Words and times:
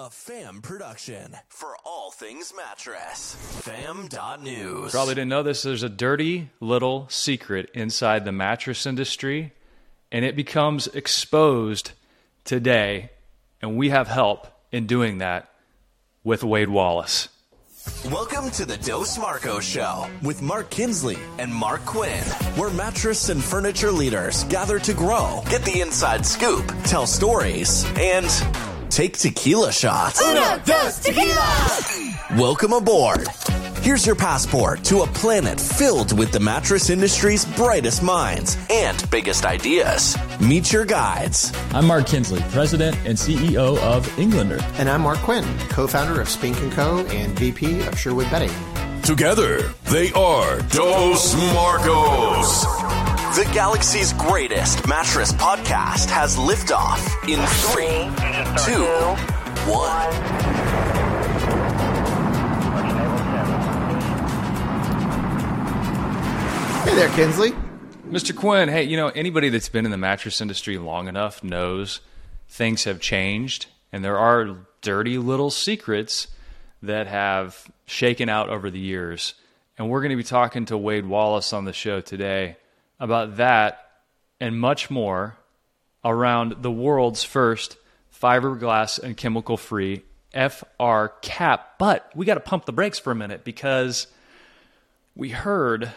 A 0.00 0.10
fam 0.10 0.62
production 0.62 1.36
for 1.48 1.76
all 1.84 2.12
things 2.12 2.52
mattress. 2.56 3.34
Fam.news. 3.62 4.92
Probably 4.92 5.16
didn't 5.16 5.28
know 5.28 5.42
this. 5.42 5.62
There's 5.62 5.82
a 5.82 5.88
dirty 5.88 6.50
little 6.60 7.08
secret 7.08 7.68
inside 7.74 8.24
the 8.24 8.30
mattress 8.30 8.86
industry, 8.86 9.52
and 10.12 10.24
it 10.24 10.36
becomes 10.36 10.86
exposed 10.86 11.90
today. 12.44 13.10
And 13.60 13.76
we 13.76 13.88
have 13.88 14.06
help 14.06 14.46
in 14.70 14.86
doing 14.86 15.18
that 15.18 15.52
with 16.22 16.44
Wade 16.44 16.68
Wallace. 16.68 17.28
Welcome 18.04 18.52
to 18.52 18.64
the 18.64 18.76
Dos 18.76 19.18
Marcos 19.18 19.64
Show 19.64 20.08
with 20.22 20.42
Mark 20.42 20.70
Kinsley 20.70 21.18
and 21.38 21.52
Mark 21.52 21.84
Quinn, 21.84 22.22
where 22.54 22.70
mattress 22.70 23.30
and 23.30 23.42
furniture 23.42 23.90
leaders 23.90 24.44
gather 24.44 24.78
to 24.78 24.94
grow, 24.94 25.42
get 25.50 25.64
the 25.64 25.80
inside 25.80 26.24
scoop, 26.24 26.72
tell 26.84 27.06
stories, 27.06 27.84
and 27.96 28.26
take 28.90 29.16
tequila 29.16 29.72
shots. 29.72 30.20
Uno, 30.22 30.60
dos, 30.64 30.98
tequila! 30.98 32.16
Welcome 32.36 32.72
aboard. 32.72 33.28
Here's 33.80 34.04
your 34.04 34.16
passport 34.16 34.82
to 34.84 35.02
a 35.02 35.06
planet 35.06 35.60
filled 35.60 36.18
with 36.18 36.32
the 36.32 36.40
mattress 36.40 36.90
industry's 36.90 37.44
brightest 37.44 38.02
minds 38.02 38.56
and 38.70 39.08
biggest 39.10 39.44
ideas. 39.44 40.16
Meet 40.40 40.72
your 40.72 40.84
guides. 40.84 41.52
I'm 41.72 41.86
Mark 41.86 42.06
Kinsley, 42.06 42.42
President 42.50 42.96
and 43.04 43.16
CEO 43.16 43.78
of 43.78 44.18
Englander. 44.18 44.58
And 44.74 44.88
I'm 44.88 45.02
Mark 45.02 45.18
Quinn, 45.18 45.46
co-founder 45.68 46.20
of 46.20 46.28
Spink 46.28 46.56
& 46.56 46.72
Co. 46.72 46.98
and 47.06 47.38
VP 47.38 47.82
of 47.86 47.98
Sherwood 47.98 48.30
Bedding. 48.30 48.50
Together, 49.02 49.62
they 49.84 50.12
are 50.12 50.60
Dos 50.68 51.34
Marcos. 51.54 53.07
The 53.34 53.44
galaxy's 53.52 54.14
greatest 54.14 54.88
mattress 54.88 55.32
podcast 55.32 56.08
has 56.08 56.36
liftoff 56.36 56.98
in 57.28 57.38
three, 57.68 58.08
two, 58.64 58.86
one. 59.70 60.12
Hey 66.84 66.94
there, 66.96 67.10
Kinsley. 67.10 67.50
Mr. 68.08 68.34
Quinn, 68.34 68.70
hey, 68.70 68.84
you 68.84 68.96
know, 68.96 69.08
anybody 69.08 69.50
that's 69.50 69.68
been 69.68 69.84
in 69.84 69.90
the 69.90 69.98
mattress 69.98 70.40
industry 70.40 70.78
long 70.78 71.06
enough 71.06 71.44
knows 71.44 72.00
things 72.48 72.84
have 72.84 72.98
changed, 72.98 73.66
and 73.92 74.02
there 74.02 74.18
are 74.18 74.56
dirty 74.80 75.18
little 75.18 75.50
secrets 75.50 76.28
that 76.82 77.06
have 77.06 77.70
shaken 77.84 78.30
out 78.30 78.48
over 78.48 78.70
the 78.70 78.80
years. 78.80 79.34
And 79.76 79.90
we're 79.90 80.00
going 80.00 80.10
to 80.10 80.16
be 80.16 80.24
talking 80.24 80.64
to 80.64 80.78
Wade 80.78 81.04
Wallace 81.04 81.52
on 81.52 81.66
the 81.66 81.74
show 81.74 82.00
today 82.00 82.56
about 83.00 83.36
that 83.36 83.90
and 84.40 84.58
much 84.58 84.90
more 84.90 85.36
around 86.04 86.62
the 86.62 86.70
world's 86.70 87.24
first 87.24 87.76
fiberglass 88.20 88.98
and 88.98 89.16
chemical 89.16 89.56
free 89.56 90.02
FR 90.32 91.06
cap. 91.22 91.78
But 91.78 92.10
we 92.14 92.26
got 92.26 92.34
to 92.34 92.40
pump 92.40 92.66
the 92.66 92.72
brakes 92.72 92.98
for 92.98 93.10
a 93.10 93.16
minute 93.16 93.44
because 93.44 94.06
we 95.16 95.30
heard 95.30 95.92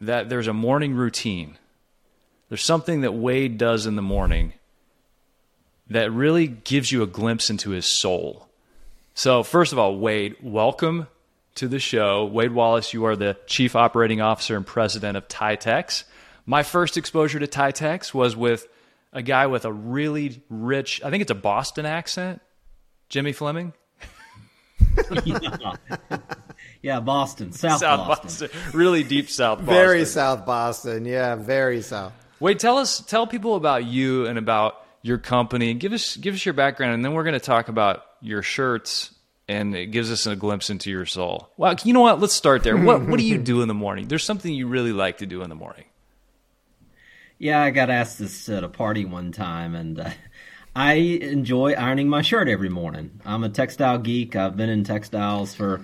that 0.00 0.28
there's 0.28 0.46
a 0.46 0.52
morning 0.52 0.94
routine. 0.94 1.56
There's 2.48 2.64
something 2.64 3.02
that 3.02 3.12
Wade 3.12 3.58
does 3.58 3.86
in 3.86 3.96
the 3.96 4.02
morning 4.02 4.54
that 5.88 6.12
really 6.12 6.46
gives 6.46 6.90
you 6.92 7.02
a 7.02 7.06
glimpse 7.06 7.50
into 7.50 7.70
his 7.70 7.86
soul. 7.86 8.48
So, 9.14 9.42
first 9.42 9.72
of 9.72 9.78
all, 9.78 9.96
Wade, 9.98 10.36
welcome 10.40 11.08
to 11.56 11.68
the 11.68 11.80
show. 11.80 12.24
Wade 12.24 12.52
Wallace, 12.52 12.94
you 12.94 13.04
are 13.04 13.16
the 13.16 13.36
Chief 13.46 13.76
Operating 13.76 14.20
Officer 14.20 14.56
and 14.56 14.66
President 14.66 15.16
of 15.16 15.28
Tytex. 15.28 16.04
My 16.50 16.64
first 16.64 16.96
exposure 16.96 17.38
to 17.38 17.46
Tytex 17.46 18.12
was 18.12 18.34
with 18.34 18.66
a 19.12 19.22
guy 19.22 19.46
with 19.46 19.64
a 19.64 19.72
really 19.72 20.42
rich, 20.50 21.00
I 21.04 21.08
think 21.08 21.20
it's 21.20 21.30
a 21.30 21.36
Boston 21.36 21.86
accent, 21.86 22.42
Jimmy 23.08 23.30
Fleming. 23.30 23.72
yeah. 25.24 25.74
yeah, 26.82 26.98
Boston, 26.98 27.52
South, 27.52 27.78
South 27.78 28.08
Boston. 28.08 28.48
Boston. 28.52 28.76
Really 28.76 29.04
deep 29.04 29.30
South 29.30 29.58
Boston. 29.60 29.74
Very 29.74 30.04
South 30.04 30.44
Boston. 30.44 31.04
Yeah, 31.04 31.36
very 31.36 31.82
South. 31.82 32.12
Wade, 32.40 32.58
tell 32.58 32.78
us, 32.78 32.98
tell 32.98 33.28
people 33.28 33.54
about 33.54 33.84
you 33.84 34.26
and 34.26 34.36
about 34.36 34.84
your 35.02 35.18
company. 35.18 35.74
Give 35.74 35.92
us, 35.92 36.16
give 36.16 36.34
us 36.34 36.44
your 36.44 36.54
background, 36.54 36.94
and 36.94 37.04
then 37.04 37.12
we're 37.12 37.22
going 37.22 37.34
to 37.34 37.38
talk 37.38 37.68
about 37.68 38.02
your 38.20 38.42
shirts, 38.42 39.14
and 39.46 39.76
it 39.76 39.92
gives 39.92 40.10
us 40.10 40.26
a 40.26 40.34
glimpse 40.34 40.68
into 40.68 40.90
your 40.90 41.06
soul. 41.06 41.48
Well, 41.56 41.76
you 41.84 41.92
know 41.92 42.00
what? 42.00 42.18
Let's 42.18 42.34
start 42.34 42.64
there. 42.64 42.76
What 42.76 43.02
What 43.02 43.20
do 43.20 43.24
you 43.24 43.38
do 43.52 43.62
in 43.62 43.68
the 43.68 43.74
morning? 43.74 44.08
There's 44.08 44.24
something 44.24 44.52
you 44.52 44.66
really 44.66 44.92
like 44.92 45.18
to 45.18 45.26
do 45.26 45.42
in 45.42 45.48
the 45.48 45.54
morning. 45.54 45.84
Yeah, 47.40 47.62
I 47.62 47.70
got 47.70 47.88
asked 47.88 48.18
this 48.18 48.50
at 48.50 48.64
a 48.64 48.68
party 48.68 49.06
one 49.06 49.32
time, 49.32 49.74
and 49.74 49.98
uh, 49.98 50.10
I 50.76 50.92
enjoy 50.92 51.72
ironing 51.72 52.06
my 52.06 52.20
shirt 52.20 52.48
every 52.48 52.68
morning. 52.68 53.18
I'm 53.24 53.44
a 53.44 53.48
textile 53.48 53.96
geek. 53.96 54.36
I've 54.36 54.58
been 54.58 54.68
in 54.68 54.84
textiles 54.84 55.54
for 55.54 55.80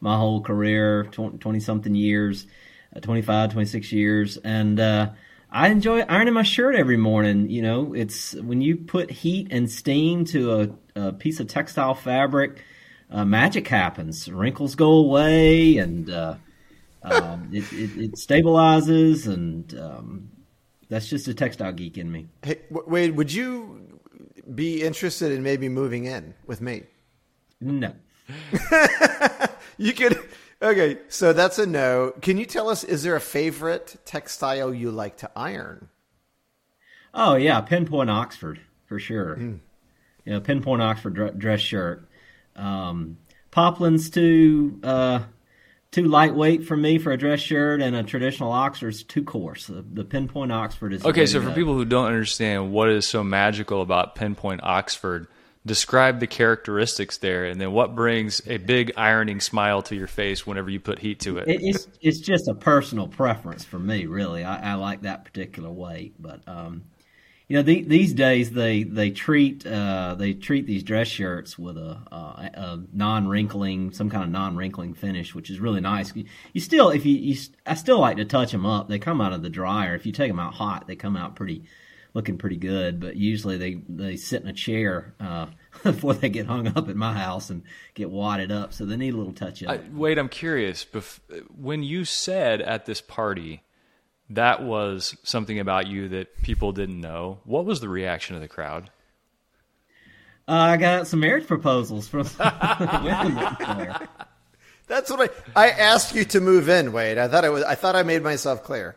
my 0.00 0.16
whole 0.16 0.40
career 0.40 1.04
20 1.04 1.60
something 1.60 1.94
years, 1.94 2.48
uh, 2.94 2.98
25, 2.98 3.52
26 3.52 3.92
years. 3.92 4.36
And 4.38 4.80
uh, 4.80 5.10
I 5.48 5.68
enjoy 5.68 6.00
ironing 6.00 6.34
my 6.34 6.42
shirt 6.42 6.74
every 6.74 6.96
morning. 6.96 7.50
You 7.50 7.62
know, 7.62 7.94
it's 7.94 8.34
when 8.34 8.60
you 8.60 8.76
put 8.76 9.08
heat 9.08 9.46
and 9.52 9.70
steam 9.70 10.24
to 10.24 10.60
a, 10.96 11.00
a 11.00 11.12
piece 11.12 11.38
of 11.38 11.46
textile 11.46 11.94
fabric, 11.94 12.64
uh, 13.12 13.24
magic 13.24 13.68
happens. 13.68 14.28
Wrinkles 14.28 14.74
go 14.74 14.94
away, 14.94 15.76
and 15.76 16.10
uh, 16.10 16.34
um, 17.04 17.50
it, 17.52 17.72
it, 17.72 17.96
it, 17.96 18.12
stabilizes, 18.14 19.32
and 19.32 19.72
um, 19.78 20.30
that's 20.88 21.08
just 21.08 21.28
a 21.28 21.34
textile 21.34 21.72
geek 21.72 21.98
in 21.98 22.10
me. 22.10 22.28
Hey, 22.42 22.60
Wade, 22.70 23.16
would 23.16 23.32
you 23.32 24.00
be 24.54 24.82
interested 24.82 25.32
in 25.32 25.42
maybe 25.42 25.68
moving 25.68 26.04
in 26.04 26.34
with 26.46 26.60
me? 26.60 26.84
No. 27.60 27.92
you 29.78 29.92
could. 29.92 30.18
Okay, 30.60 30.98
so 31.08 31.32
that's 31.32 31.58
a 31.58 31.66
no. 31.66 32.12
Can 32.22 32.38
you 32.38 32.46
tell 32.46 32.68
us? 32.68 32.84
Is 32.84 33.02
there 33.02 33.16
a 33.16 33.20
favorite 33.20 33.96
textile 34.04 34.72
you 34.72 34.90
like 34.90 35.18
to 35.18 35.30
iron? 35.36 35.88
Oh 37.12 37.34
yeah, 37.34 37.60
pinpoint 37.60 38.10
Oxford 38.10 38.60
for 38.86 38.98
sure. 38.98 39.36
Mm. 39.36 39.60
You 40.24 40.32
know, 40.32 40.40
pinpoint 40.40 40.82
Oxford 40.82 41.38
dress 41.38 41.60
shirt. 41.60 42.08
Um, 42.56 43.18
Poplin's 43.50 44.10
too 44.10 44.80
uh, 44.82 45.20
too 45.90 46.04
lightweight 46.04 46.64
for 46.64 46.76
me 46.76 46.98
for 46.98 47.12
a 47.12 47.16
dress 47.16 47.40
shirt, 47.40 47.80
and 47.80 47.96
a 47.96 48.02
traditional 48.02 48.52
Oxford's 48.52 49.02
too 49.02 49.24
coarse. 49.24 49.66
The, 49.66 49.82
the 49.82 50.04
pinpoint 50.04 50.52
Oxford 50.52 50.92
is 50.92 51.04
okay. 51.04 51.26
So 51.26 51.40
for 51.40 51.50
people 51.52 51.74
who 51.74 51.84
don't 51.84 52.06
understand 52.06 52.72
what 52.72 52.90
is 52.90 53.06
so 53.06 53.24
magical 53.24 53.82
about 53.82 54.14
pinpoint 54.14 54.62
Oxford, 54.62 55.28
describe 55.64 56.20
the 56.20 56.26
characteristics 56.26 57.18
there, 57.18 57.44
and 57.44 57.60
then 57.60 57.72
what 57.72 57.94
brings 57.94 58.40
a 58.46 58.58
big 58.58 58.92
ironing 58.96 59.40
smile 59.40 59.82
to 59.82 59.96
your 59.96 60.06
face 60.06 60.46
whenever 60.46 60.70
you 60.70 60.80
put 60.80 60.98
heat 60.98 61.20
to 61.20 61.38
it. 61.38 61.44
It's 61.48 61.88
it's 62.00 62.20
just 62.20 62.48
a 62.48 62.54
personal 62.54 63.08
preference 63.08 63.64
for 63.64 63.78
me, 63.78 64.06
really. 64.06 64.44
I, 64.44 64.72
I 64.72 64.74
like 64.74 65.02
that 65.02 65.24
particular 65.24 65.70
weight, 65.70 66.14
but 66.18 66.40
um, 66.46 66.84
you 67.48 67.56
know, 67.56 67.62
the, 67.62 67.82
these 67.82 68.12
days 68.12 68.50
they 68.50 68.82
they 68.82 69.10
treat 69.10 69.64
uh, 69.64 70.16
they 70.18 70.34
treat 70.34 70.66
these 70.66 70.82
dress 70.82 71.06
shirts 71.06 71.56
with 71.56 71.76
a, 71.76 72.00
uh, 72.10 72.48
a 72.54 72.80
non 72.92 73.28
wrinkling, 73.28 73.92
some 73.92 74.10
kind 74.10 74.24
of 74.24 74.30
non 74.30 74.56
wrinkling 74.56 74.94
finish, 74.94 75.34
which 75.34 75.48
is 75.48 75.60
really 75.60 75.80
nice. 75.80 76.14
You, 76.16 76.24
you 76.52 76.60
still, 76.60 76.90
if 76.90 77.06
you, 77.06 77.16
you, 77.16 77.36
I 77.64 77.74
still 77.74 78.00
like 78.00 78.16
to 78.16 78.24
touch 78.24 78.50
them 78.50 78.66
up. 78.66 78.88
They 78.88 78.98
come 78.98 79.20
out 79.20 79.32
of 79.32 79.42
the 79.42 79.50
dryer. 79.50 79.94
If 79.94 80.06
you 80.06 80.12
take 80.12 80.28
them 80.28 80.40
out 80.40 80.54
hot, 80.54 80.88
they 80.88 80.96
come 80.96 81.16
out 81.16 81.36
pretty 81.36 81.64
looking 82.14 82.38
pretty 82.38 82.56
good, 82.56 82.98
but 82.98 83.14
usually 83.14 83.58
they, 83.58 83.74
they 83.90 84.16
sit 84.16 84.40
in 84.40 84.48
a 84.48 84.52
chair 84.52 85.14
uh, 85.20 85.46
before 85.82 86.14
they 86.14 86.30
get 86.30 86.46
hung 86.46 86.66
up 86.66 86.88
at 86.88 86.96
my 86.96 87.12
house 87.12 87.50
and 87.50 87.62
get 87.92 88.10
wadded 88.10 88.50
up. 88.50 88.72
So 88.72 88.86
they 88.86 88.96
need 88.96 89.12
a 89.12 89.16
little 89.18 89.34
touch 89.34 89.62
up. 89.62 89.68
wait, 89.92 90.18
I'm 90.18 90.30
curious. 90.30 90.82
Bef- 90.84 91.20
when 91.54 91.82
you 91.82 92.06
said 92.06 92.62
at 92.62 92.86
this 92.86 93.02
party 93.02 93.62
that 94.30 94.62
was 94.62 95.16
something 95.22 95.58
about 95.58 95.86
you 95.86 96.08
that 96.08 96.42
people 96.42 96.72
didn't 96.72 97.00
know, 97.00 97.38
what 97.44 97.64
was 97.64 97.80
the 97.80 97.88
reaction 97.88 98.34
of 98.34 98.42
the 98.42 98.48
crowd? 98.48 98.90
Uh, 100.48 100.52
I 100.52 100.76
got 100.76 101.06
some 101.06 101.20
marriage 101.20 101.46
proposals 101.46 102.08
from 102.08 102.22
That's 104.88 105.10
what 105.10 105.34
I 105.56 105.66
I 105.66 105.70
asked 105.70 106.14
you 106.14 106.24
to 106.26 106.40
move 106.40 106.68
in, 106.68 106.92
Wade. 106.92 107.18
I 107.18 107.26
thought 107.26 107.44
I 107.44 107.48
was 107.48 107.64
I 107.64 107.74
thought 107.74 107.96
I 107.96 108.04
made 108.04 108.22
myself 108.22 108.62
clear. 108.62 108.96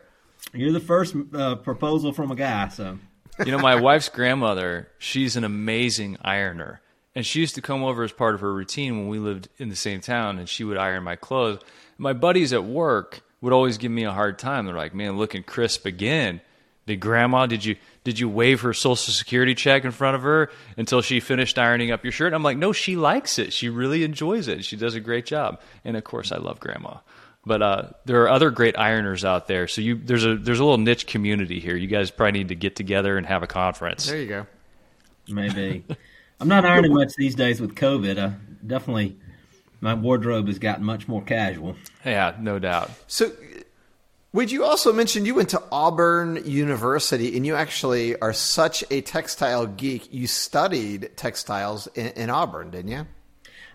You're 0.52 0.72
the 0.72 0.78
first 0.80 1.16
uh, 1.34 1.56
proposal 1.56 2.12
from 2.12 2.30
a 2.30 2.36
guy, 2.36 2.68
so 2.68 2.98
you 3.44 3.52
know, 3.52 3.58
my 3.58 3.80
wife's 3.80 4.08
grandmother, 4.08 4.88
she's 4.98 5.36
an 5.36 5.44
amazing 5.44 6.18
ironer. 6.22 6.80
And 7.14 7.26
she 7.26 7.40
used 7.40 7.54
to 7.56 7.62
come 7.62 7.82
over 7.82 8.04
as 8.04 8.12
part 8.12 8.34
of 8.34 8.40
her 8.40 8.52
routine 8.52 8.98
when 8.98 9.08
we 9.08 9.18
lived 9.18 9.48
in 9.58 9.68
the 9.68 9.76
same 9.76 10.00
town, 10.00 10.38
and 10.38 10.48
she 10.48 10.62
would 10.62 10.76
iron 10.76 11.02
my 11.02 11.16
clothes. 11.16 11.60
My 11.98 12.12
buddies 12.12 12.52
at 12.52 12.64
work 12.64 13.22
would 13.40 13.52
always 13.52 13.78
give 13.78 13.92
me 13.92 14.04
a 14.04 14.12
hard 14.12 14.38
time. 14.38 14.66
They're 14.66 14.76
like, 14.76 14.94
"Man, 14.94 15.18
looking 15.18 15.42
crisp 15.42 15.86
again." 15.86 16.40
Did 16.86 16.98
grandma? 16.98 17.46
Did 17.46 17.64
you 17.64 17.76
did 18.02 18.18
you 18.18 18.28
wave 18.28 18.62
her 18.62 18.72
social 18.72 19.12
security 19.12 19.54
check 19.54 19.84
in 19.84 19.92
front 19.92 20.16
of 20.16 20.22
her 20.22 20.50
until 20.76 21.02
she 21.02 21.20
finished 21.20 21.58
ironing 21.58 21.92
up 21.92 22.02
your 22.02 22.10
shirt? 22.10 22.32
I'm 22.32 22.42
like, 22.42 22.56
no, 22.56 22.72
she 22.72 22.96
likes 22.96 23.38
it. 23.38 23.52
She 23.52 23.68
really 23.68 24.02
enjoys 24.02 24.48
it. 24.48 24.64
She 24.64 24.76
does 24.76 24.94
a 24.94 25.00
great 25.00 25.26
job. 25.26 25.60
And 25.84 25.96
of 25.96 26.02
course, 26.02 26.32
I 26.32 26.38
love 26.38 26.58
grandma. 26.58 26.96
But 27.46 27.62
uh, 27.62 27.82
there 28.06 28.22
are 28.22 28.28
other 28.28 28.50
great 28.50 28.74
ironers 28.74 29.24
out 29.24 29.46
there. 29.46 29.68
So 29.68 29.80
you 29.82 29.96
there's 29.96 30.24
a 30.24 30.36
there's 30.36 30.58
a 30.58 30.64
little 30.64 30.78
niche 30.78 31.06
community 31.06 31.60
here. 31.60 31.76
You 31.76 31.86
guys 31.86 32.10
probably 32.10 32.40
need 32.40 32.48
to 32.48 32.54
get 32.54 32.76
together 32.76 33.16
and 33.16 33.26
have 33.26 33.42
a 33.42 33.46
conference. 33.46 34.06
There 34.06 34.18
you 34.18 34.26
go. 34.26 34.46
Maybe. 35.28 35.84
I'm 36.40 36.48
not 36.48 36.64
ironing 36.64 36.94
much 36.94 37.14
these 37.16 37.34
days 37.34 37.60
with 37.60 37.74
COVID. 37.74 38.18
Uh, 38.18 38.30
definitely, 38.66 39.16
my 39.80 39.94
wardrobe 39.94 40.46
has 40.48 40.58
gotten 40.58 40.84
much 40.84 41.08
more 41.08 41.22
casual. 41.22 41.76
Yeah, 42.04 42.36
no 42.38 42.58
doubt. 42.58 42.90
So, 43.06 43.32
would 44.32 44.52
you 44.52 44.64
also 44.64 44.92
mention 44.92 45.26
you 45.26 45.34
went 45.34 45.48
to 45.50 45.62
Auburn 45.72 46.42
University 46.44 47.36
and 47.36 47.44
you 47.44 47.56
actually 47.56 48.16
are 48.20 48.32
such 48.32 48.84
a 48.90 49.00
textile 49.00 49.66
geek? 49.66 50.12
You 50.12 50.26
studied 50.26 51.10
textiles 51.16 51.88
in, 51.88 52.08
in 52.08 52.30
Auburn, 52.30 52.70
didn't 52.70 52.92
you? 52.92 53.06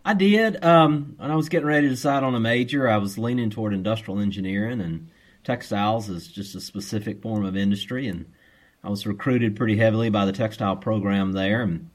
I 0.06 0.14
did. 0.14 0.64
Um, 0.64 1.16
when 1.18 1.32
I 1.32 1.36
was 1.36 1.50
getting 1.50 1.68
ready 1.68 1.88
to 1.88 1.94
decide 1.94 2.24
on 2.24 2.36
a 2.36 2.40
major, 2.40 2.88
I 2.88 2.98
was 2.98 3.18
leaning 3.18 3.50
toward 3.50 3.74
industrial 3.74 4.20
engineering, 4.20 4.80
and 4.80 5.10
textiles 5.44 6.10
is 6.10 6.28
just 6.28 6.56
a 6.56 6.62
specific 6.62 7.24
form 7.24 7.44
of 7.44 7.58
industry. 7.58 8.08
And 8.08 8.32
I 8.84 8.90
was 8.90 9.08
recruited 9.08 9.56
pretty 9.56 9.78
heavily 9.78 10.12
by 10.12 10.26
the 10.26 10.32
textile 10.32 10.76
program 10.76 11.32
there, 11.32 11.64
and 11.64 11.90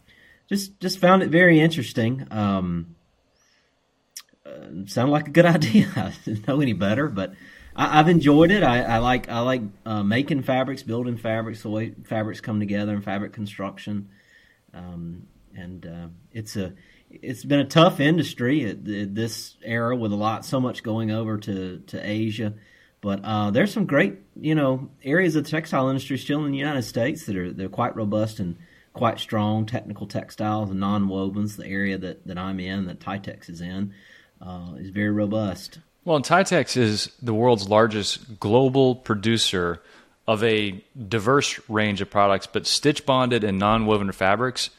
just 0.48 0.80
just 0.80 0.98
found 0.98 1.22
it 1.22 1.30
very 1.30 1.60
interesting. 1.60 2.26
Um, 2.32 2.96
sounded 4.86 5.12
like 5.12 5.28
a 5.28 5.32
good 5.32 5.46
idea. 5.56 5.90
I 5.96 6.12
didn't 6.24 6.46
know 6.46 6.60
any 6.60 6.72
better, 6.72 7.08
but 7.08 7.34
I, 7.74 7.98
have 7.98 8.08
enjoyed 8.08 8.50
it. 8.50 8.62
I, 8.62 8.82
I, 8.82 8.98
like 8.98 9.28
I 9.28 9.40
like 9.40 9.62
uh, 9.86 10.02
making 10.02 10.42
fabrics, 10.42 10.82
building 10.82 11.16
fabrics, 11.16 11.62
the 11.62 11.70
way 11.70 11.94
fabrics 12.04 12.40
come 12.40 12.60
together, 12.60 12.94
and 12.94 13.04
fabric 13.04 13.32
construction. 13.32 14.10
Um, 14.74 15.26
and 15.54 15.86
uh, 15.86 16.08
it's 16.32 16.56
a 16.56 16.74
it's 17.10 17.44
been 17.44 17.60
a 17.60 17.64
tough 17.64 17.98
industry 17.98 18.64
at, 18.64 18.86
at, 18.86 19.14
this 19.14 19.56
era 19.62 19.96
with 19.96 20.12
a 20.12 20.16
lot 20.16 20.44
so 20.44 20.60
much 20.60 20.82
going 20.82 21.10
over 21.10 21.38
to 21.38 21.78
to 21.88 21.98
Asia. 21.98 22.54
But 23.00 23.24
uh, 23.24 23.50
there's 23.50 23.72
some 23.72 23.86
great 23.86 24.18
you 24.36 24.54
know 24.54 24.90
areas 25.02 25.36
of 25.36 25.44
the 25.44 25.50
textile 25.50 25.88
industry 25.88 26.18
still 26.18 26.44
in 26.44 26.52
the 26.52 26.58
United 26.58 26.82
States 26.82 27.26
that 27.26 27.36
are 27.36 27.52
they're 27.52 27.68
quite 27.68 27.96
robust 27.96 28.40
and 28.40 28.56
quite 28.92 29.18
strong. 29.18 29.66
Technical 29.66 30.06
textiles 30.06 30.70
and 30.70 30.80
non-wovens, 30.80 31.56
the 31.56 31.66
area 31.66 31.98
that, 31.98 32.26
that 32.26 32.38
I'm 32.38 32.60
in, 32.60 32.86
that 32.86 33.00
Tytex 33.00 33.48
is 33.48 33.60
in, 33.60 33.94
uh, 34.40 34.74
is 34.78 34.90
very 34.90 35.10
robust. 35.10 35.78
Well, 36.04 36.16
and 36.16 36.24
Tytex 36.24 36.76
is 36.76 37.10
the 37.20 37.34
world's 37.34 37.68
largest 37.68 38.40
global 38.40 38.94
producer 38.94 39.82
of 40.26 40.42
a 40.44 40.82
diverse 41.08 41.60
range 41.68 42.00
of 42.00 42.10
products, 42.10 42.46
but 42.46 42.66
stitch 42.66 43.04
bonded 43.04 43.44
and 43.44 43.58
non 43.58 43.86
woven 43.86 44.10
fabrics, 44.12 44.70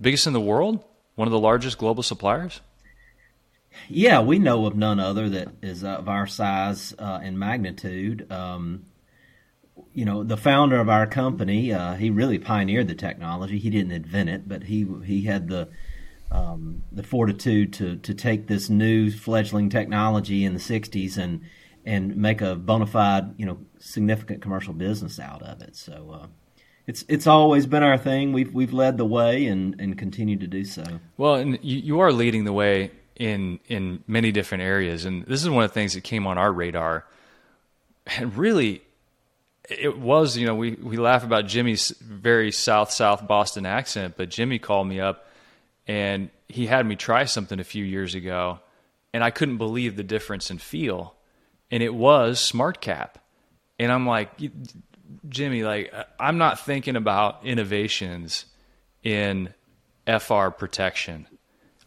biggest 0.00 0.26
in 0.26 0.32
the 0.32 0.40
world, 0.40 0.82
one 1.14 1.28
of 1.28 1.32
the 1.32 1.38
largest 1.38 1.78
global 1.78 2.02
suppliers. 2.02 2.60
Yeah, 3.88 4.20
we 4.20 4.38
know 4.38 4.66
of 4.66 4.76
none 4.76 5.00
other 5.00 5.28
that 5.30 5.48
is 5.62 5.84
of 5.84 6.08
our 6.08 6.26
size 6.26 6.94
uh, 6.98 7.20
and 7.22 7.38
magnitude. 7.38 8.30
Um, 8.30 8.86
you 9.94 10.04
know, 10.04 10.22
the 10.22 10.36
founder 10.36 10.78
of 10.78 10.88
our 10.88 11.06
company, 11.06 11.72
uh, 11.72 11.94
he 11.94 12.10
really 12.10 12.38
pioneered 12.38 12.88
the 12.88 12.94
technology. 12.94 13.58
He 13.58 13.70
didn't 13.70 13.92
invent 13.92 14.28
it, 14.28 14.48
but 14.48 14.64
he 14.64 14.86
he 15.04 15.22
had 15.22 15.48
the 15.48 15.68
um, 16.30 16.82
the 16.92 17.02
fortitude 17.02 17.72
to 17.74 17.96
to 17.96 18.14
take 18.14 18.46
this 18.46 18.70
new 18.70 19.10
fledgling 19.10 19.68
technology 19.68 20.44
in 20.44 20.54
the 20.54 20.60
'60s 20.60 21.16
and 21.16 21.42
and 21.84 22.16
make 22.16 22.40
a 22.40 22.54
bona 22.54 22.86
fide, 22.86 23.34
you 23.38 23.46
know, 23.46 23.58
significant 23.78 24.42
commercial 24.42 24.74
business 24.74 25.18
out 25.18 25.42
of 25.42 25.62
it. 25.62 25.76
So 25.76 26.20
uh, 26.22 26.26
it's 26.86 27.04
it's 27.08 27.26
always 27.26 27.66
been 27.66 27.82
our 27.82 27.98
thing. 27.98 28.32
We've 28.32 28.52
we've 28.52 28.72
led 28.72 28.96
the 28.96 29.04
way 29.04 29.46
and 29.46 29.80
and 29.80 29.96
continue 29.98 30.36
to 30.38 30.46
do 30.46 30.64
so. 30.64 30.84
Well, 31.16 31.36
and 31.36 31.58
you, 31.62 31.78
you 31.78 32.00
are 32.00 32.12
leading 32.12 32.44
the 32.44 32.52
way 32.52 32.92
in 33.16 33.60
in 33.68 34.02
many 34.06 34.32
different 34.32 34.62
areas, 34.62 35.04
and 35.04 35.24
this 35.26 35.42
is 35.42 35.50
one 35.50 35.64
of 35.64 35.70
the 35.70 35.74
things 35.74 35.94
that 35.94 36.02
came 36.02 36.26
on 36.26 36.38
our 36.38 36.52
radar. 36.52 37.06
And 38.06 38.36
really, 38.36 38.82
it 39.68 39.98
was 39.98 40.36
you 40.36 40.46
know 40.46 40.54
we 40.54 40.72
we 40.72 40.96
laugh 40.96 41.24
about 41.24 41.46
Jimmy's 41.46 41.90
very 42.00 42.50
South 42.50 42.90
South 42.90 43.26
Boston 43.26 43.66
accent, 43.66 44.14
but 44.16 44.28
Jimmy 44.28 44.58
called 44.58 44.88
me 44.88 45.00
up 45.00 45.26
and 45.86 46.30
he 46.48 46.66
had 46.66 46.86
me 46.86 46.96
try 46.96 47.24
something 47.24 47.60
a 47.60 47.64
few 47.64 47.84
years 47.84 48.14
ago, 48.14 48.60
and 49.12 49.24
I 49.24 49.30
couldn't 49.30 49.58
believe 49.58 49.96
the 49.96 50.02
difference 50.02 50.50
in 50.50 50.58
feel, 50.58 51.14
and 51.70 51.82
it 51.82 51.94
was 51.94 52.40
SmartCap, 52.40 53.10
and 53.78 53.90
I'm 53.90 54.06
like, 54.06 54.30
Jimmy, 55.28 55.64
like 55.64 55.92
I'm 56.18 56.38
not 56.38 56.60
thinking 56.60 56.96
about 56.96 57.44
innovations 57.44 58.46
in 59.02 59.52
FR 60.06 60.48
protection. 60.48 61.26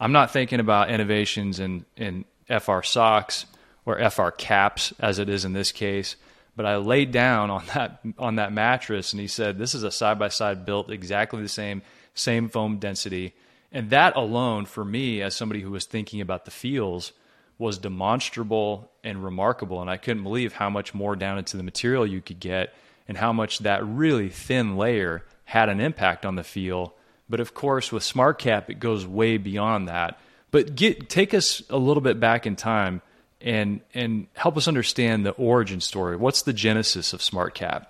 I'm 0.00 0.12
not 0.12 0.32
thinking 0.32 0.60
about 0.60 0.90
innovations 0.90 1.60
in 1.60 1.84
in 1.96 2.24
FR 2.48 2.82
socks 2.82 3.46
or 3.86 4.10
FR 4.10 4.30
caps 4.30 4.92
as 4.98 5.18
it 5.18 5.28
is 5.28 5.44
in 5.44 5.52
this 5.52 5.72
case. 5.72 6.16
But 6.56 6.66
I 6.66 6.76
laid 6.76 7.10
down 7.10 7.50
on 7.50 7.64
that 7.74 8.00
on 8.18 8.36
that 8.36 8.52
mattress 8.52 9.12
and 9.12 9.20
he 9.20 9.26
said, 9.26 9.58
This 9.58 9.74
is 9.74 9.82
a 9.82 9.90
side 9.90 10.18
by 10.18 10.28
side 10.28 10.64
built 10.64 10.90
exactly 10.90 11.42
the 11.42 11.48
same, 11.48 11.82
same 12.14 12.48
foam 12.48 12.78
density. 12.78 13.34
And 13.74 13.90
that 13.90 14.14
alone, 14.16 14.66
for 14.66 14.84
me, 14.84 15.20
as 15.20 15.34
somebody 15.34 15.60
who 15.60 15.72
was 15.72 15.84
thinking 15.84 16.20
about 16.20 16.44
the 16.44 16.52
feels, 16.52 17.12
was 17.58 17.76
demonstrable 17.76 18.90
and 19.02 19.22
remarkable. 19.22 19.80
And 19.80 19.90
I 19.90 19.96
couldn't 19.96 20.22
believe 20.22 20.54
how 20.54 20.70
much 20.70 20.94
more 20.94 21.16
down 21.16 21.38
into 21.38 21.56
the 21.56 21.64
material 21.64 22.06
you 22.06 22.20
could 22.20 22.38
get 22.38 22.72
and 23.08 23.18
how 23.18 23.32
much 23.32 23.58
that 23.58 23.84
really 23.84 24.28
thin 24.28 24.76
layer 24.76 25.24
had 25.44 25.68
an 25.68 25.80
impact 25.80 26.24
on 26.24 26.36
the 26.36 26.44
feel. 26.44 26.94
But 27.28 27.40
of 27.40 27.52
course, 27.52 27.90
with 27.90 28.04
SmartCap, 28.04 28.70
it 28.70 28.78
goes 28.78 29.06
way 29.06 29.38
beyond 29.38 29.88
that. 29.88 30.20
But 30.52 30.76
get, 30.76 31.08
take 31.08 31.34
us 31.34 31.60
a 31.68 31.76
little 31.76 32.00
bit 32.00 32.20
back 32.20 32.46
in 32.46 32.54
time 32.54 33.02
and, 33.40 33.80
and 33.92 34.28
help 34.34 34.56
us 34.56 34.68
understand 34.68 35.26
the 35.26 35.32
origin 35.32 35.80
story. 35.80 36.16
What's 36.16 36.42
the 36.42 36.52
genesis 36.52 37.12
of 37.12 37.20
SmartCap? 37.20 37.86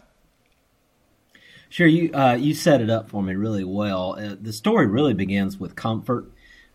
Sure, 1.75 1.89
you 1.89 2.13
uh, 2.15 2.35
you 2.39 2.55
set 2.55 2.81
it 2.81 2.89
up 2.89 3.09
for 3.09 3.21
me 3.21 3.35
really 3.35 3.65
well. 3.65 4.15
Uh, 4.17 4.37
the 4.41 4.53
story 4.53 4.87
really 4.87 5.13
begins 5.13 5.59
with 5.59 5.75
comfort. 5.75 6.31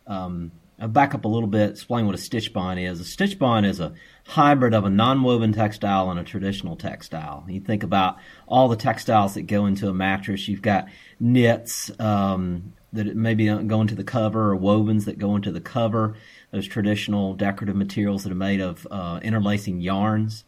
Um, 0.06 0.52
I'll 0.78 0.90
back 0.90 1.16
up 1.16 1.24
a 1.24 1.28
little 1.30 1.48
bit, 1.48 1.70
explain 1.70 2.06
what 2.06 2.16
a 2.16 2.18
stitch 2.18 2.52
bond 2.52 2.82
is. 2.82 3.00
A 3.00 3.06
stitch 3.06 3.40
bond 3.40 3.66
is 3.66 3.80
a 3.80 3.94
hybrid 4.26 4.74
of 4.74 4.84
a 4.84 4.90
non-woven 4.90 5.54
textile 5.54 6.12
and 6.12 6.20
a 6.20 6.26
traditional 6.26 6.76
textile. 6.76 7.46
You 7.48 7.62
think 7.62 7.84
about 7.84 8.18
all 8.46 8.68
the 8.68 8.76
textiles 8.76 9.36
that 9.36 9.44
go 9.44 9.68
into 9.68 9.88
a 9.88 9.94
mattress. 9.94 10.50
You've 10.50 10.62
got 10.62 10.90
knits 11.18 11.90
um, 11.98 12.74
that 12.92 13.16
maybe 13.16 13.46
go 13.46 13.80
into 13.80 13.96
the 13.96 14.04
cover, 14.04 14.52
or 14.52 14.58
wovens 14.58 15.06
that 15.06 15.18
go 15.18 15.34
into 15.38 15.54
the 15.54 15.62
cover. 15.62 16.18
Those 16.52 16.68
traditional 16.68 17.36
decorative 17.36 17.78
materials 17.78 18.24
that 18.24 18.34
are 18.34 18.36
made 18.36 18.60
of 18.60 18.86
uh, 18.92 19.22
interlacing 19.24 19.80
yarns. 19.80 20.44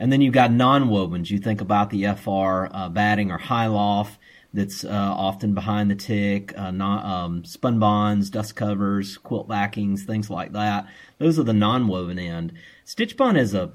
And 0.00 0.10
then 0.10 0.22
you've 0.22 0.32
got 0.32 0.50
non-wovens. 0.50 1.28
You 1.28 1.38
think 1.38 1.60
about 1.60 1.90
the 1.90 2.06
FR 2.14 2.74
uh, 2.74 2.88
batting 2.88 3.30
or 3.30 3.36
high 3.36 3.66
loft 3.66 4.18
that's 4.52 4.82
uh, 4.82 4.88
often 4.88 5.54
behind 5.54 5.90
the 5.90 5.94
tick, 5.94 6.58
uh, 6.58 6.72
um, 6.72 7.44
spun 7.44 7.78
bonds, 7.78 8.30
dust 8.30 8.56
covers, 8.56 9.18
quilt 9.18 9.46
backings, 9.46 10.04
things 10.04 10.30
like 10.30 10.52
that. 10.52 10.88
Those 11.18 11.38
are 11.38 11.44
the 11.44 11.52
non-woven 11.52 12.18
end. 12.18 12.54
Stitch 12.84 13.16
bond 13.16 13.36
is 13.36 13.54
a 13.54 13.72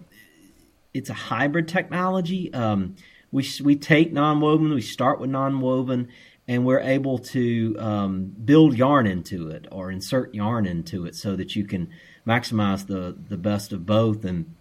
it's 0.95 1.09
a 1.09 1.13
hybrid 1.13 1.67
technology. 1.67 2.51
Um, 2.53 2.95
we 3.31 3.47
we 3.63 3.75
take 3.75 4.11
non-woven, 4.11 4.73
we 4.73 4.81
start 4.81 5.19
with 5.19 5.29
non-woven, 5.29 6.09
and 6.47 6.65
we're 6.65 6.79
able 6.79 7.19
to 7.19 7.75
um, 7.79 8.33
build 8.43 8.77
yarn 8.77 9.05
into 9.05 9.50
it 9.50 9.67
or 9.71 9.91
insert 9.91 10.33
yarn 10.33 10.65
into 10.65 11.05
it 11.05 11.15
so 11.15 11.35
that 11.35 11.55
you 11.55 11.65
can 11.65 11.89
maximize 12.27 12.88
the 12.88 13.15
the 13.29 13.38
best 13.38 13.71
of 13.71 13.85
both 13.85 14.25
and 14.25 14.55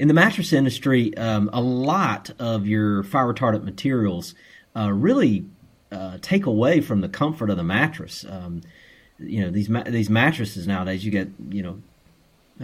in 0.00 0.08
the 0.08 0.14
mattress 0.14 0.54
industry, 0.54 1.14
um, 1.18 1.50
a 1.52 1.60
lot 1.60 2.30
of 2.38 2.66
your 2.66 3.02
fire 3.02 3.34
retardant 3.34 3.64
materials 3.64 4.34
uh, 4.74 4.90
really 4.90 5.44
uh, 5.92 6.16
take 6.22 6.46
away 6.46 6.80
from 6.80 7.02
the 7.02 7.08
comfort 7.08 7.50
of 7.50 7.58
the 7.58 7.62
mattress. 7.62 8.24
Um, 8.26 8.62
you 9.18 9.42
know 9.42 9.50
these 9.50 9.68
ma- 9.68 9.82
these 9.82 10.08
mattresses 10.08 10.66
nowadays, 10.66 11.04
you 11.04 11.10
get 11.10 11.28
you 11.50 11.62
know 11.62 11.82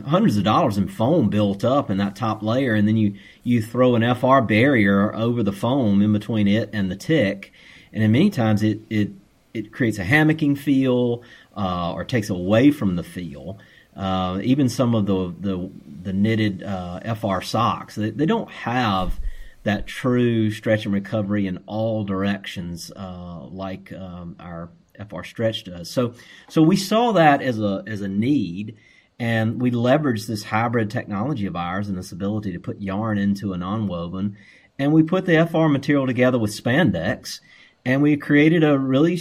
hundreds 0.06 0.38
of 0.38 0.44
dollars 0.44 0.78
in 0.78 0.88
foam 0.88 1.28
built 1.28 1.62
up 1.62 1.90
in 1.90 1.98
that 1.98 2.16
top 2.16 2.42
layer, 2.42 2.74
and 2.74 2.88
then 2.88 2.96
you 2.96 3.16
you 3.42 3.60
throw 3.60 3.96
an 3.96 4.14
FR 4.14 4.40
barrier 4.40 5.14
over 5.14 5.42
the 5.42 5.52
foam 5.52 6.00
in 6.00 6.14
between 6.14 6.48
it 6.48 6.70
and 6.72 6.90
the 6.90 6.96
tick, 6.96 7.52
and 7.92 8.02
then 8.02 8.12
many 8.12 8.30
times 8.30 8.62
it 8.62 8.80
it 8.88 9.10
it 9.52 9.72
creates 9.72 9.98
a 9.98 10.04
hammocking 10.04 10.56
feel 10.56 11.22
uh, 11.54 11.92
or 11.92 12.02
takes 12.02 12.30
away 12.30 12.70
from 12.70 12.96
the 12.96 13.02
feel. 13.02 13.58
Uh, 13.96 14.40
even 14.42 14.68
some 14.68 14.94
of 14.94 15.06
the 15.06 15.34
the, 15.40 15.70
the 16.02 16.12
knitted 16.12 16.62
uh, 16.62 17.14
FR 17.14 17.40
socks, 17.40 17.94
they, 17.94 18.10
they, 18.10 18.26
don't 18.26 18.50
have 18.50 19.18
that 19.62 19.86
true 19.86 20.50
stretch 20.50 20.84
and 20.84 20.92
recovery 20.92 21.46
in 21.46 21.58
all 21.66 22.04
directions 22.04 22.92
uh, 22.94 23.40
like 23.50 23.92
um, 23.94 24.36
our 24.38 24.68
FR 25.08 25.22
stretch 25.22 25.64
does. 25.64 25.90
So 25.90 26.12
so 26.48 26.62
we 26.62 26.76
saw 26.76 27.12
that 27.12 27.40
as 27.40 27.58
a 27.58 27.82
as 27.86 28.02
a 28.02 28.08
need, 28.08 28.76
and 29.18 29.62
we 29.62 29.70
leveraged 29.70 30.26
this 30.26 30.44
hybrid 30.44 30.90
technology 30.90 31.46
of 31.46 31.56
ours 31.56 31.88
and 31.88 31.96
this 31.96 32.12
ability 32.12 32.52
to 32.52 32.60
put 32.60 32.82
yarn 32.82 33.16
into 33.16 33.54
a 33.54 33.58
non-woven, 33.58 34.36
and 34.78 34.92
we 34.92 35.02
put 35.02 35.24
the 35.24 35.46
FR 35.46 35.68
material 35.68 36.06
together 36.06 36.38
with 36.38 36.50
spandex, 36.50 37.40
and 37.86 38.02
we 38.02 38.16
created 38.16 38.64
a 38.64 38.76
really 38.76 39.16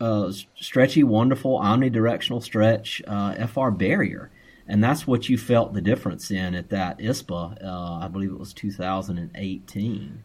uh, 0.00 0.32
stretchy, 0.56 1.04
wonderful, 1.04 1.60
omnidirectional 1.60 2.42
stretch 2.42 3.02
uh, 3.06 3.46
FR 3.46 3.68
barrier. 3.68 4.30
And 4.66 4.82
that's 4.82 5.06
what 5.06 5.28
you 5.28 5.36
felt 5.36 5.74
the 5.74 5.82
difference 5.82 6.30
in 6.30 6.54
at 6.54 6.70
that 6.70 7.00
ISPA. 7.00 7.62
Uh, 7.62 7.98
I 8.02 8.08
believe 8.08 8.30
it 8.30 8.38
was 8.38 8.54
2018. 8.54 10.24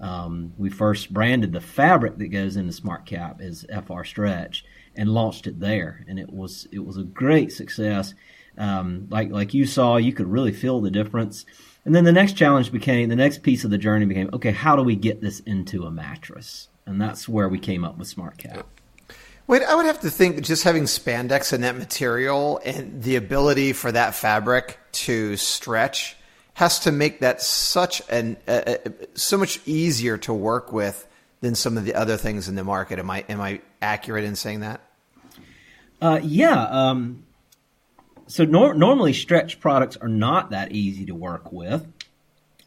Um, 0.00 0.54
we 0.58 0.70
first 0.70 1.14
branded 1.14 1.52
the 1.52 1.60
fabric 1.60 2.18
that 2.18 2.28
goes 2.28 2.56
in 2.56 2.66
the 2.66 2.72
Smart 2.72 3.06
Cap 3.06 3.40
as 3.40 3.64
FR 3.86 4.02
Stretch 4.02 4.64
and 4.96 5.14
launched 5.14 5.46
it 5.46 5.60
there, 5.60 6.04
and 6.08 6.18
it 6.18 6.32
was 6.32 6.66
it 6.72 6.84
was 6.84 6.96
a 6.96 7.04
great 7.04 7.52
success. 7.52 8.14
Um, 8.58 9.06
like 9.08 9.30
like 9.30 9.54
you 9.54 9.66
saw, 9.66 9.98
you 9.98 10.12
could 10.12 10.26
really 10.26 10.52
feel 10.52 10.80
the 10.80 10.90
difference. 10.90 11.46
And 11.84 11.94
then 11.94 12.04
the 12.04 12.12
next 12.12 12.32
challenge 12.32 12.72
became 12.72 13.08
the 13.08 13.16
next 13.16 13.42
piece 13.42 13.62
of 13.62 13.70
the 13.70 13.78
journey 13.78 14.06
became 14.06 14.30
okay, 14.32 14.50
how 14.50 14.74
do 14.74 14.82
we 14.82 14.96
get 14.96 15.20
this 15.20 15.40
into 15.40 15.84
a 15.84 15.90
mattress? 15.90 16.68
And 16.90 17.00
that's 17.00 17.28
where 17.28 17.48
we 17.48 17.58
came 17.58 17.84
up 17.84 17.96
with 17.96 18.08
Smart 18.08 18.36
Cap. 18.36 18.66
Wade, 19.46 19.62
I 19.62 19.74
would 19.74 19.86
have 19.86 20.00
to 20.00 20.10
think 20.10 20.42
just 20.42 20.64
having 20.64 20.84
spandex 20.84 21.52
in 21.52 21.62
that 21.62 21.76
material 21.76 22.60
and 22.64 23.02
the 23.02 23.16
ability 23.16 23.72
for 23.72 23.90
that 23.90 24.14
fabric 24.14 24.78
to 24.92 25.36
stretch 25.36 26.16
has 26.54 26.80
to 26.80 26.92
make 26.92 27.20
that 27.20 27.40
such 27.40 28.02
an 28.10 28.36
uh, 28.46 28.76
so 29.14 29.38
much 29.38 29.60
easier 29.66 30.18
to 30.18 30.34
work 30.34 30.72
with 30.72 31.06
than 31.40 31.54
some 31.54 31.78
of 31.78 31.84
the 31.84 31.94
other 31.94 32.16
things 32.16 32.48
in 32.48 32.54
the 32.54 32.64
market. 32.64 32.98
Am 32.98 33.10
I 33.10 33.24
am 33.28 33.40
I 33.40 33.60
accurate 33.80 34.24
in 34.24 34.36
saying 34.36 34.60
that? 34.60 34.80
Uh, 36.00 36.20
yeah. 36.22 36.62
Um, 36.64 37.24
so 38.26 38.44
nor- 38.44 38.74
normally 38.74 39.12
stretch 39.12 39.58
products 39.58 39.96
are 39.96 40.08
not 40.08 40.50
that 40.50 40.72
easy 40.72 41.06
to 41.06 41.14
work 41.14 41.50
with 41.50 41.86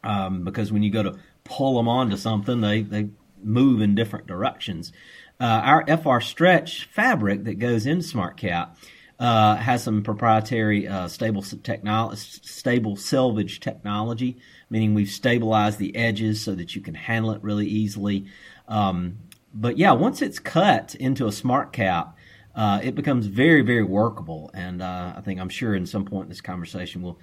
um, 0.02 0.44
because 0.44 0.72
when 0.72 0.82
you 0.82 0.90
go 0.90 1.02
to 1.02 1.18
pull 1.44 1.76
them 1.76 1.88
onto 1.88 2.16
something, 2.16 2.60
they 2.60 2.82
they 2.82 3.08
move 3.44 3.80
in 3.80 3.94
different 3.94 4.26
directions. 4.26 4.92
Uh, 5.40 5.60
our 5.64 5.96
FR 5.96 6.20
stretch 6.20 6.84
fabric 6.86 7.44
that 7.44 7.58
goes 7.58 7.86
into 7.86 8.06
SmartCap 8.06 8.76
uh, 9.18 9.56
has 9.56 9.82
some 9.82 10.02
proprietary 10.02 10.88
uh, 10.88 11.08
stable 11.08 11.42
technology, 11.42 12.20
stable 12.42 12.96
selvage 12.96 13.60
technology, 13.60 14.38
meaning 14.70 14.94
we've 14.94 15.08
stabilized 15.08 15.78
the 15.78 15.94
edges 15.96 16.42
so 16.42 16.54
that 16.54 16.74
you 16.74 16.80
can 16.80 16.94
handle 16.94 17.32
it 17.32 17.42
really 17.42 17.66
easily. 17.66 18.26
Um, 18.68 19.18
but 19.52 19.78
yeah, 19.78 19.92
once 19.92 20.20
it's 20.20 20.38
cut 20.38 20.94
into 20.96 21.26
a 21.26 21.32
smart 21.32 21.72
cap, 21.72 22.16
uh, 22.54 22.80
it 22.82 22.94
becomes 22.94 23.26
very, 23.26 23.62
very 23.62 23.84
workable. 23.84 24.50
And 24.54 24.82
uh, 24.82 25.14
I 25.16 25.20
think 25.20 25.40
I'm 25.40 25.48
sure 25.48 25.74
in 25.74 25.86
some 25.86 26.04
point 26.04 26.24
in 26.24 26.28
this 26.28 26.40
conversation 26.40 27.02
we'll 27.02 27.18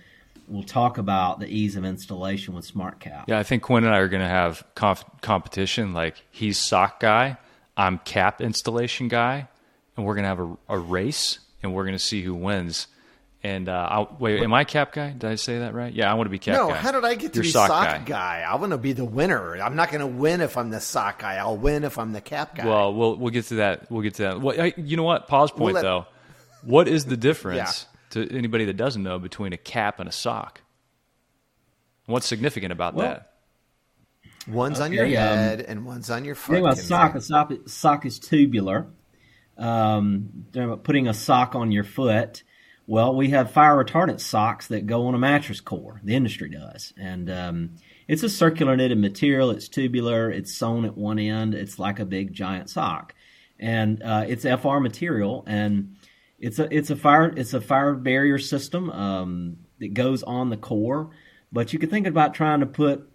we'll 0.52 0.64
talk 0.64 0.98
about 0.98 1.40
the 1.40 1.48
ease 1.48 1.76
of 1.76 1.86
installation 1.86 2.54
with 2.54 2.66
smart 2.66 3.00
cap. 3.00 3.26
Yeah, 3.28 3.40
I 3.40 3.44
think 3.44 3.64
Quinn 3.64 3.84
and 3.86 3.94
I 3.94 4.00
are 4.00 4.08
going 4.08 4.22
to 4.22 4.28
have 4.28 4.64
comp- 4.76 5.22
competition. 5.22 5.94
Like 5.94 6.22
he's 6.30 6.60
sock 6.60 7.00
guy, 7.00 7.38
I'm 7.78 7.98
cap 8.00 8.42
installation 8.42 9.08
guy, 9.08 9.48
and 9.98 10.06
we're 10.06 10.16
going 10.16 10.24
to 10.24 10.30
have 10.30 10.40
a, 10.40 10.58
a 10.70 10.78
race, 10.78 11.40
and 11.64 11.74
we're 11.74 11.84
going 11.84 11.96
to 11.96 12.00
see 12.04 12.22
who 12.22 12.36
wins. 12.36 12.88
And 13.44 13.70
uh, 13.70 13.88
I'll, 13.90 14.18
wait, 14.20 14.44
am 14.44 14.54
I 14.54 14.66
cap 14.66 14.94
guy? 14.94 15.10
Did 15.10 15.24
I 15.24 15.34
say 15.34 15.60
that 15.60 15.74
right? 15.74 15.92
Yeah, 15.92 16.12
I 16.12 16.14
want 16.14 16.28
to 16.28 16.30
be 16.30 16.38
cap 16.38 16.54
no, 16.58 16.68
guy. 16.68 16.76
how 16.76 16.92
did 16.92 17.04
I 17.04 17.16
get 17.16 17.34
to 17.34 17.38
You're 17.38 17.44
be 17.46 17.50
sock, 17.50 17.70
sock 17.70 17.88
guy. 17.88 18.04
guy? 18.06 18.46
I 18.48 18.54
want 18.58 18.72
to 18.72 18.78
be 18.78 18.94
the 18.94 19.04
winner. 19.04 19.56
I'm 19.56 19.76
not 19.76 19.90
going 19.90 20.02
to 20.02 20.06
win 20.06 20.42
if 20.42 20.58
I'm 20.58 20.70
the 20.70 20.80
sock 20.80 21.18
guy. 21.22 21.38
I'll 21.38 21.58
win 21.58 21.84
if 21.84 21.98
I'm 21.98 22.12
the 22.12 22.22
cap 22.22 22.54
guy. 22.56 22.68
Well, 22.68 22.94
we'll 22.94 23.16
we'll 23.16 23.32
get 23.32 23.46
to 23.46 23.56
that. 23.56 23.90
We'll 23.90 24.04
get 24.04 24.14
to 24.16 24.22
that. 24.24 24.42
Well, 24.42 24.62
I, 24.62 24.74
you 24.78 24.96
know 24.96 25.02
what? 25.04 25.28
Pause 25.28 25.52
point 25.52 25.62
We'll 25.64 25.74
let- 25.74 25.82
though. 25.82 26.06
What 26.64 26.88
is 26.88 27.06
the 27.06 27.18
difference 27.18 27.88
to 28.12 28.30
anybody 28.36 28.66
that 28.66 28.78
doesn't 28.78 29.04
know 29.04 29.20
between 29.20 29.54
a 29.54 29.58
cap 29.58 30.00
and 30.00 30.08
a 30.08 30.12
sock? 30.12 30.62
What's 32.06 32.28
significant 32.28 32.72
about 32.72 32.94
Well, 32.96 33.08
that? 33.08 33.32
one's 34.48 34.80
on 34.80 34.92
your 34.92 35.06
okay, 35.06 35.16
um, 35.18 35.38
head 35.38 35.62
and 35.62 35.86
one's 35.86 36.10
on 36.10 36.26
your 36.26 36.36
foot. 36.36 36.54
Think 36.54 36.66
about 36.66 36.78
sock. 36.78 37.16
A 37.16 37.22
sock, 37.22 37.52
sock 37.68 38.06
is 38.06 38.20
tubular. 38.20 38.88
Um, 39.58 40.46
about 40.56 40.84
putting 40.84 41.08
a 41.08 41.14
sock 41.14 41.56
on 41.56 41.72
your 41.72 41.84
foot. 41.84 42.44
Well, 42.88 43.16
we 43.16 43.30
have 43.30 43.52
fire 43.52 43.84
retardant 43.84 44.20
socks 44.20 44.68
that 44.68 44.88
go 44.88 45.06
on 45.06 45.14
a 45.14 45.20
mattress 45.20 45.62
core. 45.62 46.02
The 46.04 46.16
industry 46.16 46.50
does, 46.50 46.94
and 46.98 47.30
um, 47.30 47.76
it's 48.08 48.24
a 48.24 48.30
circular 48.30 48.76
knitted 48.76 48.98
material. 48.98 49.52
It's 49.52 49.70
tubular. 49.70 50.32
It's 50.32 50.54
sewn 50.54 50.86
at 50.86 50.98
one 50.98 51.20
end. 51.20 51.54
It's 51.54 51.78
like 51.78 52.00
a 52.00 52.06
big 52.06 52.34
giant 52.34 52.70
sock, 52.70 53.14
and 53.60 54.02
uh, 54.02 54.26
it's 54.28 54.44
FR 54.44 54.80
material, 54.80 55.44
and 55.48 55.96
it's 56.42 56.58
a 56.60 56.76
it's 56.76 56.90
a 56.90 56.96
fire 56.96 57.32
it's 57.36 57.54
a 57.54 57.62
fire 57.62 57.94
barrier 57.94 58.40
system 58.40 58.90
um, 58.90 59.58
that 59.80 59.94
goes 59.94 60.24
on 60.24 60.50
the 60.50 60.58
core. 60.58 61.12
But 61.52 61.72
you 61.72 61.80
could 61.80 61.92
think 61.92 62.08
about 62.08 62.34
trying 62.34 62.62
to 62.62 62.66
put 62.66 63.10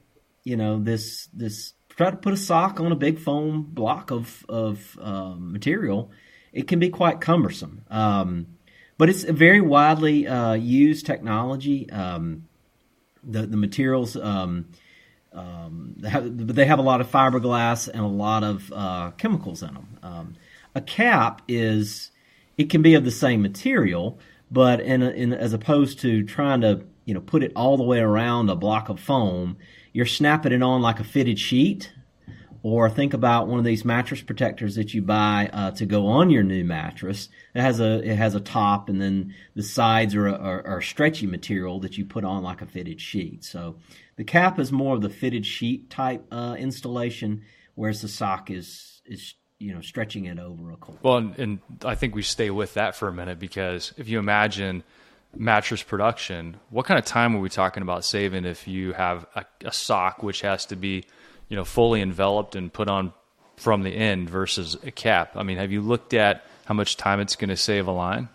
you 0.44 0.56
know 0.56 0.78
this 0.78 1.28
this 1.34 1.74
try 1.88 2.10
to 2.10 2.16
put 2.16 2.32
a 2.32 2.36
sock 2.36 2.78
on 2.78 2.92
a 2.92 2.96
big 2.96 3.18
foam 3.18 3.62
block 3.62 4.12
of 4.12 4.46
of 4.48 4.96
um, 5.00 5.52
material, 5.52 6.12
it 6.52 6.68
can 6.68 6.78
be 6.78 6.88
quite 6.88 7.20
cumbersome. 7.20 7.82
Um, 7.90 8.46
but 8.96 9.10
it's 9.10 9.24
a 9.24 9.32
very 9.32 9.60
widely 9.60 10.26
uh, 10.26 10.54
used 10.54 11.04
technology. 11.04 11.90
Um, 11.90 12.46
the 13.24 13.42
the 13.42 13.56
materials 13.56 14.16
um, 14.16 14.68
um, 15.32 15.94
they, 15.98 16.08
have, 16.08 16.54
they 16.54 16.64
have 16.64 16.78
a 16.78 16.82
lot 16.82 17.00
of 17.00 17.10
fiberglass 17.10 17.88
and 17.88 18.00
a 18.00 18.06
lot 18.06 18.44
of 18.44 18.72
uh, 18.72 19.10
chemicals 19.18 19.62
in 19.62 19.74
them. 19.74 19.98
Um, 20.02 20.34
a 20.74 20.80
cap 20.80 21.42
is 21.48 22.12
it 22.56 22.70
can 22.70 22.82
be 22.82 22.94
of 22.94 23.04
the 23.04 23.10
same 23.10 23.42
material, 23.42 24.18
but 24.50 24.80
in, 24.80 25.02
in 25.02 25.32
as 25.32 25.52
opposed 25.52 26.00
to 26.00 26.24
trying 26.24 26.60
to 26.62 26.84
you 27.04 27.14
know 27.14 27.20
put 27.20 27.42
it 27.42 27.52
all 27.54 27.76
the 27.76 27.82
way 27.82 27.98
around 27.98 28.50
a 28.50 28.56
block 28.56 28.88
of 28.88 29.00
foam, 29.00 29.56
you're 29.92 30.06
snapping 30.06 30.52
it 30.52 30.62
on 30.62 30.82
like 30.82 31.00
a 31.00 31.04
fitted 31.04 31.38
sheet. 31.38 31.92
Or 32.62 32.90
think 32.90 33.14
about 33.14 33.46
one 33.46 33.60
of 33.60 33.64
these 33.64 33.84
mattress 33.84 34.20
protectors 34.22 34.74
that 34.74 34.92
you 34.92 35.00
buy 35.00 35.48
uh, 35.52 35.70
to 35.72 35.86
go 35.86 36.08
on 36.08 36.30
your 36.30 36.42
new 36.42 36.64
mattress. 36.64 37.28
It 37.54 37.60
has 37.60 37.78
a 37.78 38.02
it 38.02 38.16
has 38.16 38.34
a 38.34 38.40
top, 38.40 38.88
and 38.88 39.00
then 39.00 39.34
the 39.54 39.62
sides 39.62 40.16
are, 40.16 40.28
are, 40.28 40.66
are 40.66 40.82
stretchy 40.82 41.28
material 41.28 41.78
that 41.80 41.96
you 41.96 42.04
put 42.04 42.24
on 42.24 42.42
like 42.42 42.62
a 42.62 42.66
fitted 42.66 43.00
sheet. 43.00 43.44
So 43.44 43.76
the 44.16 44.24
cap 44.24 44.58
is 44.58 44.72
more 44.72 44.96
of 44.96 45.02
the 45.02 45.10
fitted 45.10 45.46
sheet 45.46 45.90
type 45.90 46.26
uh, 46.32 46.56
installation, 46.58 47.42
whereas 47.76 48.02
the 48.02 48.08
sock 48.08 48.50
is 48.50 49.00
is 49.04 49.34
you 49.58 49.74
know 49.74 49.80
stretching 49.80 50.26
it 50.26 50.38
over 50.38 50.70
a 50.72 50.76
core. 50.76 50.96
Well, 51.02 51.16
and, 51.16 51.38
and 51.38 51.58
I 51.84 51.94
think 51.94 52.14
we 52.14 52.22
stay 52.22 52.50
with 52.50 52.74
that 52.74 52.94
for 52.94 53.08
a 53.08 53.12
minute 53.12 53.38
because 53.38 53.92
if 53.96 54.08
you 54.08 54.18
imagine 54.18 54.82
mattress 55.34 55.82
production, 55.82 56.56
what 56.70 56.86
kind 56.86 56.98
of 56.98 57.04
time 57.04 57.36
are 57.36 57.40
we 57.40 57.48
talking 57.48 57.82
about 57.82 58.04
saving 58.04 58.44
if 58.44 58.68
you 58.68 58.92
have 58.92 59.26
a, 59.34 59.44
a 59.64 59.72
sock 59.72 60.22
which 60.22 60.42
has 60.42 60.66
to 60.66 60.76
be, 60.76 61.04
you 61.48 61.56
know, 61.56 61.64
fully 61.64 62.00
enveloped 62.00 62.54
and 62.54 62.72
put 62.72 62.88
on 62.88 63.12
from 63.56 63.82
the 63.82 63.90
end 63.90 64.28
versus 64.28 64.76
a 64.82 64.90
cap? 64.90 65.32
I 65.36 65.42
mean, 65.42 65.58
have 65.58 65.72
you 65.72 65.80
looked 65.80 66.14
at 66.14 66.44
how 66.66 66.74
much 66.74 66.96
time 66.96 67.20
it's 67.20 67.36
going 67.36 67.50
to 67.50 67.56
save 67.56 67.86
a 67.86 67.92
line? 67.92 68.28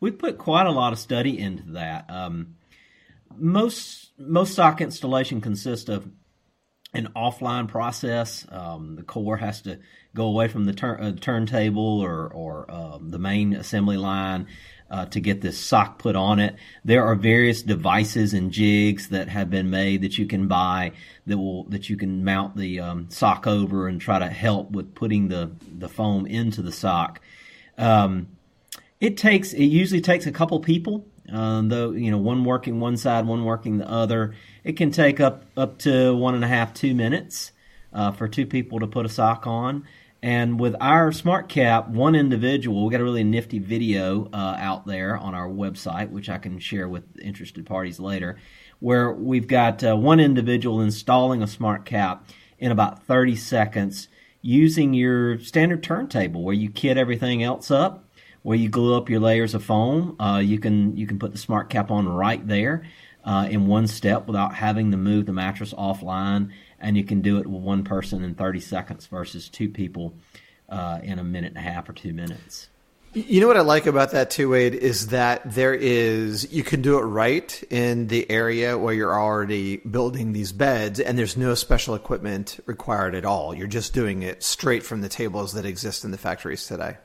We 0.00 0.10
put 0.10 0.38
quite 0.38 0.66
a 0.66 0.72
lot 0.72 0.92
of 0.92 0.98
study 0.98 1.38
into 1.38 1.72
that. 1.72 2.08
Um, 2.08 2.56
most 3.34 4.10
most 4.18 4.54
sock 4.54 4.80
installation 4.80 5.40
consists 5.40 5.88
of 5.88 6.08
an 6.96 7.08
offline 7.14 7.68
process. 7.68 8.46
Um, 8.50 8.96
the 8.96 9.02
core 9.02 9.36
has 9.36 9.62
to 9.62 9.78
go 10.14 10.26
away 10.26 10.48
from 10.48 10.64
the 10.64 10.72
tur- 10.72 11.00
uh, 11.00 11.12
turntable 11.12 12.00
or 12.00 12.28
or 12.32 12.70
um, 12.70 13.10
the 13.10 13.18
main 13.18 13.54
assembly 13.54 13.96
line 13.96 14.46
uh, 14.90 15.06
to 15.06 15.20
get 15.20 15.40
this 15.40 15.58
sock 15.58 15.98
put 15.98 16.16
on 16.16 16.38
it. 16.38 16.56
There 16.84 17.04
are 17.04 17.14
various 17.14 17.62
devices 17.62 18.34
and 18.34 18.50
jigs 18.50 19.08
that 19.08 19.28
have 19.28 19.50
been 19.50 19.70
made 19.70 20.02
that 20.02 20.18
you 20.18 20.26
can 20.26 20.48
buy 20.48 20.92
that 21.26 21.38
will 21.38 21.64
that 21.64 21.88
you 21.88 21.96
can 21.96 22.24
mount 22.24 22.56
the 22.56 22.80
um, 22.80 23.10
sock 23.10 23.46
over 23.46 23.88
and 23.88 24.00
try 24.00 24.18
to 24.18 24.28
help 24.28 24.70
with 24.70 24.94
putting 24.94 25.28
the 25.28 25.50
the 25.78 25.88
foam 25.88 26.26
into 26.26 26.62
the 26.62 26.72
sock. 26.72 27.20
Um, 27.78 28.28
it 29.00 29.16
takes 29.16 29.52
it 29.52 29.64
usually 29.64 30.00
takes 30.00 30.26
a 30.26 30.32
couple 30.32 30.58
people 30.60 31.06
um, 31.30 31.68
though 31.68 31.90
you 31.92 32.10
know 32.10 32.18
one 32.18 32.44
working 32.44 32.80
one 32.80 32.96
side 32.96 33.26
one 33.26 33.44
working 33.44 33.78
the 33.78 33.90
other 33.90 34.34
it 34.64 34.76
can 34.76 34.90
take 34.90 35.20
up 35.20 35.44
up 35.56 35.78
to 35.78 36.14
one 36.14 36.34
and 36.34 36.44
a 36.44 36.48
half 36.48 36.74
two 36.74 36.94
minutes 36.94 37.52
uh, 37.92 38.12
for 38.12 38.28
two 38.28 38.46
people 38.46 38.80
to 38.80 38.86
put 38.86 39.06
a 39.06 39.08
sock 39.08 39.46
on. 39.46 39.84
And 40.22 40.58
with 40.58 40.74
our 40.80 41.12
smart 41.12 41.48
cap 41.48 41.88
one 41.88 42.14
individual 42.14 42.84
we 42.84 42.90
got 42.90 43.00
a 43.00 43.04
really 43.04 43.22
nifty 43.22 43.58
video 43.58 44.28
uh, 44.32 44.56
out 44.58 44.86
there 44.86 45.16
on 45.16 45.34
our 45.34 45.48
website 45.48 46.10
which 46.10 46.28
i 46.28 46.38
can 46.38 46.58
share 46.58 46.88
with 46.88 47.04
interested 47.20 47.64
parties 47.66 48.00
later 48.00 48.38
where 48.80 49.12
we've 49.12 49.46
got 49.46 49.84
uh, 49.84 49.94
one 49.94 50.18
individual 50.18 50.80
installing 50.80 51.42
a 51.42 51.46
smart 51.46 51.84
cap 51.84 52.28
in 52.58 52.72
about 52.72 53.04
30 53.04 53.36
seconds 53.36 54.08
using 54.40 54.94
your 54.94 55.38
standard 55.38 55.82
turntable 55.82 56.42
where 56.42 56.54
you 56.54 56.70
kit 56.70 56.96
everything 56.96 57.42
else 57.42 57.70
up 57.70 58.05
where 58.46 58.56
you 58.56 58.68
glue 58.68 58.96
up 58.96 59.10
your 59.10 59.18
layers 59.18 59.54
of 59.54 59.64
foam. 59.64 60.14
Uh, 60.20 60.38
you 60.38 60.60
can 60.60 60.96
you 60.96 61.04
can 61.04 61.18
put 61.18 61.32
the 61.32 61.38
smart 61.38 61.68
cap 61.68 61.90
on 61.90 62.08
right 62.08 62.46
there 62.46 62.86
uh, 63.24 63.48
in 63.50 63.66
one 63.66 63.88
step 63.88 64.28
without 64.28 64.54
having 64.54 64.92
to 64.92 64.96
move 64.96 65.26
the 65.26 65.32
mattress 65.32 65.74
offline, 65.74 66.52
and 66.78 66.96
you 66.96 67.02
can 67.02 67.22
do 67.22 67.38
it 67.38 67.46
with 67.48 67.60
one 67.60 67.82
person 67.82 68.22
in 68.22 68.36
30 68.36 68.60
seconds 68.60 69.08
versus 69.08 69.48
two 69.48 69.68
people 69.68 70.14
uh, 70.68 71.00
in 71.02 71.18
a 71.18 71.24
minute 71.24 71.48
and 71.48 71.56
a 71.56 71.60
half 71.60 71.88
or 71.88 71.92
two 71.92 72.12
minutes. 72.12 72.68
You 73.14 73.40
know 73.40 73.48
what 73.48 73.56
I 73.56 73.62
like 73.62 73.86
about 73.86 74.12
that 74.12 74.30
too, 74.30 74.50
Wade, 74.50 74.76
is 74.76 75.08
that 75.08 75.52
there 75.52 75.74
is 75.74 76.52
you 76.52 76.62
can 76.62 76.82
do 76.82 76.98
it 76.98 77.02
right 77.02 77.64
in 77.68 78.06
the 78.06 78.30
area 78.30 78.78
where 78.78 78.94
you're 78.94 79.20
already 79.20 79.78
building 79.78 80.32
these 80.32 80.52
beds, 80.52 81.00
and 81.00 81.18
there's 81.18 81.36
no 81.36 81.56
special 81.56 81.96
equipment 81.96 82.60
required 82.66 83.16
at 83.16 83.24
all. 83.24 83.56
You're 83.56 83.66
just 83.66 83.92
doing 83.92 84.22
it 84.22 84.44
straight 84.44 84.84
from 84.84 85.00
the 85.00 85.08
tables 85.08 85.54
that 85.54 85.66
exist 85.66 86.04
in 86.04 86.12
the 86.12 86.18
factories 86.18 86.64
today. 86.68 86.98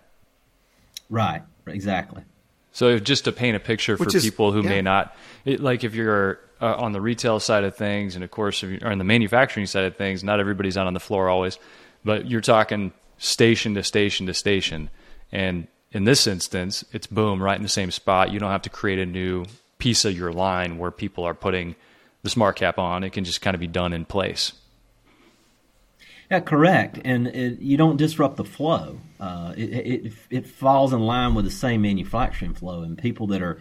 Right, 1.12 1.44
exactly. 1.68 2.24
So 2.72 2.98
just 3.00 3.26
to 3.26 3.32
paint 3.32 3.58
a 3.58 3.60
picture 3.60 3.98
for 3.98 4.08
is- 4.08 4.24
people 4.24 4.52
who 4.52 4.64
yeah. 4.64 4.70
may 4.70 4.82
not, 4.82 5.16
it, 5.46 5.60
like 5.60 5.84
if 5.84 5.94
you're 5.94 6.40
uh, 6.62 6.76
on 6.76 6.94
the 6.94 7.02
retail 7.02 7.40
side 7.40 7.66
of 7.66 7.76
things, 7.76 8.16
and 8.16 8.24
of 8.24 8.32
course, 8.32 8.64
if 8.64 8.82
you're 8.82 8.90
on 8.90 8.98
the 8.98 9.04
manufacturing 9.04 9.66
side 9.66 9.84
of 9.84 9.98
things, 9.98 10.24
not 10.24 10.40
everybody's 10.40 10.78
out 10.78 10.88
on 10.88 10.94
the 10.94 11.00
floor 11.00 11.28
always, 11.30 11.60
but 12.06 12.30
you're 12.30 12.42
talking 12.42 12.94
station 13.18 13.76
to 13.76 13.84
station 13.84 14.26
to 14.26 14.34
station. 14.34 14.90
And 15.32 15.68
in 15.92 16.06
this 16.06 16.26
instance, 16.28 16.86
it's 16.94 17.08
boom, 17.08 17.44
right 17.44 17.58
in 17.58 17.64
the 17.64 17.70
same 17.70 17.92
spot. 17.92 18.32
You 18.32 18.40
don't 18.40 18.52
have 18.52 18.62
to 18.64 18.70
create 18.70 19.00
a 19.00 19.06
new 19.06 19.46
piece 19.78 20.06
of 20.06 20.18
your 20.18 20.32
line 20.32 20.78
where 20.78 20.92
people 20.92 21.26
are 21.26 21.34
putting 21.34 21.76
the 22.24 22.30
smart 22.30 22.56
cap 22.56 22.80
on. 22.80 23.04
It 23.04 23.12
can 23.12 23.26
just 23.26 23.42
kind 23.42 23.54
of 23.54 23.60
be 23.60 23.68
done 23.68 23.92
in 23.92 24.06
place. 24.06 24.54
Yeah, 26.32 26.40
correct. 26.40 26.98
And 27.04 27.28
it, 27.28 27.60
you 27.60 27.76
don't 27.76 27.98
disrupt 27.98 28.38
the 28.38 28.46
flow. 28.46 29.00
Uh, 29.20 29.54
it, 29.58 29.64
it 30.06 30.14
it 30.30 30.48
falls 30.48 30.94
in 30.94 31.02
line 31.02 31.36
with 31.36 31.44
the 31.44 31.52
same 31.52 31.82
manufacturing 31.82 32.54
flow. 32.54 32.84
And 32.84 32.98
people 32.98 33.28
that 33.28 33.42
are, 33.42 33.60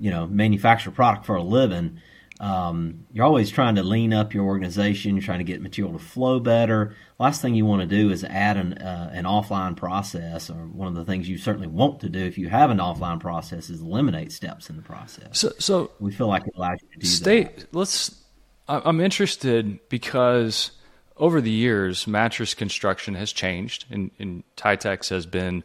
you 0.00 0.10
know, 0.10 0.26
manufacture 0.26 0.90
product 0.90 1.26
for 1.26 1.36
a 1.36 1.42
living, 1.42 2.00
um, 2.40 3.04
you're 3.12 3.26
always 3.26 3.50
trying 3.50 3.74
to 3.74 3.82
lean 3.82 4.14
up 4.14 4.32
your 4.32 4.46
organization. 4.46 5.14
You're 5.14 5.24
trying 5.24 5.40
to 5.40 5.44
get 5.44 5.60
material 5.60 5.92
to 5.92 6.02
flow 6.02 6.40
better. 6.40 6.96
Last 7.18 7.42
thing 7.42 7.54
you 7.54 7.66
want 7.66 7.82
to 7.82 7.86
do 7.86 8.10
is 8.10 8.24
add 8.24 8.56
an 8.56 8.78
uh, 8.78 9.10
an 9.12 9.24
offline 9.24 9.76
process, 9.76 10.48
or 10.48 10.54
one 10.54 10.88
of 10.88 10.94
the 10.94 11.04
things 11.04 11.28
you 11.28 11.36
certainly 11.36 11.68
want 11.68 12.00
to 12.00 12.08
do 12.08 12.20
if 12.20 12.38
you 12.38 12.48
have 12.48 12.70
an 12.70 12.78
offline 12.78 13.20
process 13.20 13.68
is 13.68 13.82
eliminate 13.82 14.32
steps 14.32 14.70
in 14.70 14.76
the 14.76 14.82
process. 14.82 15.38
So, 15.38 15.52
so 15.58 15.90
we 16.00 16.12
feel 16.12 16.28
like 16.28 16.46
it 16.46 16.54
allows 16.56 16.78
you 16.80 16.88
to 16.88 16.98
do 16.98 17.06
that. 17.06 17.06
state 17.06 17.66
let's 17.72 18.22
i'm 18.68 19.00
interested 19.00 19.78
because 19.90 20.70
over 21.16 21.40
the 21.40 21.50
years 21.50 22.06
mattress 22.06 22.54
construction 22.54 23.14
has 23.14 23.32
changed 23.32 23.84
and, 23.90 24.10
and 24.18 24.42
Tytex 24.56 25.08
has 25.10 25.26
been 25.26 25.64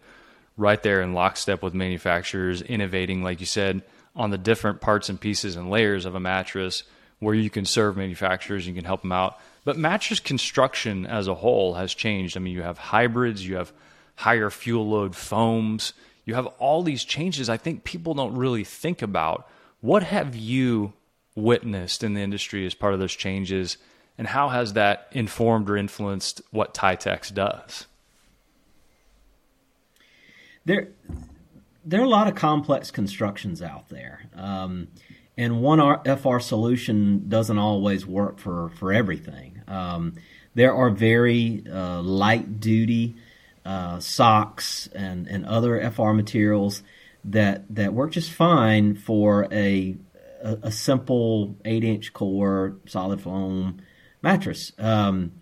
right 0.57 0.81
there 0.83 1.01
in 1.01 1.13
lockstep 1.13 1.61
with 1.61 1.73
manufacturers 1.73 2.61
innovating 2.61 3.23
like 3.23 3.39
you 3.39 3.45
said 3.45 3.81
on 4.15 4.29
the 4.29 4.37
different 4.37 4.81
parts 4.81 5.09
and 5.09 5.19
pieces 5.19 5.55
and 5.55 5.69
layers 5.69 6.05
of 6.05 6.15
a 6.15 6.19
mattress 6.19 6.83
where 7.19 7.35
you 7.35 7.49
can 7.49 7.65
serve 7.65 7.97
manufacturers 7.97 8.67
you 8.67 8.73
can 8.73 8.83
help 8.83 9.01
them 9.01 9.11
out. 9.11 9.39
But 9.63 9.77
mattress 9.77 10.19
construction 10.19 11.05
as 11.05 11.27
a 11.27 11.35
whole 11.35 11.75
has 11.75 11.93
changed. 11.93 12.35
I 12.35 12.39
mean 12.39 12.53
you 12.53 12.63
have 12.63 12.77
hybrids 12.77 13.45
you 13.45 13.55
have 13.55 13.71
higher 14.15 14.49
fuel 14.49 14.89
load 14.89 15.15
foams 15.15 15.93
you 16.25 16.35
have 16.35 16.45
all 16.59 16.83
these 16.83 17.03
changes 17.03 17.49
i 17.49 17.57
think 17.57 17.83
people 17.83 18.13
don't 18.13 18.35
really 18.35 18.63
think 18.63 19.01
about. 19.01 19.49
What 19.81 20.03
have 20.03 20.35
you 20.35 20.93
witnessed 21.35 22.03
in 22.03 22.13
the 22.13 22.21
industry 22.21 22.65
as 22.65 22.73
part 22.73 22.93
of 22.93 22.99
those 22.99 23.13
changes, 23.13 23.77
and 24.17 24.27
how 24.27 24.49
has 24.49 24.73
that 24.73 25.07
informed 25.11 25.69
or 25.69 25.77
influenced 25.77 26.41
what 26.51 26.73
Tytex 26.73 27.33
does? 27.33 27.87
there 30.65 30.89
there 31.83 31.99
are 31.99 32.05
a 32.05 32.09
lot 32.09 32.27
of 32.27 32.35
complex 32.35 32.91
constructions 32.91 33.61
out 33.61 33.89
there, 33.89 34.29
um, 34.35 34.87
and 35.37 35.61
one 35.61 35.79
FR 36.05 36.39
solution 36.39 37.27
doesn't 37.27 37.57
always 37.57 38.05
work 38.05 38.39
for 38.39 38.69
for 38.69 38.93
everything. 38.93 39.61
Um, 39.67 40.15
there 40.53 40.73
are 40.73 40.89
very 40.89 41.63
uh, 41.71 42.01
light 42.01 42.59
duty 42.59 43.15
uh, 43.65 43.99
socks 43.99 44.87
and 44.93 45.27
and 45.27 45.45
other 45.45 45.89
FR 45.91 46.11
materials 46.11 46.83
that 47.25 47.63
that 47.73 47.93
work 47.93 48.11
just 48.11 48.31
fine 48.31 48.95
for 48.95 49.47
a 49.51 49.95
a, 50.43 50.57
a 50.63 50.71
simple 50.71 51.55
eight 51.65 51.83
inch 51.83 52.13
core 52.13 52.75
solid 52.85 53.21
foam 53.21 53.81
mattress. 54.21 54.71
Um, 54.77 55.33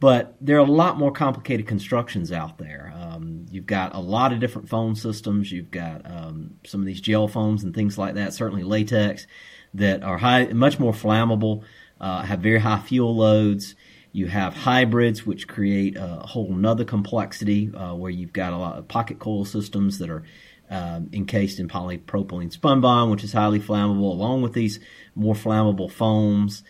but 0.00 0.36
there 0.40 0.56
are 0.56 0.60
a 0.60 0.64
lot 0.70 0.96
more 0.96 1.10
complicated 1.10 1.66
constructions 1.66 2.30
out 2.30 2.58
there. 2.58 2.92
Um, 2.94 3.46
you've 3.50 3.66
got 3.66 3.94
a 3.94 4.00
lot 4.00 4.32
of 4.32 4.38
different 4.38 4.68
foam 4.68 4.94
systems. 4.94 5.50
You've 5.50 5.72
got 5.72 6.08
um, 6.08 6.54
some 6.64 6.80
of 6.80 6.86
these 6.86 7.00
gel 7.00 7.26
foams 7.26 7.64
and 7.64 7.74
things 7.74 7.98
like 7.98 8.14
that. 8.14 8.32
Certainly 8.32 8.62
latex 8.62 9.26
that 9.74 10.04
are 10.04 10.18
high, 10.18 10.44
much 10.46 10.78
more 10.78 10.92
flammable, 10.92 11.62
uh, 12.00 12.22
have 12.22 12.40
very 12.40 12.60
high 12.60 12.78
fuel 12.78 13.16
loads. 13.16 13.74
You 14.12 14.26
have 14.26 14.54
hybrids, 14.54 15.26
which 15.26 15.48
create 15.48 15.96
a 15.96 16.20
whole 16.24 16.54
nother 16.54 16.84
complexity 16.84 17.72
uh, 17.74 17.94
where 17.94 18.10
you've 18.10 18.32
got 18.32 18.52
a 18.52 18.56
lot 18.56 18.78
of 18.78 18.88
pocket 18.88 19.18
coil 19.18 19.44
systems 19.44 19.98
that 19.98 20.10
are 20.10 20.24
um, 20.70 21.10
encased 21.12 21.58
in 21.58 21.68
polypropylene 21.68 22.52
spun 22.52 22.80
bond, 22.80 23.10
which 23.10 23.24
is 23.24 23.32
highly 23.32 23.60
flammable, 23.60 24.10
along 24.10 24.42
with 24.42 24.52
these 24.52 24.80
more 25.14 25.34
flammable 25.34 25.90
foams. 25.90 26.62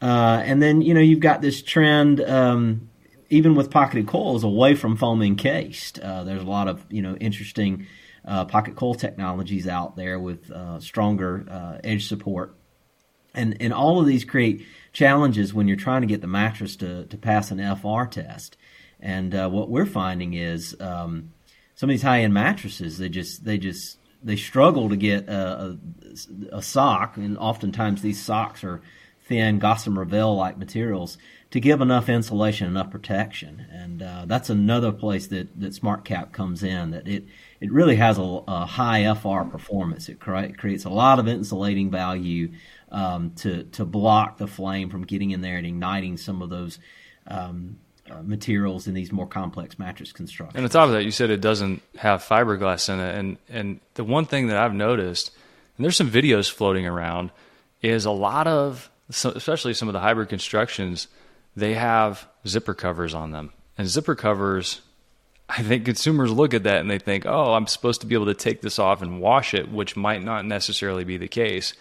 Uh, 0.00 0.42
and 0.44 0.62
then 0.62 0.82
you 0.82 0.94
know 0.94 1.00
you've 1.00 1.20
got 1.20 1.40
this 1.40 1.62
trend, 1.62 2.20
um, 2.20 2.90
even 3.30 3.54
with 3.54 3.70
pocketed 3.70 4.06
coils, 4.06 4.44
away 4.44 4.74
from 4.74 4.96
foam 4.96 5.22
encased. 5.22 5.98
Uh, 5.98 6.24
there's 6.24 6.42
a 6.42 6.46
lot 6.46 6.68
of 6.68 6.84
you 6.90 7.02
know 7.02 7.16
interesting 7.16 7.86
uh, 8.24 8.44
pocket 8.44 8.76
coil 8.76 8.94
technologies 8.94 9.66
out 9.66 9.96
there 9.96 10.18
with 10.18 10.50
uh, 10.50 10.80
stronger 10.80 11.46
uh, 11.50 11.78
edge 11.82 12.08
support, 12.08 12.54
and 13.34 13.56
and 13.60 13.72
all 13.72 14.00
of 14.00 14.06
these 14.06 14.24
create 14.24 14.66
challenges 14.92 15.54
when 15.54 15.66
you're 15.66 15.76
trying 15.76 16.02
to 16.02 16.06
get 16.06 16.20
the 16.20 16.26
mattress 16.26 16.76
to 16.76 17.06
to 17.06 17.16
pass 17.16 17.50
an 17.50 17.76
FR 17.76 18.04
test. 18.04 18.56
And 19.00 19.34
uh, 19.34 19.48
what 19.48 19.68
we're 19.68 19.86
finding 19.86 20.34
is 20.34 20.74
um, 20.80 21.32
some 21.74 21.88
of 21.88 21.94
these 21.94 22.02
high 22.02 22.22
end 22.22 22.34
mattresses 22.34 22.98
they 22.98 23.08
just 23.08 23.44
they 23.44 23.56
just 23.56 23.98
they 24.22 24.36
struggle 24.36 24.88
to 24.88 24.96
get 24.96 25.28
a, 25.28 25.78
a, 26.52 26.56
a 26.56 26.62
sock, 26.62 27.16
and 27.16 27.38
oftentimes 27.38 28.02
these 28.02 28.22
socks 28.22 28.64
are 28.64 28.82
thin 29.26 29.58
gossamer 29.58 30.04
veil 30.04 30.34
like 30.34 30.56
materials 30.56 31.18
to 31.50 31.60
give 31.60 31.80
enough 31.80 32.08
insulation, 32.08 32.66
enough 32.66 32.90
protection, 32.90 33.66
and 33.70 34.02
uh, 34.02 34.24
that's 34.26 34.50
another 34.50 34.92
place 34.92 35.28
that 35.28 35.58
that 35.60 35.72
SmartCap 35.72 36.32
comes 36.32 36.62
in. 36.62 36.90
That 36.90 37.06
it 37.06 37.24
it 37.60 37.72
really 37.72 37.96
has 37.96 38.18
a, 38.18 38.22
a 38.48 38.66
high 38.66 39.12
FR 39.14 39.48
performance. 39.48 40.08
It 40.08 40.18
cre- 40.18 40.52
creates 40.56 40.84
a 40.84 40.90
lot 40.90 41.18
of 41.18 41.28
insulating 41.28 41.90
value 41.90 42.52
um, 42.90 43.32
to 43.36 43.64
to 43.64 43.84
block 43.84 44.38
the 44.38 44.46
flame 44.46 44.90
from 44.90 45.04
getting 45.04 45.30
in 45.30 45.40
there 45.40 45.56
and 45.56 45.66
igniting 45.66 46.16
some 46.16 46.42
of 46.42 46.50
those. 46.50 46.78
Um, 47.28 47.78
uh, 48.08 48.22
materials 48.22 48.86
in 48.86 48.94
these 48.94 49.10
more 49.10 49.26
complex 49.26 49.80
mattress 49.80 50.12
constructions. 50.12 50.54
And 50.54 50.64
on 50.64 50.70
top 50.70 50.86
of 50.86 50.92
that, 50.92 51.02
you 51.02 51.10
said 51.10 51.28
it 51.28 51.40
doesn't 51.40 51.82
have 51.96 52.22
fiberglass 52.22 52.88
in 52.88 53.00
it, 53.00 53.18
and 53.18 53.36
and 53.48 53.80
the 53.94 54.04
one 54.04 54.26
thing 54.26 54.46
that 54.46 54.56
I've 54.56 54.74
noticed, 54.74 55.32
and 55.76 55.82
there's 55.82 55.96
some 55.96 56.08
videos 56.08 56.48
floating 56.48 56.86
around, 56.86 57.32
is 57.82 58.04
a 58.04 58.12
lot 58.12 58.46
of, 58.46 58.90
so- 59.10 59.30
especially 59.30 59.74
some 59.74 59.88
of 59.88 59.92
the 59.92 60.00
hybrid 60.00 60.28
constructions, 60.28 61.08
they 61.54 61.74
have 61.74 62.26
zipper 62.46 62.74
covers 62.74 63.14
on 63.14 63.32
them, 63.32 63.52
and 63.78 63.88
zipper 63.88 64.14
covers. 64.14 64.82
I 65.48 65.62
think 65.62 65.84
consumers 65.84 66.30
look 66.32 66.54
at 66.54 66.64
that 66.64 66.78
and 66.80 66.90
they 66.90 66.98
think, 66.98 67.24
"Oh, 67.24 67.54
I'm 67.54 67.68
supposed 67.68 68.00
to 68.00 68.06
be 68.06 68.14
able 68.14 68.26
to 68.26 68.34
take 68.34 68.62
this 68.62 68.78
off 68.78 69.00
and 69.00 69.20
wash 69.20 69.54
it," 69.54 69.70
which 69.70 69.96
might 69.96 70.22
not 70.22 70.44
necessarily 70.44 71.04
be 71.04 71.16
the 71.16 71.28
case. 71.28 71.72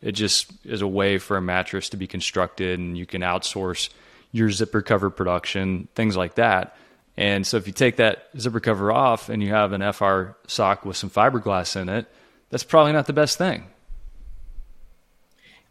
It 0.00 0.12
just 0.12 0.50
is 0.64 0.82
a 0.82 0.86
way 0.86 1.18
for 1.18 1.36
a 1.36 1.42
mattress 1.42 1.88
to 1.90 1.96
be 1.96 2.06
constructed, 2.06 2.78
and 2.78 2.96
you 2.96 3.06
can 3.06 3.22
outsource 3.22 3.90
your 4.32 4.50
zipper 4.50 4.82
cover 4.82 5.10
production, 5.10 5.88
things 5.94 6.16
like 6.16 6.34
that. 6.34 6.74
And 7.16 7.46
so 7.46 7.58
if 7.58 7.66
you 7.66 7.72
take 7.72 7.96
that 7.96 8.28
zipper 8.38 8.60
cover 8.60 8.90
off 8.90 9.28
and 9.28 9.42
you 9.42 9.50
have 9.50 9.72
an 9.72 9.82
FR 9.82 10.34
sock 10.46 10.84
with 10.84 10.96
some 10.96 11.10
fiberglass 11.10 11.76
in 11.76 11.88
it, 11.88 12.06
that's 12.48 12.64
probably 12.64 12.92
not 12.92 13.06
the 13.06 13.12
best 13.12 13.36
thing. 13.36 13.66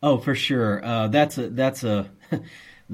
Oh, 0.04 0.18
for 0.18 0.34
sure. 0.34 0.84
Uh, 0.84 1.08
that's 1.10 1.38
a 1.38 1.50
that's 1.50 1.84
a 1.84 2.10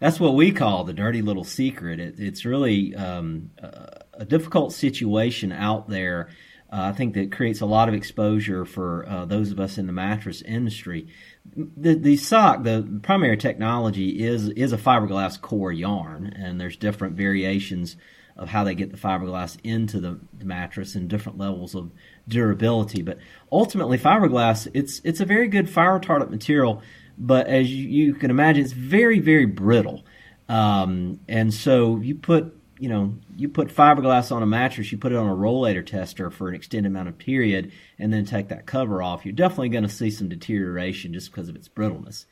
that's 0.00 0.18
what 0.18 0.34
we 0.34 0.52
call 0.52 0.84
the 0.84 0.92
dirty 0.92 1.22
little 1.22 1.44
secret. 1.44 2.00
It, 2.00 2.18
it's 2.18 2.44
really 2.44 2.94
um, 2.94 3.50
a, 3.58 4.24
difficult 4.24 4.72
situation 4.72 5.52
out 5.52 5.88
there. 5.88 6.28
Uh, 6.72 6.82
I 6.82 6.92
think 6.92 7.14
that 7.14 7.32
creates 7.32 7.60
a 7.60 7.66
lot 7.66 7.88
of 7.88 7.94
exposure 7.94 8.64
for 8.64 9.06
uh, 9.08 9.24
those 9.26 9.50
of 9.50 9.60
us 9.60 9.78
in 9.78 9.86
the 9.86 9.92
mattress 9.92 10.42
industry. 10.42 11.08
The, 11.56 11.94
the 11.94 12.16
sock, 12.16 12.64
the 12.64 13.00
primary 13.02 13.36
technology 13.36 14.24
is 14.24 14.48
is 14.50 14.72
a 14.72 14.76
fiberglass 14.76 15.40
core 15.40 15.72
yarn, 15.72 16.32
and 16.36 16.60
there's 16.60 16.76
different 16.76 17.16
variations 17.16 17.96
of 18.36 18.48
how 18.48 18.64
they 18.64 18.74
get 18.74 18.90
the 18.90 18.96
fiberglass 18.96 19.58
into 19.62 20.00
the, 20.00 20.18
the 20.36 20.44
mattress 20.44 20.94
and 20.94 21.08
different 21.08 21.38
levels 21.38 21.74
of 21.74 21.90
durability. 22.28 23.02
But 23.02 23.18
ultimately, 23.50 23.98
fiberglass 23.98 24.68
it's 24.74 25.00
it's 25.04 25.20
a 25.20 25.24
very 25.24 25.48
good 25.48 25.68
fire 25.68 25.98
retardant 25.98 26.30
material, 26.30 26.82
but 27.18 27.46
as 27.46 27.72
you, 27.72 27.88
you 27.88 28.14
can 28.14 28.30
imagine, 28.30 28.64
it's 28.64 28.72
very 28.72 29.18
very 29.18 29.46
brittle. 29.46 30.04
Um, 30.48 31.20
and 31.28 31.54
so 31.54 31.98
you 31.98 32.16
put 32.16 32.56
you 32.78 32.88
know 32.88 33.14
you 33.36 33.48
put 33.48 33.68
fiberglass 33.68 34.34
on 34.34 34.42
a 34.42 34.46
mattress, 34.46 34.90
you 34.90 34.98
put 34.98 35.12
it 35.12 35.18
on 35.18 35.28
a 35.28 35.34
rollator 35.34 35.84
tester 35.84 36.30
for 36.30 36.48
an 36.48 36.54
extended 36.54 36.88
amount 36.88 37.08
of 37.08 37.18
period, 37.18 37.72
and 37.98 38.12
then 38.12 38.24
take 38.24 38.48
that 38.48 38.66
cover 38.66 39.02
off. 39.02 39.24
You're 39.24 39.32
definitely 39.32 39.68
going 39.68 39.84
to 39.84 39.90
see 39.90 40.10
some 40.10 40.28
deterioration 40.28 41.12
just 41.12 41.30
because 41.30 41.48
of 41.48 41.56
its 41.56 41.68
brittleness. 41.68 42.26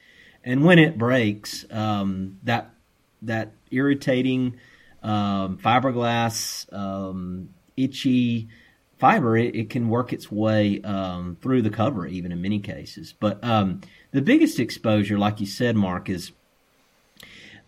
And 0.44 0.64
when 0.64 0.78
it 0.78 0.96
breaks, 0.96 1.64
um, 1.70 2.38
that 2.44 2.70
that 3.22 3.52
irritating 3.70 4.56
um, 5.02 5.58
fiberglass, 5.58 6.72
um, 6.72 7.50
itchy 7.76 8.48
fiber, 8.98 9.36
it, 9.36 9.54
it, 9.54 9.70
can 9.70 9.88
work 9.88 10.12
its 10.12 10.30
way 10.30 10.80
um, 10.82 11.36
through 11.40 11.62
the 11.62 11.70
cover, 11.70 12.06
even 12.06 12.32
in 12.32 12.42
many 12.42 12.58
cases. 12.58 13.14
But 13.18 13.42
um, 13.44 13.80
the 14.12 14.22
biggest 14.22 14.58
exposure, 14.58 15.18
like 15.18 15.40
you 15.40 15.46
said, 15.46 15.76
Mark, 15.76 16.08
is 16.08 16.32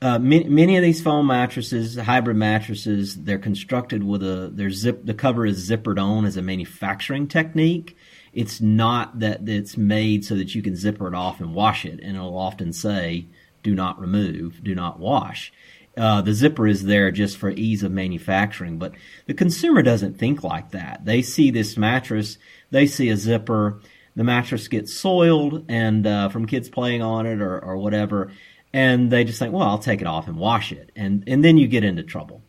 uh, 0.03 0.19
many, 0.19 0.45
many, 0.49 0.77
of 0.77 0.83
these 0.83 1.03
foam 1.03 1.27
mattresses, 1.27 1.97
hybrid 1.97 2.37
mattresses, 2.37 3.17
they're 3.23 3.39
constructed 3.39 4.03
with 4.03 4.23
a 4.23 4.51
their 4.53 4.71
zip. 4.71 5.05
The 5.05 5.15
cover 5.15 5.45
is 5.45 5.69
zippered 5.69 6.01
on 6.01 6.25
as 6.25 6.37
a 6.37 6.43
manufacturing 6.43 7.29
technique, 7.29 7.97
it's 8.33 8.61
not 8.61 9.19
that 9.21 9.49
it's 9.49 9.77
made 9.77 10.25
so 10.25 10.37
that 10.37 10.55
you 10.55 10.63
can 10.63 10.77
zipper 10.77 11.09
it 11.09 11.15
off 11.15 11.41
and 11.41 11.55
wash 11.55 11.85
it, 11.85 12.01
and 12.01 12.17
it'll 12.17 12.39
often 12.39 12.73
say, 12.73 13.27
"Do 13.63 13.75
not 13.75 14.01
remove, 14.01 14.63
do 14.63 14.75
not 14.75 15.01
wash." 15.01 15.53
Uh, 15.97 16.23
the 16.23 16.33
zipper 16.33 16.67
is 16.67 16.85
there 16.85 17.11
just 17.11 17.37
for 17.37 17.51
ease 17.51 17.83
of 17.83 17.91
manufacturing, 17.91 18.79
but 18.79 18.93
the 19.27 19.35
consumer 19.35 19.83
doesn't 19.83 20.19
think 20.19 20.45
like 20.45 20.71
that. 20.71 21.05
They 21.05 21.21
see 21.21 21.51
this 21.51 21.77
mattress, 21.77 22.39
they 22.71 22.87
see 22.87 23.09
a 23.09 23.17
zipper, 23.17 23.81
the 24.15 24.25
mattress 24.25 24.69
gets 24.69 24.95
soiled 24.95 25.65
and 25.69 26.07
uh, 26.07 26.29
from 26.29 26.47
kids 26.47 26.69
playing 26.69 27.03
on 27.03 27.27
it 27.27 27.41
or, 27.41 27.59
or 27.59 27.77
whatever, 27.77 28.33
and 28.73 29.11
they 29.11 29.25
just 29.25 29.39
think, 29.39 29.53
well, 29.53 29.67
I'll 29.67 29.79
take 29.79 30.01
it 30.01 30.07
off 30.07 30.29
and 30.29 30.37
wash 30.37 30.73
it, 30.73 30.93
and 30.95 31.25
and 31.27 31.45
then 31.45 31.59
you 31.59 31.67
get 31.67 31.85
into 31.85 32.03
trouble. 32.03 32.43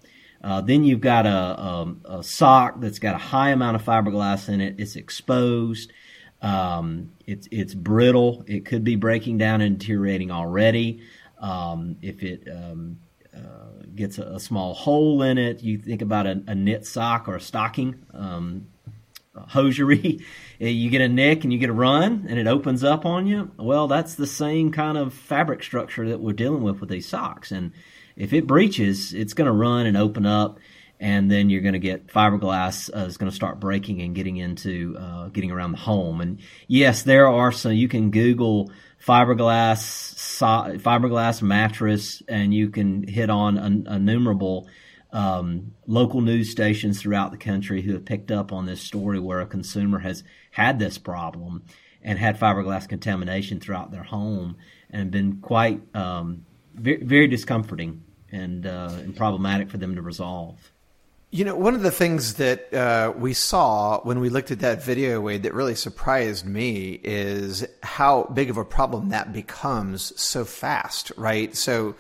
Uh, 0.44 0.62
then 0.62 0.84
you've 0.84 1.02
got 1.02 1.28
a, 1.28 1.30
a, 1.30 1.96
a, 2.06 2.24
sock 2.24 2.82
that's 2.82 2.98
got 2.98 3.14
a 3.14 3.20
high 3.20 3.52
amount 3.52 3.76
of 3.76 3.84
fiberglass 3.84 4.50
in 4.50 4.60
it. 4.60 4.76
It's 4.80 4.96
exposed. 4.96 5.94
Um, 6.42 7.12
it's 7.28 7.48
it's 7.52 7.76
brittle. 7.76 8.44
It 8.48 8.66
could 8.66 8.84
be 8.84 8.96
breaking 8.96 9.38
down 9.38 9.62
and 9.62 9.78
deteriorating 9.78 10.32
already. 10.32 11.02
Um, 11.38 11.98
if 12.02 12.24
it 12.24 12.48
um, 12.52 13.00
uh, 13.36 13.84
gets 13.96 14.17
a, 14.17 14.24
a, 14.24 14.39
small 14.39 14.74
hole 14.74 15.22
in 15.22 15.38
it, 15.38 15.62
you 15.63 15.78
think 15.78 16.02
about 16.02 16.28
a, 16.28 16.44
a 16.48 16.56
knit 16.56 16.86
sock 16.86 17.28
or 17.28 17.36
a 17.36 17.41
stocking 17.41 18.06
um, 18.13 18.67
hosiery. 19.36 20.20
you 20.60 20.89
get 20.89 21.02
a 21.02 21.08
nick 21.08 21.44
and 21.44 21.54
you 21.54 21.60
get 21.60 21.70
a 21.70 21.74
run, 21.74 22.26
and 22.28 22.38
it 22.38 22.48
opens 22.48 22.84
up 22.84 23.06
on 23.06 23.28
you. 23.28 23.52
Well, 23.58 23.88
that's 23.88 24.15
the 24.15 24.28
same 24.28 24.72
kind 24.72 24.98
of 24.98 25.13
fabric 25.13 25.63
structure 25.63 26.10
that 26.10 26.20
we're 26.20 26.34
dealing 26.34 26.63
with 26.63 26.82
with 26.82 26.89
these 26.89 27.08
socks, 27.08 27.52
and 27.52 27.72
if 28.15 28.34
it 28.34 28.48
breaches, 28.48 29.13
it's 29.13 29.34
going 29.34 29.48
to 29.48 29.52
run 29.52 29.86
and 29.86 29.98
open 29.98 30.26
up, 30.26 30.60
and 31.02 31.32
then 31.32 31.50
you're 31.50 31.62
going 31.62 31.74
to 31.74 31.80
get 31.80 32.08
fiberglass 32.08 32.96
uh, 32.96 33.06
is 33.06 33.18
going 33.18 33.30
to 33.30 33.36
start 33.36 33.60
breaking 33.60 34.02
and 34.02 34.14
getting 34.14 34.38
into 34.38 34.96
uh, 35.00 35.30
getting 35.30 35.50
around 35.50 35.72
the 35.72 35.80
home. 35.80 36.22
And 36.22 36.40
yes, 36.68 37.02
there 37.02 37.28
are 37.28 37.52
some. 37.52 37.74
You 37.74 37.88
can 37.88 38.12
Google 38.12 38.72
fiberglass 39.04 39.80
so, 39.80 40.46
fiberglass 40.46 41.42
mattress, 41.42 42.22
and 42.28 42.54
you 42.54 42.70
can 42.70 43.04
hit 43.08 43.30
on 43.30 43.58
innumerable. 43.58 44.70
Um, 45.14 45.74
local 45.88 46.22
news 46.22 46.52
stations 46.52 47.02
throughout 47.02 47.32
the 47.32 47.38
country 47.38 47.82
who 47.82 47.92
have 47.92 48.06
picked 48.06 48.32
up 48.32 48.54
on 48.54 48.66
this 48.66 48.80
story 48.80 49.20
where 49.20 49.42
a 49.42 49.46
consumer 49.46 50.00
has 50.00 50.24
had 50.52 50.80
this 50.80 50.98
problem 50.98 51.64
and 52.02 52.18
had 52.18 52.40
fiberglass 52.40 52.88
contamination 52.88 53.60
throughout 53.60 53.92
their 53.92 54.04
home 54.04 54.56
and 54.90 55.12
been 55.12 55.42
quite 55.42 55.82
um, 55.94 56.46
very, 56.74 57.04
very 57.04 57.28
discomforting 57.28 58.06
and, 58.32 58.66
uh, 58.66 58.92
and 59.00 59.18
problematic 59.18 59.70
for 59.70 59.76
them 59.76 59.96
to 59.96 60.02
resolve. 60.02 60.72
You 61.34 61.46
know, 61.46 61.56
one 61.56 61.76
of 61.76 61.82
the 61.82 61.91
things 61.91 62.34
that 62.36 62.74
uh, 62.74 63.13
we 63.15 63.34
saw 63.34 64.02
when 64.02 64.20
we 64.20 64.28
looked 64.28 64.52
at 64.52 64.60
that 64.60 64.84
video, 64.84 65.22
Wade, 65.22 65.44
that 65.44 65.54
really 65.54 65.76
surprised 65.76 66.46
me 66.46 67.00
is 67.04 67.65
how 67.82 68.26
big 68.34 68.50
of 68.50 68.58
a 68.58 68.65
problem 68.65 69.10
that 69.10 69.32
becomes 69.32 70.20
so 70.20 70.44
fast, 70.44 71.13
right? 71.15 71.56
So, 71.56 71.96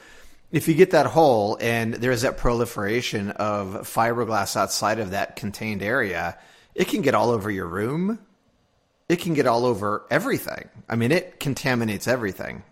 if 0.51 0.67
you 0.67 0.73
get 0.73 0.91
that 0.91 1.05
hole 1.05 1.57
and 1.61 1.93
there's 1.93 2.23
that 2.23 2.37
proliferation 2.37 3.31
of 3.31 3.87
fiberglass 3.87 4.57
outside 4.57 4.99
of 4.99 5.11
that 5.11 5.37
contained 5.37 5.81
area, 5.81 6.37
it 6.75 6.89
can 6.89 7.01
get 7.01 7.15
all 7.15 7.29
over 7.29 7.49
your 7.49 7.67
room. 7.67 8.19
It 9.07 9.21
can 9.21 9.33
get 9.33 9.47
all 9.47 9.65
over 9.65 10.05
everything. 10.11 10.67
I 10.89 10.97
mean, 10.97 11.13
it 11.13 11.39
contaminates 11.39 12.05
everything. 12.05 12.63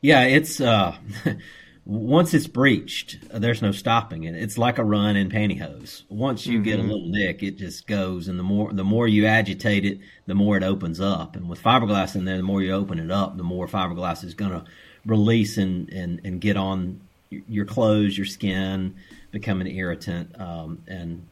Yeah, 0.00 0.22
it's 0.22 0.60
uh, 0.60 0.96
once 1.88 2.34
it's 2.34 2.46
breached, 2.46 3.16
there's 3.32 3.62
no 3.62 3.72
stopping 3.72 4.24
it. 4.24 4.34
It's 4.34 4.58
like 4.58 4.76
a 4.76 4.84
run 4.84 5.16
in 5.16 5.30
pantyhose. 5.30 6.02
Once 6.10 6.46
you 6.46 6.58
mm-hmm. 6.58 6.62
get 6.62 6.78
a 6.78 6.82
mm-hmm. 6.82 6.90
little 6.90 7.08
nick, 7.08 7.42
it 7.42 7.56
just 7.56 7.86
goes, 7.86 8.28
and 8.28 8.38
the 8.38 8.42
more 8.42 8.70
the 8.74 8.84
more 8.84 9.08
you 9.08 9.24
agitate 9.24 9.86
it, 9.86 9.98
the 10.26 10.34
more 10.34 10.58
it 10.58 10.62
opens 10.62 11.00
up. 11.00 11.34
And 11.34 11.48
with 11.48 11.62
fiberglass 11.62 12.14
in 12.14 12.26
there, 12.26 12.36
the 12.36 12.42
more 12.42 12.60
you 12.60 12.72
open 12.72 12.98
it 12.98 13.10
up, 13.10 13.38
the 13.38 13.42
more 13.42 13.66
fiberglass 13.66 14.22
is 14.22 14.34
going 14.34 14.50
to 14.50 14.64
release 15.06 15.56
and, 15.56 15.90
and 15.90 16.20
and 16.24 16.42
get 16.42 16.58
on 16.58 17.00
your 17.30 17.64
clothes, 17.64 18.18
your 18.18 18.26
skin, 18.26 18.94
become 19.30 19.62
an 19.62 19.66
irritant, 19.66 20.38
um, 20.38 20.82
and 20.86 21.26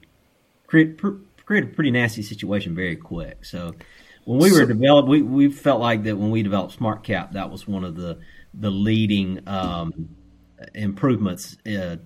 create 0.66 0.98
create 1.44 1.64
a 1.64 1.66
pretty 1.66 1.90
nasty 1.90 2.22
situation 2.22 2.74
very 2.74 2.96
quick. 2.96 3.44
So 3.44 3.74
when 4.24 4.38
we 4.38 4.50
were 4.52 4.60
so, 4.60 4.66
developed, 4.66 5.06
we 5.10 5.20
we 5.20 5.52
felt 5.52 5.82
like 5.82 6.04
that 6.04 6.16
when 6.16 6.30
we 6.30 6.42
developed 6.42 6.72
Smart 6.72 7.02
Cap, 7.02 7.32
that 7.32 7.50
was 7.50 7.68
one 7.68 7.84
of 7.84 7.94
the 7.94 8.20
the 8.54 8.70
leading 8.70 9.46
um, 9.46 10.15
improvements 10.74 11.56
uh, 11.66 11.96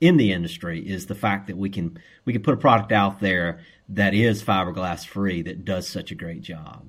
in 0.00 0.16
the 0.16 0.32
industry 0.32 0.80
is 0.80 1.06
the 1.06 1.14
fact 1.14 1.48
that 1.48 1.56
we 1.56 1.70
can 1.70 1.98
we 2.24 2.32
can 2.32 2.42
put 2.42 2.54
a 2.54 2.58
product 2.58 2.92
out 2.92 3.20
there 3.20 3.60
that 3.88 4.14
is 4.14 4.42
fiberglass 4.42 5.06
free 5.06 5.42
that 5.42 5.64
does 5.64 5.88
such 5.88 6.10
a 6.10 6.14
great 6.14 6.42
job. 6.42 6.86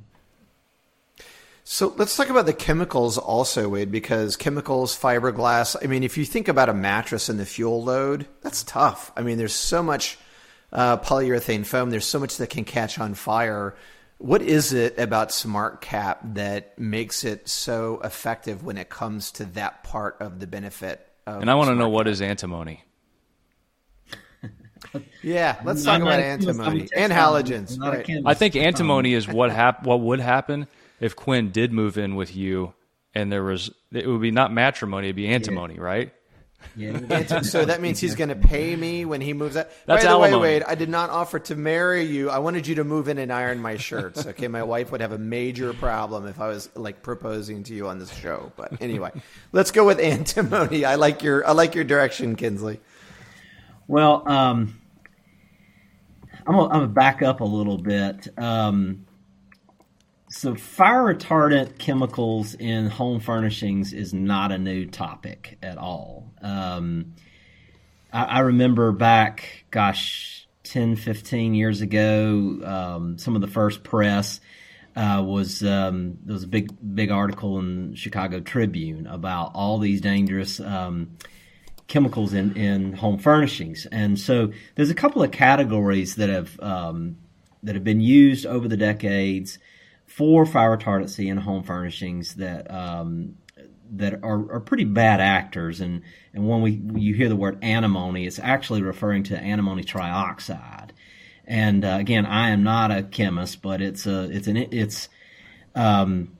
So 1.63 1.93
let's 1.97 2.15
talk 2.15 2.29
about 2.29 2.47
the 2.47 2.53
chemicals 2.53 3.19
also, 3.19 3.69
Wade, 3.69 3.91
because 3.91 4.35
chemicals, 4.35 4.97
fiberglass. 4.97 5.75
I 5.81 5.85
mean, 5.85 6.03
if 6.03 6.17
you 6.17 6.25
think 6.25 6.47
about 6.47 6.67
a 6.67 6.73
mattress 6.73 7.29
and 7.29 7.39
the 7.39 7.45
fuel 7.45 7.83
load, 7.83 8.25
that's 8.41 8.63
tough. 8.63 9.11
I 9.15 9.21
mean, 9.21 9.37
there's 9.37 9.53
so 9.53 9.83
much 9.83 10.17
uh, 10.73 10.97
polyurethane 10.97 11.65
foam. 11.65 11.91
There's 11.91 12.07
so 12.07 12.19
much 12.19 12.37
that 12.37 12.49
can 12.49 12.65
catch 12.65 12.97
on 12.97 13.13
fire. 13.13 13.75
What 14.19 14.41
is 14.41 14.73
it 14.73 14.99
about 14.99 15.31
Smart 15.31 15.79
Cap 15.79 16.19
that 16.35 16.77
makes 16.77 17.23
it 17.23 17.47
so 17.47 18.01
effective 18.03 18.63
when 18.63 18.77
it 18.77 18.89
comes 18.89 19.31
to 19.33 19.45
that 19.45 19.83
part 19.83 20.17
of 20.19 20.39
the 20.39 20.47
benefit? 20.47 21.07
Of 21.25 21.41
and 21.41 21.49
I 21.49 21.55
want 21.55 21.69
to 21.69 21.75
know 21.75 21.89
what 21.89 22.07
is 22.07 22.21
antimony. 22.21 22.83
yeah, 25.23 25.59
let's 25.63 25.83
talk 25.83 26.01
about 26.01 26.19
antimony 26.19 26.89
and 26.95 27.13
halogens. 27.13 27.79
Right. 27.79 28.05
I 28.25 28.33
think 28.33 28.55
antimony 28.55 29.13
is 29.13 29.27
what 29.27 29.51
hap- 29.51 29.85
what 29.85 30.01
would 30.01 30.19
happen 30.19 30.67
if 30.99 31.15
Quinn 31.15 31.51
did 31.51 31.71
move 31.71 31.97
in 31.97 32.15
with 32.15 32.35
you, 32.35 32.73
and 33.13 33.31
there 33.31 33.43
was 33.43 33.71
it 33.91 34.05
would 34.05 34.21
be 34.21 34.31
not 34.31 34.51
matrimony, 34.51 35.07
it'd 35.07 35.15
be 35.15 35.27
antimony, 35.27 35.75
yeah. 35.75 35.81
right? 35.81 36.13
Yeah. 36.75 37.41
so 37.41 37.65
that 37.65 37.81
means 37.81 37.99
he's 37.99 38.15
going 38.15 38.29
to 38.29 38.35
pay 38.35 38.75
me 38.75 39.05
when 39.05 39.21
he 39.21 39.33
moves 39.33 39.57
out. 39.57 39.69
That's 39.85 40.03
By 40.03 40.07
the 40.07 40.09
alimony. 40.09 40.41
way, 40.41 40.53
Wade, 40.55 40.63
I 40.63 40.75
did 40.75 40.89
not 40.89 41.09
offer 41.09 41.39
to 41.39 41.55
marry 41.55 42.03
you. 42.03 42.29
I 42.29 42.39
wanted 42.39 42.67
you 42.67 42.75
to 42.75 42.83
move 42.83 43.07
in 43.07 43.17
and 43.17 43.31
iron 43.31 43.59
my 43.59 43.77
shirts. 43.77 44.25
Okay, 44.25 44.47
my 44.47 44.63
wife 44.63 44.91
would 44.91 45.01
have 45.01 45.11
a 45.11 45.17
major 45.17 45.73
problem 45.73 46.27
if 46.27 46.39
I 46.39 46.47
was 46.47 46.69
like 46.75 47.01
proposing 47.01 47.63
to 47.63 47.73
you 47.73 47.87
on 47.87 47.99
this 47.99 48.13
show. 48.13 48.51
But 48.55 48.81
anyway, 48.81 49.11
let's 49.51 49.71
go 49.71 49.85
with 49.85 49.99
antimony. 49.99 50.85
I 50.85 50.95
like 50.95 51.23
your 51.23 51.45
I 51.47 51.51
like 51.51 51.75
your 51.75 51.83
direction, 51.83 52.35
Kinsley. 52.35 52.79
Well, 53.87 54.23
um, 54.27 54.79
I'm 56.45 56.55
gonna, 56.55 56.67
I'm 56.67 56.79
gonna 56.81 56.87
back 56.87 57.21
up 57.21 57.41
a 57.41 57.45
little 57.45 57.77
bit. 57.77 58.27
Um, 58.37 59.05
so, 60.29 60.53
fire 60.53 61.15
retardant 61.15 61.79
chemicals 61.79 62.53
in 62.53 62.87
home 62.87 63.19
furnishings 63.19 63.93
is 63.93 64.13
not 64.13 64.51
a 64.51 64.59
new 64.59 64.85
topic 64.85 65.57
at 65.63 65.79
all. 65.79 66.31
Um, 66.43 67.15
I, 68.13 68.23
I, 68.25 68.39
remember 68.41 68.91
back, 68.91 69.65
gosh, 69.71 70.47
10, 70.65 70.97
15 70.97 71.55
years 71.55 71.81
ago, 71.81 72.59
um, 72.63 73.17
some 73.17 73.33
of 73.33 73.41
the 73.41 73.47
first 73.47 73.83
press 73.83 74.39
uh, 74.95 75.23
was 75.25 75.63
um, 75.63 76.19
there 76.23 76.33
was 76.33 76.43
a 76.43 76.47
big, 76.47 76.71
big 76.93 77.09
article 77.09 77.57
in 77.57 77.95
Chicago 77.95 78.39
Tribune 78.39 79.07
about 79.07 79.53
all 79.55 79.79
these 79.79 79.99
dangerous 79.99 80.59
um, 80.59 81.17
chemicals 81.87 82.35
in, 82.35 82.55
in 82.55 82.93
home 82.93 83.17
furnishings. 83.17 83.87
And 83.91 84.19
so, 84.19 84.51
there's 84.75 84.91
a 84.91 84.95
couple 84.95 85.23
of 85.23 85.31
categories 85.31 86.15
that 86.15 86.29
have 86.29 86.59
um, 86.59 87.17
that 87.63 87.73
have 87.73 87.83
been 87.83 88.01
used 88.01 88.45
over 88.45 88.67
the 88.67 88.77
decades 88.77 89.57
for 90.09 90.45
fire 90.45 90.75
retardancy 90.75 91.27
in 91.29 91.37
home 91.37 91.63
furnishings 91.63 92.35
that 92.35 92.69
um, 92.71 93.35
that 93.91 94.23
are, 94.23 94.53
are 94.53 94.59
pretty 94.59 94.85
bad 94.85 95.21
actors. 95.21 95.81
And, 95.81 96.01
and 96.33 96.47
when 96.47 96.61
we 96.61 96.71
you 96.95 97.13
hear 97.13 97.29
the 97.29 97.35
word 97.35 97.59
antimony, 97.61 98.25
it's 98.25 98.39
actually 98.39 98.81
referring 98.81 99.23
to 99.23 99.37
antimony 99.37 99.83
trioxide. 99.83 100.89
And 101.45 101.85
uh, 101.85 101.97
again, 101.99 102.25
I 102.25 102.49
am 102.49 102.63
not 102.63 102.91
a 102.91 103.03
chemist, 103.03 103.61
but 103.61 103.81
it's 103.81 104.05
a 104.05 104.29
it's 104.31 104.47
an 104.47 104.57
it's 104.57 105.09
um, 105.75 106.37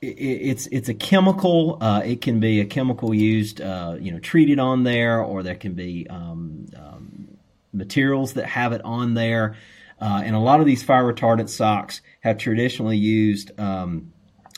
it's 0.00 0.66
it's 0.66 0.88
a 0.88 0.94
chemical. 0.94 1.78
Uh, 1.80 2.02
it 2.04 2.20
can 2.20 2.40
be 2.40 2.60
a 2.60 2.64
chemical 2.64 3.14
used, 3.14 3.60
uh, 3.60 3.96
you 4.00 4.10
know, 4.10 4.18
treated 4.18 4.58
on 4.58 4.82
there, 4.82 5.22
or 5.22 5.42
there 5.42 5.54
can 5.54 5.74
be 5.74 6.06
um, 6.10 6.66
um, 6.76 7.38
materials 7.72 8.34
that 8.34 8.46
have 8.46 8.72
it 8.72 8.82
on 8.84 9.14
there. 9.14 9.56
Uh, 10.02 10.20
and 10.24 10.34
a 10.34 10.38
lot 10.40 10.58
of 10.58 10.66
these 10.66 10.82
fire 10.82 11.04
retardant 11.04 11.48
socks 11.48 12.00
have 12.22 12.36
traditionally 12.36 12.96
used 12.96 13.52
um, 13.60 14.12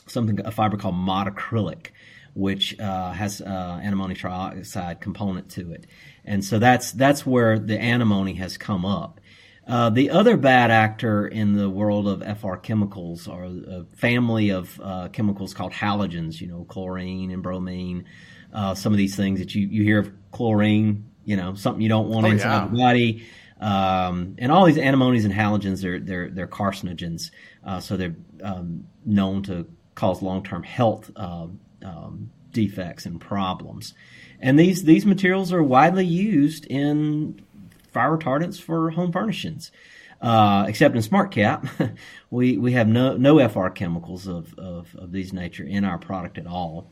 something 0.07 0.39
a 0.43 0.49
fiber 0.49 0.75
called 0.75 0.95
modacrylic, 0.95 1.89
which 2.33 2.77
uh, 2.79 3.11
has 3.11 3.41
uh, 3.41 3.79
antimony 3.83 4.15
trioxide 4.15 4.99
component 4.99 5.47
to 5.51 5.71
it, 5.71 5.85
and 6.25 6.43
so 6.43 6.57
that's 6.57 6.91
that's 6.93 7.27
where 7.27 7.59
the 7.59 7.79
antimony 7.79 8.33
has 8.33 8.57
come 8.57 8.85
up. 8.85 9.21
Uh, 9.67 9.91
the 9.91 10.09
other 10.09 10.35
bad 10.35 10.71
actor 10.71 11.27
in 11.27 11.53
the 11.53 11.69
world 11.69 12.07
of 12.07 12.39
FR 12.39 12.55
chemicals 12.55 13.27
are 13.27 13.43
a 13.43 13.85
family 13.95 14.49
of 14.49 14.81
uh, 14.83 15.09
chemicals 15.09 15.53
called 15.53 15.73
halogens. 15.73 16.41
You 16.41 16.47
know, 16.47 16.63
chlorine 16.63 17.29
and 17.29 17.43
bromine. 17.43 18.05
Uh, 18.51 18.73
some 18.73 18.93
of 18.93 18.97
these 18.97 19.15
things 19.15 19.39
that 19.39 19.53
you, 19.53 19.67
you 19.67 19.83
hear 19.83 19.99
of 19.99 20.11
chlorine, 20.31 21.11
you 21.23 21.37
know, 21.37 21.53
something 21.53 21.81
you 21.81 21.89
don't 21.89 22.07
want 22.07 22.25
oh, 22.25 22.31
inside 22.31 22.63
yeah. 22.63 22.67
the 22.67 22.77
body. 22.77 23.27
Um, 23.59 24.35
and 24.37 24.51
all 24.51 24.65
these 24.65 24.77
antimonies 24.77 25.25
and 25.25 25.33
halogens, 25.33 25.81
they're 25.81 25.99
they're, 25.99 26.29
they're 26.29 26.47
carcinogens, 26.47 27.31
uh, 27.65 27.79
so 27.79 27.95
they're 27.95 28.15
um, 28.43 28.87
known 29.05 29.43
to 29.43 29.65
cause 29.95 30.21
long 30.21 30.43
term 30.43 30.63
health 30.63 31.09
uh, 31.15 31.47
um, 31.83 32.31
defects 32.51 33.05
and 33.05 33.19
problems. 33.19 33.93
And 34.41 34.59
these 34.59 34.83
these 34.83 35.05
materials 35.05 35.53
are 35.53 35.63
widely 35.63 36.05
used 36.05 36.65
in 36.65 37.41
fire 37.91 38.17
retardants 38.17 38.59
for 38.61 38.91
home 38.91 39.11
furnishings. 39.11 39.71
Uh, 40.21 40.65
except 40.67 40.95
in 40.95 41.01
SmartCap, 41.01 41.95
we, 42.31 42.57
we 42.57 42.71
have 42.71 42.87
no, 42.87 43.15
no 43.17 43.47
FR 43.47 43.67
chemicals 43.67 44.27
of, 44.27 44.57
of, 44.57 44.95
of 44.95 45.11
these 45.11 45.33
nature 45.33 45.63
in 45.63 45.83
our 45.83 45.99
product 45.99 46.37
at 46.37 46.47
all. 46.47 46.89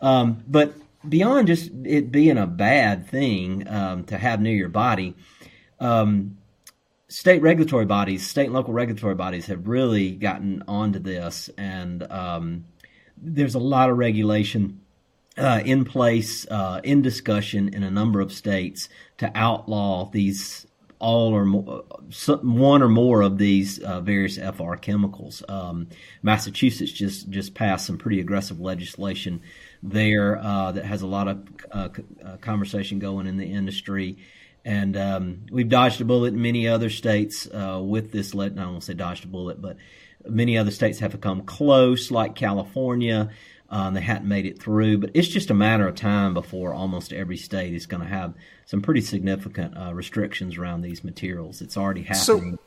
Um, 0.00 0.44
but 0.46 0.74
beyond 1.06 1.48
just 1.48 1.70
it 1.84 2.12
being 2.12 2.38
a 2.38 2.46
bad 2.46 3.08
thing 3.08 3.66
um, 3.68 4.04
to 4.04 4.18
have 4.18 4.40
near 4.40 4.54
your 4.54 4.68
body, 4.68 5.16
um, 5.80 6.38
state 7.08 7.42
regulatory 7.42 7.86
bodies, 7.86 8.26
state 8.26 8.46
and 8.46 8.54
local 8.54 8.72
regulatory 8.72 9.14
bodies 9.14 9.46
have 9.46 9.66
really 9.68 10.12
gotten 10.12 10.62
onto 10.68 10.98
this, 10.98 11.50
and 11.56 12.02
um, 12.10 12.64
there's 13.16 13.54
a 13.54 13.60
lot 13.60 13.90
of 13.90 13.98
regulation 13.98 14.80
uh, 15.36 15.60
in 15.64 15.84
place, 15.84 16.46
uh, 16.50 16.80
in 16.82 17.02
discussion 17.02 17.72
in 17.72 17.82
a 17.82 17.90
number 17.90 18.20
of 18.20 18.32
states 18.32 18.88
to 19.18 19.30
outlaw 19.34 20.10
these 20.10 20.66
all 21.00 21.32
or 21.32 21.44
more, 21.44 21.84
one 22.42 22.82
or 22.82 22.88
more 22.88 23.22
of 23.22 23.38
these 23.38 23.78
uh, 23.78 24.00
various 24.00 24.36
FR 24.36 24.74
chemicals. 24.74 25.42
Um, 25.48 25.88
Massachusetts 26.22 26.90
just 26.90 27.30
just 27.30 27.54
passed 27.54 27.86
some 27.86 27.98
pretty 27.98 28.20
aggressive 28.20 28.60
legislation 28.60 29.40
there 29.82 30.38
uh, 30.38 30.72
that 30.72 30.84
has 30.84 31.02
a 31.02 31.06
lot 31.06 31.28
of 31.28 31.46
uh, 31.70 31.88
uh 32.24 32.36
conversation 32.38 32.98
going 32.98 33.26
in 33.26 33.36
the 33.36 33.46
industry. 33.46 34.18
And 34.64 34.96
um, 34.96 35.46
we've 35.50 35.68
dodged 35.68 36.00
a 36.00 36.04
bullet 36.04 36.34
in 36.34 36.42
many 36.42 36.68
other 36.68 36.90
states 36.90 37.46
uh, 37.46 37.80
with 37.82 38.12
this. 38.12 38.34
Let 38.34 38.58
I 38.58 38.66
won't 38.66 38.84
say 38.84 38.94
dodged 38.94 39.24
a 39.24 39.28
bullet, 39.28 39.62
but 39.62 39.76
many 40.26 40.58
other 40.58 40.70
states 40.70 40.98
have 40.98 41.18
come 41.20 41.42
close, 41.42 42.10
like 42.10 42.34
California. 42.34 43.30
Um, 43.70 43.94
they 43.94 44.00
hadn't 44.00 44.26
made 44.26 44.46
it 44.46 44.60
through, 44.60 44.98
but 44.98 45.10
it's 45.12 45.28
just 45.28 45.50
a 45.50 45.54
matter 45.54 45.86
of 45.86 45.94
time 45.94 46.32
before 46.32 46.72
almost 46.72 47.12
every 47.12 47.36
state 47.36 47.74
is 47.74 47.84
going 47.84 48.02
to 48.02 48.08
have 48.08 48.34
some 48.64 48.80
pretty 48.80 49.02
significant 49.02 49.76
uh, 49.76 49.92
restrictions 49.92 50.56
around 50.56 50.80
these 50.80 51.04
materials. 51.04 51.60
It's 51.60 51.76
already 51.76 52.02
happening. 52.02 52.58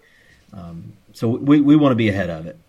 So, 0.54 0.58
um, 0.58 0.94
so 1.14 1.28
we, 1.30 1.60
we 1.60 1.76
want 1.76 1.92
to 1.92 1.96
be 1.96 2.10
ahead 2.10 2.30
of 2.30 2.46
it. 2.46 2.60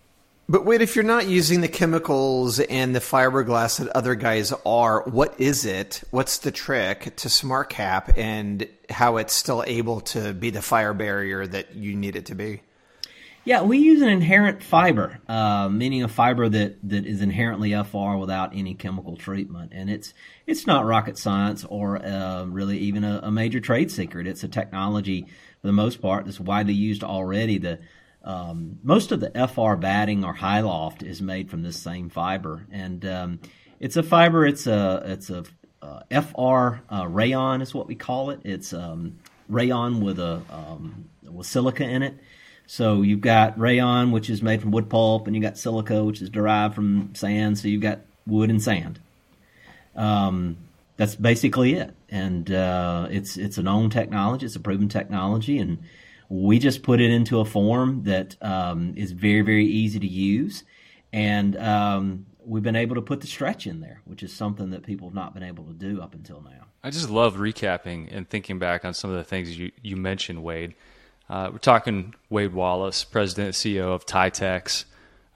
But 0.49 0.65
Wade, 0.65 0.81
if 0.81 0.95
you're 0.95 1.05
not 1.05 1.27
using 1.27 1.61
the 1.61 1.69
chemicals 1.69 2.59
and 2.59 2.93
the 2.93 2.99
fiberglass 2.99 3.79
that 3.79 3.87
other 3.95 4.13
guys 4.13 4.53
are, 4.65 5.03
what 5.03 5.39
is 5.39 5.63
it? 5.65 6.03
What's 6.11 6.39
the 6.39 6.51
trick 6.51 7.15
to 7.15 7.29
SmartCap 7.29 8.17
and 8.17 8.67
how 8.89 9.17
it's 9.17 9.33
still 9.33 9.63
able 9.65 10.01
to 10.01 10.33
be 10.33 10.49
the 10.49 10.61
fire 10.61 10.93
barrier 10.93 11.47
that 11.47 11.75
you 11.75 11.95
need 11.95 12.17
it 12.17 12.25
to 12.25 12.35
be? 12.35 12.61
Yeah, 13.45 13.61
we 13.63 13.77
use 13.77 14.01
an 14.01 14.09
inherent 14.09 14.63
fiber, 14.63 15.19
uh, 15.27 15.69
meaning 15.69 16.03
a 16.03 16.07
fiber 16.09 16.47
that, 16.47 16.77
that 16.89 17.05
is 17.05 17.21
inherently 17.21 17.71
FR 17.71 18.15
without 18.15 18.55
any 18.55 18.73
chemical 18.73 19.17
treatment, 19.17 19.73
and 19.73 19.89
it's 19.89 20.13
it's 20.47 20.65
not 20.65 20.85
rocket 20.85 21.17
science 21.17 21.65
or 21.65 21.97
uh, 22.05 22.45
really 22.45 22.77
even 22.77 23.03
a, 23.03 23.19
a, 23.23 23.31
major 23.31 23.59
trade 23.59 23.91
secret. 23.91 24.27
It's 24.27 24.45
a 24.45 24.47
technology 24.47 25.23
for 25.59 25.67
the 25.67 25.73
most 25.73 26.01
part 26.01 26.23
that's 26.23 26.39
widely 26.39 26.73
used 26.73 27.03
already. 27.03 27.57
The 27.57 27.79
um, 28.23 28.79
most 28.83 29.11
of 29.11 29.19
the 29.19 29.31
FR 29.47 29.75
batting 29.75 30.23
or 30.23 30.33
high 30.33 30.61
loft 30.61 31.03
is 31.03 31.21
made 31.21 31.49
from 31.49 31.63
this 31.63 31.77
same 31.77 32.09
fiber, 32.09 32.65
and 32.71 33.05
um, 33.05 33.39
it's 33.79 33.97
a 33.97 34.03
fiber. 34.03 34.45
It's 34.45 34.67
a 34.67 35.03
it's 35.05 35.29
a 35.29 35.43
uh, 35.81 36.03
FR 36.09 36.81
uh, 36.93 37.07
rayon 37.07 37.61
is 37.61 37.73
what 37.73 37.87
we 37.87 37.95
call 37.95 38.29
it. 38.29 38.39
It's 38.43 38.73
um, 38.73 39.19
rayon 39.49 40.01
with 40.01 40.19
a 40.19 40.41
um, 40.49 41.09
with 41.29 41.47
silica 41.47 41.83
in 41.83 42.03
it 42.03 42.15
so 42.65 43.01
you've 43.01 43.21
got 43.21 43.59
rayon, 43.59 44.11
which 44.11 44.29
is 44.29 44.41
made 44.41 44.61
from 44.61 44.71
wood 44.71 44.89
pulp, 44.89 45.27
and 45.27 45.35
you 45.35 45.41
got 45.41 45.57
silica, 45.57 46.03
which 46.03 46.21
is 46.21 46.29
derived 46.29 46.75
from 46.75 47.13
sand. 47.13 47.57
So 47.57 47.67
you've 47.67 47.81
got 47.81 47.99
wood 48.25 48.49
and 48.49 48.61
sand. 48.61 48.99
Um, 49.95 50.57
that's 50.95 51.15
basically 51.15 51.73
it, 51.73 51.93
and 52.09 52.49
uh, 52.51 53.07
it's 53.09 53.37
it's 53.37 53.57
a 53.57 53.63
known 53.63 53.89
technology. 53.89 54.45
It's 54.45 54.55
a 54.55 54.59
proven 54.59 54.89
technology, 54.89 55.59
and 55.59 55.79
we 56.29 56.59
just 56.59 56.83
put 56.83 57.01
it 57.01 57.11
into 57.11 57.39
a 57.39 57.45
form 57.45 58.03
that 58.03 58.35
um, 58.41 58.93
is 58.95 59.11
very 59.11 59.41
very 59.41 59.65
easy 59.65 59.99
to 59.99 60.07
use, 60.07 60.63
and 61.11 61.55
um, 61.57 62.25
we've 62.45 62.63
been 62.63 62.75
able 62.75 62.95
to 62.95 63.01
put 63.01 63.21
the 63.21 63.27
stretch 63.27 63.67
in 63.67 63.79
there, 63.79 64.01
which 64.05 64.23
is 64.23 64.33
something 64.33 64.71
that 64.71 64.83
people 64.83 65.07
have 65.07 65.15
not 65.15 65.33
been 65.33 65.43
able 65.43 65.63
to 65.65 65.73
do 65.73 66.01
up 66.01 66.13
until 66.13 66.41
now. 66.41 66.65
I 66.83 66.89
just 66.89 67.09
love 67.09 67.35
recapping 67.35 68.09
and 68.11 68.29
thinking 68.29 68.59
back 68.59 68.83
on 68.83 68.93
some 68.93 69.09
of 69.09 69.17
the 69.17 69.23
things 69.23 69.57
you 69.57 69.71
you 69.81 69.95
mentioned, 69.95 70.43
Wade 70.43 70.75
uh, 71.29 71.49
we're 71.51 71.57
talking 71.57 72.13
Wade 72.29 72.53
Wallace, 72.53 73.03
president 73.03 73.47
and 73.47 73.55
CEO 73.55 73.93
of 73.93 74.05
Tytex, 74.05 74.85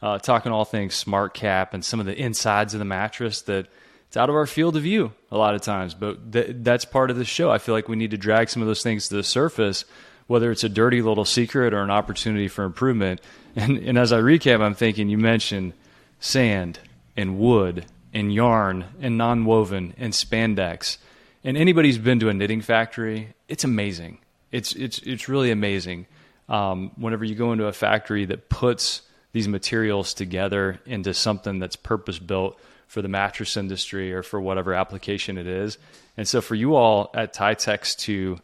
uh, 0.01 0.19
talking 0.19 0.51
all 0.51 0.65
things 0.65 0.95
smart 0.95 1.33
cap 1.33 1.73
and 1.73 1.83
some 1.83 1.99
of 1.99 2.05
the 2.05 2.15
insides 2.15 2.73
of 2.73 2.79
the 2.79 2.85
mattress 2.85 3.41
that 3.43 3.67
it's 4.07 4.17
out 4.17 4.29
of 4.29 4.35
our 4.35 4.45
field 4.45 4.75
of 4.77 4.83
view 4.83 5.13
a 5.31 5.37
lot 5.37 5.55
of 5.55 5.61
times. 5.61 5.93
But 5.93 6.31
th- 6.31 6.57
that's 6.59 6.85
part 6.85 7.09
of 7.09 7.17
the 7.17 7.25
show. 7.25 7.49
I 7.49 7.57
feel 7.57 7.73
like 7.73 7.89
we 7.89 7.95
need 7.95 8.11
to 8.11 8.17
drag 8.17 8.49
some 8.49 8.61
of 8.61 8.67
those 8.67 8.83
things 8.83 9.07
to 9.07 9.15
the 9.15 9.23
surface, 9.23 9.85
whether 10.27 10.51
it's 10.51 10.63
a 10.63 10.69
dirty 10.69 11.01
little 11.01 11.25
secret 11.25 11.73
or 11.73 11.81
an 11.81 11.89
opportunity 11.89 12.47
for 12.47 12.63
improvement. 12.63 13.21
And, 13.55 13.77
and 13.79 13.97
as 13.97 14.13
I 14.13 14.19
recap, 14.19 14.61
I'm 14.61 14.75
thinking 14.75 15.09
you 15.09 15.17
mentioned 15.17 15.73
sand 16.19 16.79
and 17.15 17.39
wood 17.39 17.85
and 18.13 18.33
yarn 18.33 18.85
and 19.01 19.17
non-woven 19.17 19.95
and 19.97 20.13
spandex. 20.13 20.97
And 21.43 21.57
anybody's 21.57 21.97
been 21.97 22.19
to 22.19 22.29
a 22.29 22.33
knitting 22.33 22.61
factory, 22.61 23.29
it's 23.47 23.63
amazing 23.63 24.19
it's 24.51 24.73
it's 24.73 24.99
it's 24.99 25.29
really 25.29 25.51
amazing. 25.51 26.05
Um, 26.49 26.91
whenever 26.95 27.25
you 27.25 27.35
go 27.35 27.51
into 27.51 27.65
a 27.65 27.73
factory 27.73 28.25
that 28.25 28.49
puts 28.49 29.01
these 29.33 29.47
materials 29.47 30.13
together 30.13 30.79
into 30.85 31.13
something 31.13 31.59
that's 31.59 31.75
purpose 31.75 32.19
built 32.19 32.57
for 32.87 33.01
the 33.01 33.09
mattress 33.09 33.57
industry 33.57 34.13
or 34.13 34.23
for 34.23 34.39
whatever 34.39 34.73
application 34.73 35.37
it 35.37 35.45
is. 35.45 35.77
And 36.15 36.25
so 36.25 36.39
for 36.39 36.55
you 36.55 36.75
all 36.75 37.11
at 37.13 37.33
Tytex 37.33 37.97
to 37.99 38.39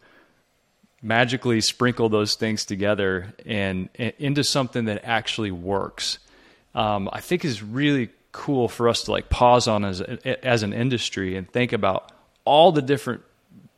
magically 1.04 1.60
sprinkle 1.62 2.10
those 2.10 2.36
things 2.36 2.66
together 2.66 3.34
and, 3.46 3.90
and 3.96 4.14
into 4.18 4.44
something 4.44 4.86
that 4.86 5.04
actually 5.04 5.52
works, 5.52 6.18
um, 6.74 7.10
I 7.12 7.20
think 7.20 7.46
is 7.46 7.62
really 7.62 8.10
cool 8.32 8.68
for 8.68 8.90
us 8.90 9.04
to 9.04 9.12
like 9.12 9.30
pause 9.30 9.68
on 9.68 9.86
as 9.86 10.02
as 10.02 10.64
an 10.64 10.74
industry 10.74 11.36
and 11.36 11.48
think 11.52 11.72
about 11.72 12.12
all 12.46 12.72
the 12.72 12.82
different 12.82 13.22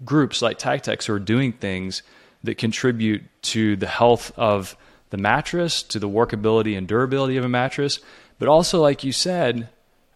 groups 0.05 0.41
like 0.41 0.57
Tytex 0.57 1.05
who 1.05 1.13
are 1.13 1.19
doing 1.19 1.51
things 1.51 2.03
that 2.43 2.57
contribute 2.57 3.23
to 3.41 3.75
the 3.75 3.88
health 3.88 4.31
of 4.38 4.77
the 5.09 5.17
mattress, 5.17 5.83
to 5.83 5.99
the 5.99 6.09
workability 6.09 6.77
and 6.77 6.88
durability 6.88 7.38
of 7.38 7.43
a 7.43 7.49
mattress. 7.49 7.99
But 8.39 8.47
also, 8.47 8.81
like 8.81 9.03
you 9.03 9.11
said, 9.11 9.69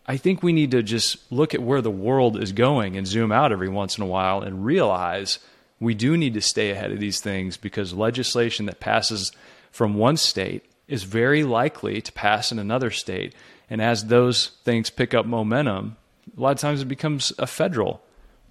I 0.05 0.17
think 0.17 0.41
we 0.41 0.53
need 0.53 0.71
to 0.71 0.83
just 0.83 1.31
look 1.31 1.53
at 1.53 1.61
where 1.61 1.81
the 1.81 1.91
world 1.91 2.41
is 2.41 2.51
going 2.51 2.97
and 2.97 3.05
zoom 3.05 3.31
out 3.31 3.51
every 3.51 3.69
once 3.69 3.97
in 3.97 4.03
a 4.03 4.07
while 4.07 4.41
and 4.41 4.65
realize 4.65 5.39
we 5.79 5.93
do 5.93 6.17
need 6.17 6.33
to 6.33 6.41
stay 6.41 6.71
ahead 6.71 6.91
of 6.91 6.99
these 6.99 7.19
things 7.19 7.57
because 7.57 7.93
legislation 7.93 8.65
that 8.65 8.79
passes 8.79 9.31
from 9.71 9.95
one 9.95 10.17
state 10.17 10.65
is 10.87 11.03
very 11.03 11.43
likely 11.43 12.01
to 12.01 12.11
pass 12.11 12.51
in 12.51 12.59
another 12.59 12.91
state. 12.91 13.33
And 13.69 13.81
as 13.81 14.05
those 14.05 14.47
things 14.63 14.89
pick 14.89 15.13
up 15.13 15.25
momentum, 15.25 15.95
a 16.35 16.41
lot 16.41 16.51
of 16.51 16.57
times 16.59 16.81
it 16.81 16.85
becomes 16.85 17.31
a 17.37 17.47
federal 17.47 18.01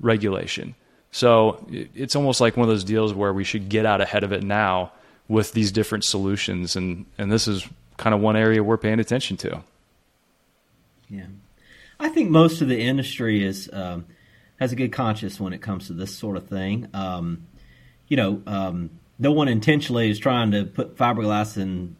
regulation. 0.00 0.74
So 1.10 1.66
it's 1.70 2.14
almost 2.14 2.40
like 2.40 2.56
one 2.56 2.68
of 2.68 2.68
those 2.68 2.84
deals 2.84 3.14
where 3.14 3.32
we 3.32 3.44
should 3.44 3.68
get 3.68 3.86
out 3.86 4.00
ahead 4.00 4.24
of 4.24 4.32
it 4.32 4.42
now 4.42 4.92
with 5.26 5.52
these 5.52 5.72
different 5.72 6.04
solutions, 6.04 6.76
and 6.76 7.06
and 7.18 7.30
this 7.30 7.48
is 7.48 7.66
kind 7.96 8.14
of 8.14 8.20
one 8.20 8.36
area 8.36 8.62
we're 8.62 8.78
paying 8.78 9.00
attention 9.00 9.36
to. 9.38 9.62
Yeah, 11.08 11.26
I 11.98 12.08
think 12.08 12.30
most 12.30 12.60
of 12.60 12.68
the 12.68 12.80
industry 12.80 13.44
is 13.44 13.68
um, 13.72 14.06
has 14.58 14.72
a 14.72 14.76
good 14.76 14.92
conscience 14.92 15.38
when 15.38 15.52
it 15.52 15.62
comes 15.62 15.86
to 15.86 15.92
this 15.92 16.16
sort 16.16 16.36
of 16.36 16.48
thing. 16.48 16.88
Um, 16.94 17.46
you 18.08 18.16
know, 18.16 18.42
um, 18.46 18.90
no 19.18 19.32
one 19.32 19.48
intentionally 19.48 20.10
is 20.10 20.18
trying 20.18 20.52
to 20.52 20.64
put 20.64 20.96
fiberglass 20.96 21.56
in 21.56 21.96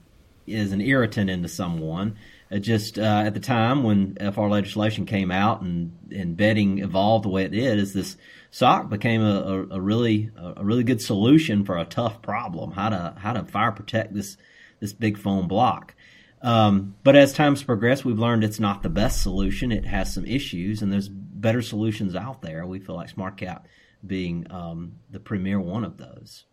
is 0.47 0.73
an 0.73 0.81
irritant 0.81 1.29
into 1.29 1.49
someone. 1.49 2.17
It 2.51 2.61
just 2.61 2.99
uh, 2.99 3.23
at 3.27 3.35
the 3.35 3.41
time 3.41 3.83
when 3.83 4.17
FR 4.33 4.47
legislation 4.47 5.05
came 5.05 5.31
out 5.31 5.61
and 5.61 5.93
and 6.11 6.37
bedding 6.37 6.79
evolved 6.79 7.25
the 7.25 7.29
way 7.29 7.45
it 7.45 7.51
did, 7.51 7.79
is 7.79 7.93
this 7.93 8.17
sock 8.51 8.89
became 8.89 9.23
a, 9.23 9.41
a, 9.41 9.77
a, 9.77 9.81
really 9.81 10.31
a 10.37 10.65
really 10.65 10.85
good 10.85 11.03
solution 11.03 11.65
for 11.65 11.77
a 11.77 11.85
tough 11.85 12.23
problem 12.23 12.73
how 12.73 12.89
to 12.89 13.15
how 13.19 13.33
to 13.33 13.45
fire 13.45 13.73
protect 13.73 14.15
this 14.15 14.37
this 14.81 14.93
big 14.93 15.19
foam 15.19 15.49
block 15.49 15.95
um, 16.41 16.95
but 17.05 17.17
as 17.17 17.33
times 17.33 17.63
progress 17.63 18.05
we've 18.05 18.19
learned 18.19 18.45
it's 18.45 18.61
not 18.61 18.83
the 18.83 18.89
best 18.89 19.23
solution 19.23 19.73
it 19.73 19.85
has 19.85 20.13
some 20.13 20.25
issues 20.25 20.83
and 20.83 20.93
there's 20.93 21.09
better 21.41 21.63
solutions 21.63 22.15
out 22.15 22.43
there 22.43 22.67
we 22.67 22.79
feel 22.79 22.97
like 22.97 23.15
SmartCap 23.15 23.63
being 24.07 24.47
um, 24.51 24.93
the 25.11 25.21
premier 25.21 25.61
one 25.61 25.85
of 25.85 25.97
those 25.97 26.45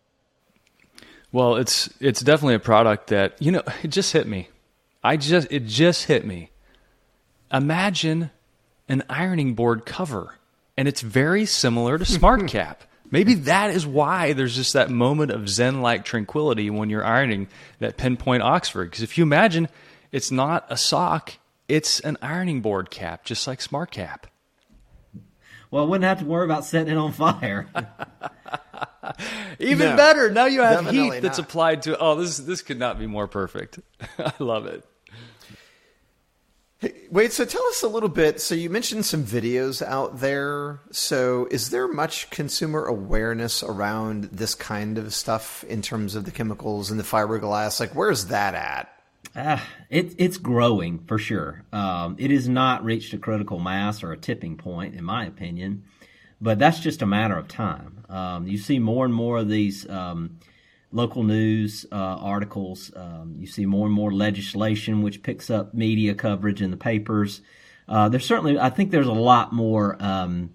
well 1.32 1.56
it's 1.56 1.88
it's 2.00 2.20
definitely 2.20 2.54
a 2.54 2.60
product 2.60 3.08
that 3.08 3.40
you 3.40 3.52
know 3.52 3.62
it 3.82 3.88
just 3.88 4.12
hit 4.12 4.26
me 4.26 4.48
i 5.04 5.16
just 5.16 5.48
it 5.50 5.66
just 5.66 6.04
hit 6.04 6.24
me 6.24 6.50
imagine 7.52 8.30
an 8.88 9.02
ironing 9.08 9.54
board 9.54 9.84
cover 9.86 10.36
and 10.76 10.86
it's 10.88 11.00
very 11.00 11.46
similar 11.46 11.98
to 11.98 12.04
SmartCap. 12.18 12.76
Maybe 13.10 13.34
that 13.34 13.70
is 13.70 13.86
why 13.86 14.32
there's 14.32 14.56
just 14.56 14.72
that 14.72 14.90
moment 14.90 15.30
of 15.30 15.48
zen 15.48 15.80
like 15.80 16.04
tranquility 16.04 16.70
when 16.70 16.90
you're 16.90 17.04
ironing 17.04 17.48
that 17.78 17.96
pinpoint 17.96 18.42
Oxford. 18.42 18.90
Because 18.90 19.02
if 19.02 19.16
you 19.16 19.22
imagine 19.22 19.68
it's 20.10 20.30
not 20.30 20.66
a 20.68 20.76
sock, 20.76 21.34
it's 21.68 22.00
an 22.00 22.16
ironing 22.20 22.62
board 22.62 22.90
cap, 22.90 23.24
just 23.24 23.46
like 23.46 23.60
Smart 23.60 23.92
Cap. 23.92 24.26
Well, 25.70 25.84
I 25.84 25.86
wouldn't 25.86 26.04
have 26.04 26.20
to 26.20 26.24
worry 26.24 26.44
about 26.44 26.64
setting 26.64 26.92
it 26.92 26.96
on 26.96 27.12
fire. 27.12 27.66
Even 29.58 29.90
No, 29.90 29.96
better. 29.96 30.30
Now 30.30 30.46
you 30.46 30.60
have 30.62 30.90
heat 30.90 31.20
that's 31.20 31.38
not. 31.38 31.46
applied 31.46 31.82
to. 31.82 31.98
Oh, 31.98 32.14
this 32.16 32.38
this 32.38 32.62
could 32.62 32.78
not 32.78 32.98
be 32.98 33.06
more 33.06 33.26
perfect. 33.28 33.78
I 34.18 34.32
love 34.38 34.66
it. 34.66 34.84
Wade, 37.10 37.32
so 37.32 37.44
tell 37.46 37.64
us 37.68 37.82
a 37.82 37.88
little 37.88 38.08
bit. 38.08 38.40
So 38.40 38.54
you 38.54 38.68
mentioned 38.68 39.06
some 39.06 39.24
videos 39.24 39.80
out 39.80 40.20
there. 40.20 40.80
So 40.90 41.48
is 41.50 41.70
there 41.70 41.88
much 41.88 42.28
consumer 42.30 42.84
awareness 42.84 43.62
around 43.62 44.24
this 44.24 44.54
kind 44.54 44.98
of 44.98 45.14
stuff 45.14 45.64
in 45.64 45.80
terms 45.82 46.14
of 46.14 46.24
the 46.26 46.30
chemicals 46.30 46.90
and 46.90 47.00
the 47.00 47.04
fiberglass? 47.04 47.80
Like, 47.80 47.94
where's 47.94 48.26
that 48.26 48.54
at? 48.54 48.92
Ah, 49.34 49.66
it, 49.90 50.14
it's 50.18 50.38
growing 50.38 51.00
for 51.00 51.18
sure. 51.18 51.64
Um, 51.72 52.16
it 52.18 52.30
has 52.30 52.48
not 52.48 52.84
reached 52.84 53.12
a 53.12 53.18
critical 53.18 53.58
mass 53.58 54.02
or 54.02 54.12
a 54.12 54.16
tipping 54.16 54.56
point, 54.56 54.94
in 54.94 55.04
my 55.04 55.26
opinion, 55.26 55.84
but 56.40 56.58
that's 56.58 56.80
just 56.80 57.02
a 57.02 57.06
matter 57.06 57.36
of 57.36 57.48
time. 57.48 58.04
Um, 58.08 58.46
you 58.46 58.58
see 58.58 58.78
more 58.78 59.04
and 59.04 59.14
more 59.14 59.38
of 59.38 59.48
these 59.48 59.88
um, 59.88 60.38
local 60.92 61.22
news 61.22 61.84
uh, 61.90 61.94
articles. 61.94 62.92
Um, 62.94 63.34
you 63.36 63.46
see 63.46 63.66
more 63.66 63.86
and 63.86 63.94
more 63.94 64.12
legislation 64.12 65.02
which 65.02 65.22
picks 65.22 65.50
up 65.50 65.74
media 65.74 66.14
coverage 66.14 66.62
in 66.62 66.70
the 66.70 66.76
papers. 66.76 67.42
Uh, 67.88 68.08
there's 68.08 68.24
certainly, 68.26 68.58
I 68.58 68.70
think, 68.70 68.90
there's 68.90 69.06
a 69.06 69.12
lot 69.12 69.52
more 69.52 69.96
um, 70.00 70.50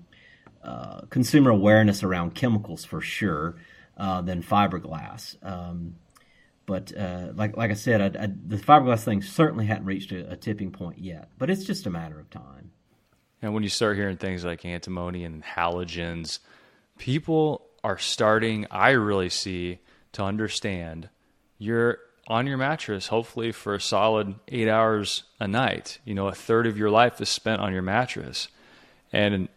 uh, 0.63 1.01
consumer 1.10 1.51
awareness 1.51 2.03
around 2.03 2.36
chemicals 2.36 2.84
for 2.86 3.01
sure 3.01 3.55
uh, 3.97 4.21
than 4.21 4.41
fiberglass. 4.43 5.36
But 6.71 6.97
uh, 6.97 7.34
like 7.36 7.57
like 7.57 7.69
I 7.69 7.73
said, 7.73 7.99
I, 7.99 8.23
I, 8.23 8.27
the 8.27 8.55
fiberglass 8.55 9.03
thing 9.03 9.21
certainly 9.21 9.65
hadn't 9.65 9.84
reached 9.84 10.13
a, 10.13 10.31
a 10.31 10.38
tipping 10.38 10.71
point 10.71 10.99
yet. 10.99 11.27
But 11.38 11.49
it's 11.49 11.65
just 11.65 11.86
a 11.86 11.89
matter 11.89 12.17
of 12.17 12.29
time. 12.29 12.71
And 13.41 13.53
when 13.53 13.62
you 13.62 13.67
start 13.67 13.97
hearing 13.97 14.15
things 14.15 14.45
like 14.45 14.63
antimony 14.63 15.25
and 15.25 15.43
halogens, 15.43 16.39
people 16.97 17.65
are 17.84 17.97
starting, 17.97 18.67
I 18.71 18.91
really 18.91 19.27
see, 19.27 19.79
to 20.13 20.23
understand 20.23 21.10
you're 21.57 21.97
on 22.25 22.47
your 22.47 22.57
mattress, 22.57 23.07
hopefully 23.07 23.51
for 23.51 23.75
a 23.75 23.81
solid 23.81 24.36
eight 24.47 24.69
hours 24.69 25.23
a 25.41 25.47
night. 25.49 25.99
You 26.05 26.13
know, 26.13 26.29
a 26.29 26.34
third 26.34 26.67
of 26.67 26.77
your 26.77 26.89
life 26.89 27.19
is 27.19 27.27
spent 27.27 27.60
on 27.60 27.73
your 27.73 27.81
mattress. 27.81 28.47
And, 29.12 29.49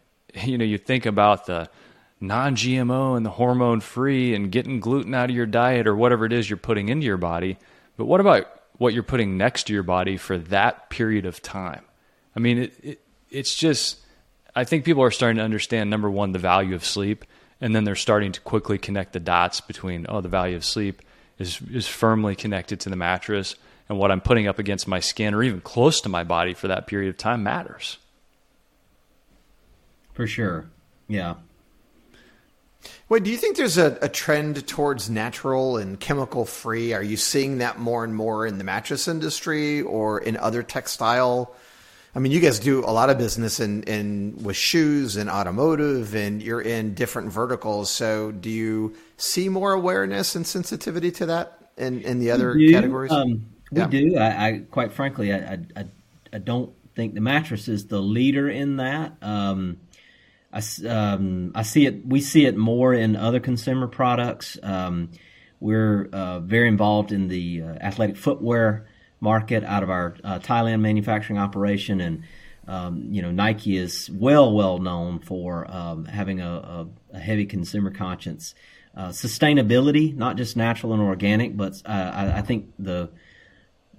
you 0.43 0.57
know, 0.57 0.65
you 0.65 0.77
think 0.77 1.05
about 1.05 1.45
the 1.45 1.69
non 2.27 2.55
GMO 2.55 3.15
and 3.17 3.25
the 3.25 3.31
hormone 3.31 3.81
free 3.81 4.35
and 4.35 4.51
getting 4.51 4.79
gluten 4.79 5.13
out 5.13 5.29
of 5.29 5.35
your 5.35 5.45
diet 5.45 5.87
or 5.87 5.95
whatever 5.95 6.25
it 6.25 6.33
is 6.33 6.49
you're 6.49 6.57
putting 6.57 6.89
into 6.89 7.05
your 7.05 7.17
body. 7.17 7.57
But 7.97 8.05
what 8.05 8.19
about 8.19 8.47
what 8.77 8.93
you're 8.93 9.03
putting 9.03 9.37
next 9.37 9.67
to 9.67 9.73
your 9.73 9.83
body 9.83 10.17
for 10.17 10.37
that 10.37 10.89
period 10.89 11.25
of 11.25 11.41
time? 11.41 11.83
I 12.35 12.39
mean, 12.39 12.57
it, 12.57 12.73
it, 12.83 13.01
it's 13.29 13.55
just, 13.55 13.99
I 14.55 14.63
think 14.63 14.85
people 14.85 15.03
are 15.03 15.11
starting 15.11 15.37
to 15.37 15.43
understand 15.43 15.89
number 15.89 16.09
one, 16.09 16.31
the 16.31 16.39
value 16.39 16.75
of 16.75 16.85
sleep, 16.85 17.25
and 17.61 17.75
then 17.75 17.83
they're 17.83 17.95
starting 17.95 18.31
to 18.33 18.41
quickly 18.41 18.77
connect 18.77 19.13
the 19.13 19.19
dots 19.19 19.61
between, 19.61 20.05
oh, 20.09 20.21
the 20.21 20.29
value 20.29 20.57
of 20.57 20.65
sleep 20.65 21.01
is, 21.39 21.61
is 21.71 21.87
firmly 21.87 22.35
connected 22.35 22.79
to 22.81 22.89
the 22.89 22.95
mattress, 22.95 23.55
and 23.87 23.97
what 23.97 24.11
I'm 24.11 24.21
putting 24.21 24.47
up 24.47 24.59
against 24.59 24.87
my 24.87 24.99
skin 24.99 25.33
or 25.33 25.43
even 25.43 25.61
close 25.61 26.01
to 26.01 26.09
my 26.09 26.23
body 26.23 26.53
for 26.53 26.67
that 26.67 26.87
period 26.87 27.09
of 27.09 27.17
time 27.17 27.43
matters. 27.43 27.97
For 30.13 30.27
sure. 30.27 30.69
Yeah. 31.07 31.35
Wade, 33.07 33.23
do 33.23 33.29
you 33.29 33.37
think 33.37 33.55
there's 33.55 33.77
a, 33.77 33.97
a 34.01 34.09
trend 34.09 34.67
towards 34.67 35.11
natural 35.11 35.77
and 35.77 35.99
chemical 35.99 36.43
free? 36.43 36.91
Are 36.91 37.03
you 37.03 37.17
seeing 37.17 37.59
that 37.59 37.77
more 37.77 38.03
and 38.03 38.15
more 38.15 38.47
in 38.47 38.57
the 38.57 38.63
mattress 38.63 39.07
industry 39.07 39.81
or 39.83 40.19
in 40.19 40.37
other 40.37 40.63
textile? 40.63 41.53
I 42.15 42.19
mean, 42.19 42.31
you 42.31 42.39
guys 42.39 42.57
do 42.59 42.79
a 42.79 42.89
lot 42.89 43.11
of 43.11 43.17
business 43.19 43.59
in, 43.59 43.83
in 43.83 44.41
with 44.41 44.55
shoes 44.55 45.17
and 45.17 45.29
automotive, 45.29 46.15
and 46.15 46.41
you're 46.41 46.61
in 46.61 46.95
different 46.95 47.31
verticals. 47.31 47.91
So, 47.91 48.31
do 48.31 48.49
you 48.49 48.95
see 49.17 49.49
more 49.49 49.73
awareness 49.73 50.33
and 50.35 50.47
sensitivity 50.47 51.11
to 51.11 51.25
that 51.27 51.59
in, 51.77 52.01
in 52.01 52.19
the 52.19 52.31
other 52.31 52.55
We 52.55 52.71
categories? 52.71 53.11
Um, 53.11 53.45
we 53.71 53.81
Yeah. 53.81 53.87
do. 53.87 54.17
I, 54.17 54.47
I 54.47 54.59
quite 54.71 54.93
frankly, 54.93 55.31
I, 55.31 55.37
I, 55.37 55.59
I, 55.75 55.85
I 56.33 56.37
don't 56.39 56.73
think 56.95 57.13
the 57.13 57.21
mattress 57.21 57.67
is 57.67 57.85
the 57.87 57.99
leader 58.01 58.49
in 58.49 58.77
that. 58.77 59.17
Um, 59.21 59.77
I, 60.55 60.87
um, 60.87 61.51
I 61.53 61.63
see 61.63 61.85
it. 61.85 62.05
We 62.05 62.21
see 62.21 62.45
it 62.45 62.55
more 62.55 62.93
in 62.93 63.17
other 63.17 63.41
consumer 63.41 63.87
products. 63.87 64.57
Um, 64.63 65.11
we're 65.59 66.07
uh, 66.13 66.39
very 66.39 66.69
involved 66.69 67.11
in 67.11 67.27
the 67.27 67.61
uh, 67.61 67.65
athletic 67.81 68.15
footwear 68.15 68.87
market 69.19 69.63
out 69.65 69.83
of 69.83 69.89
our 69.89 70.15
uh, 70.23 70.39
Thailand 70.39 70.79
manufacturing 70.79 71.39
operation, 71.39 71.99
and 71.99 72.23
um, 72.67 73.07
you 73.11 73.21
know 73.21 73.31
Nike 73.31 73.75
is 73.75 74.09
well 74.09 74.53
well 74.53 74.79
known 74.79 75.19
for 75.19 75.69
um, 75.69 76.05
having 76.05 76.39
a, 76.39 76.49
a, 76.49 76.87
a 77.13 77.19
heavy 77.19 77.45
consumer 77.45 77.91
conscience. 77.91 78.55
Uh, 78.95 79.09
sustainability, 79.09 80.15
not 80.15 80.37
just 80.37 80.55
natural 80.55 80.93
and 80.93 81.01
organic, 81.01 81.57
but 81.57 81.81
uh, 81.85 81.89
I, 81.89 82.37
I 82.37 82.41
think 82.41 82.71
the 82.79 83.09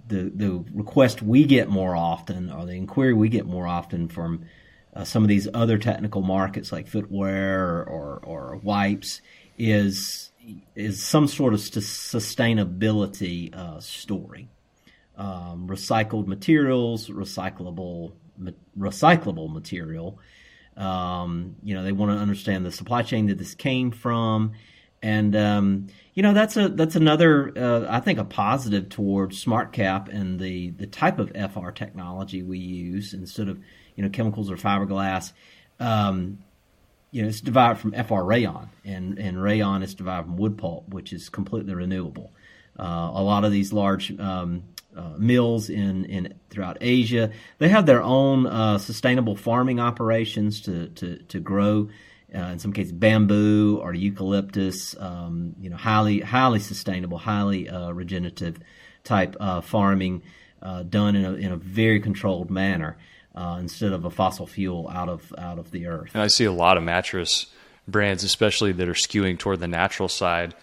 the 0.08 0.32
the 0.34 0.64
request 0.72 1.20
we 1.20 1.44
get 1.44 1.68
more 1.68 1.94
often, 1.94 2.50
or 2.50 2.64
the 2.64 2.72
inquiry 2.72 3.12
we 3.12 3.28
get 3.28 3.44
more 3.44 3.66
often 3.66 4.08
from 4.08 4.46
uh, 4.96 5.04
some 5.04 5.22
of 5.22 5.28
these 5.28 5.46
other 5.52 5.76
technical 5.76 6.22
markets 6.22 6.72
like 6.72 6.88
footwear 6.88 7.84
or, 7.84 8.20
or 8.24 8.56
wipes, 8.62 9.20
is 9.58 10.32
is 10.74 11.02
some 11.02 11.26
sort 11.26 11.54
of 11.54 11.60
st- 11.60 11.84
sustainability 11.84 13.54
uh, 13.54 13.80
story. 13.80 14.48
Um, 15.16 15.66
recycled 15.68 16.26
materials, 16.26 17.08
recyclable 17.08 18.12
ma- 18.38 18.50
recyclable 18.78 19.52
material. 19.52 20.18
Um, 20.76 21.56
you 21.62 21.74
know, 21.74 21.82
they 21.82 21.92
want 21.92 22.12
to 22.12 22.18
understand 22.18 22.64
the 22.64 22.70
supply 22.70 23.02
chain 23.02 23.26
that 23.26 23.38
this 23.38 23.54
came 23.54 23.90
from, 23.90 24.52
and 25.02 25.34
um, 25.34 25.86
you 26.14 26.22
know 26.22 26.32
that's 26.32 26.56
a 26.56 26.68
that's 26.68 26.96
another 26.96 27.52
uh, 27.56 27.86
I 27.88 28.00
think 28.00 28.18
a 28.18 28.24
positive 28.24 28.88
towards 28.88 29.44
SmartCap 29.44 30.08
and 30.08 30.38
the 30.38 30.70
the 30.70 30.86
type 30.86 31.18
of 31.18 31.30
FR 31.30 31.70
technology 31.70 32.42
we 32.42 32.58
use 32.58 33.14
instead 33.14 33.48
of 33.48 33.58
you 33.96 34.02
know 34.02 34.08
chemicals 34.08 34.50
or 34.50 34.56
fiberglass. 34.56 35.32
Um, 35.80 36.38
you 37.10 37.22
know, 37.22 37.28
it's 37.28 37.40
derived 37.40 37.80
from 37.80 37.92
FR 37.92 38.20
rayon, 38.20 38.68
and 38.84 39.18
and 39.18 39.42
rayon 39.42 39.82
is 39.82 39.94
derived 39.94 40.26
from 40.26 40.36
wood 40.36 40.58
pulp, 40.58 40.88
which 40.88 41.12
is 41.12 41.28
completely 41.28 41.74
renewable. 41.74 42.32
Uh, 42.78 43.10
a 43.14 43.22
lot 43.22 43.44
of 43.44 43.52
these 43.52 43.72
large 43.72 44.18
um, 44.20 44.64
uh, 44.94 45.14
mills 45.16 45.70
in, 45.70 46.04
in 46.04 46.34
throughout 46.50 46.76
Asia, 46.80 47.30
they 47.58 47.68
have 47.68 47.86
their 47.86 48.02
own 48.02 48.46
uh, 48.46 48.76
sustainable 48.78 49.34
farming 49.34 49.80
operations 49.80 50.60
to 50.62 50.88
to 50.88 51.16
to 51.24 51.40
grow. 51.40 51.88
Uh, 52.34 52.50
in 52.50 52.58
some 52.58 52.72
cases, 52.72 52.92
bamboo 52.92 53.78
or 53.80 53.94
eucalyptus. 53.94 54.96
Um, 54.98 55.54
you 55.60 55.70
know, 55.70 55.76
highly 55.76 56.20
highly 56.20 56.58
sustainable, 56.58 57.18
highly 57.18 57.68
uh, 57.68 57.92
regenerative 57.92 58.58
type 59.04 59.36
uh, 59.38 59.60
farming 59.60 60.22
done 60.90 61.14
in 61.14 61.24
a 61.24 61.32
in 61.34 61.52
a 61.52 61.56
very 61.56 62.00
controlled 62.00 62.50
manner. 62.50 62.98
Uh, 63.36 63.58
instead 63.60 63.92
of 63.92 64.06
a 64.06 64.10
fossil 64.10 64.46
fuel 64.46 64.88
out 64.88 65.10
of 65.10 65.30
out 65.36 65.58
of 65.58 65.70
the 65.70 65.86
earth. 65.86 66.10
And 66.14 66.22
I 66.22 66.26
see 66.28 66.46
a 66.46 66.52
lot 66.52 66.78
of 66.78 66.82
mattress 66.82 67.46
brands, 67.86 68.24
especially 68.24 68.72
that 68.72 68.88
are 68.88 68.94
skewing 68.94 69.38
toward 69.38 69.60
the 69.60 69.68
natural 69.68 70.08
side, 70.08 70.54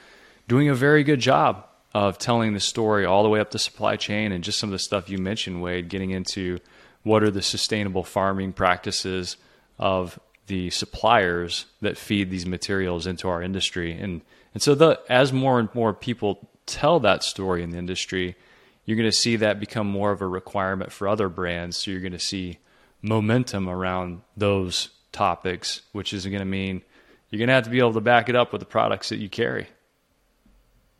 doing 0.48 0.70
a 0.70 0.74
very 0.74 1.04
good 1.04 1.20
job 1.20 1.68
of 1.94 2.18
telling 2.18 2.54
the 2.54 2.60
story 2.60 3.06
all 3.06 3.22
the 3.22 3.30
way 3.30 3.40
up 3.40 3.52
the 3.52 3.60
supply 3.60 3.96
chain 3.96 4.32
and 4.32 4.44
just 4.44 4.58
some 4.58 4.70
of 4.70 4.72
the 4.72 4.80
stuff 4.80 5.08
you 5.08 5.20
mentioned, 5.20 5.62
Wade, 5.62 5.88
getting 5.88 6.10
into 6.10 6.58
what 7.04 7.22
are 7.22 7.30
the 7.30 7.44
sustainable 7.44 8.04
farming 8.04 8.54
practices 8.54 9.38
of 9.78 10.20
the 10.48 10.70
suppliers 10.72 11.68
that 11.82 11.98
feed 11.98 12.32
these 12.32 12.46
materials 12.46 13.06
into 13.06 13.28
our 13.28 13.42
industry. 13.42 13.92
And 13.92 14.22
and 14.54 14.64
so 14.64 14.76
the 14.76 15.00
as 15.10 15.32
more 15.32 15.60
and 15.60 15.70
more 15.76 15.94
people 15.94 16.50
tell 16.66 17.00
that 17.02 17.24
story 17.24 17.62
in 17.62 17.70
the 17.70 17.78
industry, 17.78 18.36
you're 18.86 18.98
going 18.98 19.10
to 19.10 19.16
see 19.16 19.38
that 19.38 19.60
become 19.60 19.88
more 19.88 20.12
of 20.12 20.22
a 20.22 20.28
requirement 20.28 20.92
for 20.92 21.08
other 21.08 21.30
brands. 21.30 21.78
So 21.78 21.92
you're 21.92 22.02
going 22.02 22.14
to 22.14 22.20
see 22.20 22.60
momentum 23.02 23.70
around 23.70 24.22
those 24.36 24.90
topics, 25.12 25.82
which 25.92 26.14
is 26.14 26.26
going 26.26 26.40
to 26.40 26.46
mean 26.46 26.82
you're 27.30 27.40
going 27.40 27.48
to 27.48 27.54
have 27.54 27.64
to 27.64 27.70
be 27.70 27.80
able 27.80 27.94
to 27.94 28.02
back 28.02 28.30
it 28.30 28.36
up 28.36 28.52
with 28.52 28.60
the 28.60 28.66
products 28.66 29.10
that 29.10 29.18
you 29.18 29.30
carry. 29.30 29.68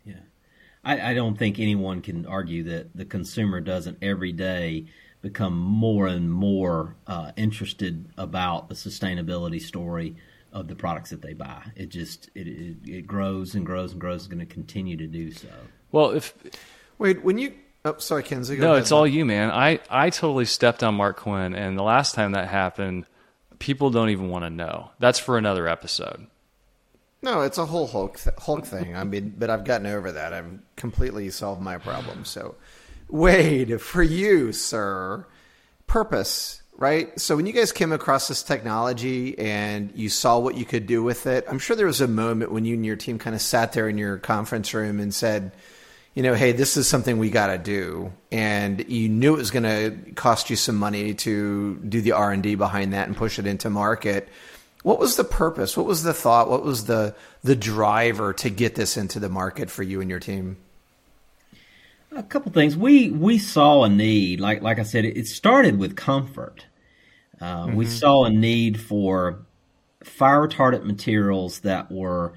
Yeah, 0.04 0.14
I, 0.84 1.10
I 1.10 1.14
don't 1.14 1.38
think 1.38 1.58
anyone 1.58 2.00
can 2.00 2.26
argue 2.26 2.64
that 2.64 2.96
the 2.96 3.04
consumer 3.04 3.60
doesn't 3.60 3.98
every 4.02 4.32
day 4.32 4.86
become 5.22 5.56
more 5.56 6.06
and 6.06 6.30
more 6.30 6.96
uh, 7.06 7.32
interested 7.36 8.06
about 8.18 8.68
the 8.68 8.74
sustainability 8.74 9.60
story 9.60 10.16
of 10.52 10.68
the 10.68 10.74
products 10.74 11.10
that 11.10 11.22
they 11.22 11.32
buy. 11.32 11.62
It 11.76 11.88
just 11.88 12.30
it 12.34 12.46
it, 12.46 12.76
it 12.84 13.06
grows 13.06 13.54
and 13.54 13.64
grows 13.64 13.92
and 13.92 14.00
grows. 14.00 14.22
Is 14.22 14.28
going 14.28 14.40
to 14.40 14.46
continue 14.46 14.96
to 14.96 15.06
do 15.06 15.32
so. 15.32 15.48
Well, 15.92 16.10
if 16.10 16.34
Wade, 16.98 17.24
when 17.24 17.38
you 17.38 17.54
oh 17.84 17.96
sorry, 17.98 18.22
Kenzie. 18.22 18.56
No, 18.56 18.74
it's 18.74 18.92
all 18.92 19.06
you, 19.06 19.24
man. 19.24 19.50
I 19.50 19.80
I 19.90 20.10
totally 20.10 20.44
stepped 20.44 20.82
on 20.82 20.94
Mark 20.94 21.18
Quinn, 21.18 21.54
and 21.54 21.78
the 21.78 21.82
last 21.82 22.14
time 22.14 22.32
that 22.32 22.48
happened, 22.48 23.06
people 23.58 23.90
don't 23.90 24.10
even 24.10 24.28
want 24.28 24.44
to 24.44 24.50
know. 24.50 24.90
That's 24.98 25.18
for 25.18 25.38
another 25.38 25.68
episode. 25.68 26.26
No, 27.22 27.40
it's 27.40 27.56
a 27.56 27.64
whole 27.64 27.86
Hulk 27.86 28.18
th- 28.18 28.36
Hulk 28.38 28.66
thing. 28.66 28.94
I 28.94 29.04
mean, 29.04 29.34
but 29.38 29.48
I've 29.48 29.64
gotten 29.64 29.86
over 29.86 30.12
that. 30.12 30.34
I've 30.34 30.58
completely 30.76 31.30
solved 31.30 31.62
my 31.62 31.78
problem. 31.78 32.26
So, 32.26 32.56
Wade, 33.08 33.80
for 33.80 34.02
you, 34.02 34.52
sir, 34.52 35.26
purpose, 35.86 36.60
right? 36.76 37.18
So 37.18 37.36
when 37.36 37.46
you 37.46 37.54
guys 37.54 37.72
came 37.72 37.92
across 37.92 38.28
this 38.28 38.42
technology 38.42 39.38
and 39.38 39.90
you 39.94 40.10
saw 40.10 40.38
what 40.38 40.56
you 40.56 40.66
could 40.66 40.86
do 40.86 41.02
with 41.02 41.26
it, 41.26 41.46
I'm 41.48 41.58
sure 41.58 41.74
there 41.76 41.86
was 41.86 42.02
a 42.02 42.08
moment 42.08 42.52
when 42.52 42.66
you 42.66 42.74
and 42.74 42.84
your 42.84 42.96
team 42.96 43.18
kind 43.18 43.34
of 43.34 43.40
sat 43.40 43.72
there 43.72 43.88
in 43.88 43.96
your 43.96 44.18
conference 44.18 44.74
room 44.74 45.00
and 45.00 45.14
said, 45.14 45.52
you 46.14 46.22
know, 46.22 46.34
hey, 46.34 46.52
this 46.52 46.76
is 46.76 46.86
something 46.86 47.18
we 47.18 47.30
got 47.30 47.48
to 47.48 47.58
do, 47.58 48.12
and 48.30 48.88
you 48.88 49.08
knew 49.08 49.34
it 49.34 49.38
was 49.38 49.50
going 49.50 49.64
to 49.64 50.12
cost 50.12 50.48
you 50.48 50.56
some 50.56 50.76
money 50.76 51.14
to 51.14 51.76
do 51.76 52.00
the 52.00 52.12
R 52.12 52.30
and 52.32 52.42
D 52.42 52.54
behind 52.54 52.92
that 52.92 53.08
and 53.08 53.16
push 53.16 53.38
it 53.38 53.46
into 53.46 53.68
market. 53.68 54.28
What 54.84 54.98
was 54.98 55.16
the 55.16 55.24
purpose? 55.24 55.76
What 55.76 55.86
was 55.86 56.02
the 56.02 56.14
thought? 56.14 56.48
What 56.48 56.62
was 56.62 56.84
the 56.84 57.14
the 57.42 57.56
driver 57.56 58.32
to 58.34 58.50
get 58.50 58.74
this 58.74 58.96
into 58.96 59.18
the 59.18 59.28
market 59.28 59.70
for 59.70 59.82
you 59.82 60.00
and 60.00 60.10
your 60.10 60.20
team? 60.20 60.58
A 62.12 62.22
couple 62.22 62.52
things. 62.52 62.76
We 62.76 63.10
we 63.10 63.38
saw 63.38 63.84
a 63.84 63.88
need. 63.88 64.40
Like 64.40 64.62
like 64.62 64.78
I 64.78 64.84
said, 64.84 65.04
it 65.04 65.26
started 65.26 65.78
with 65.78 65.96
comfort. 65.96 66.66
Uh, 67.40 67.66
mm-hmm. 67.66 67.76
We 67.76 67.86
saw 67.86 68.24
a 68.24 68.30
need 68.30 68.80
for 68.80 69.44
fire 70.04 70.46
retardant 70.46 70.84
materials 70.84 71.60
that 71.60 71.90
were 71.90 72.34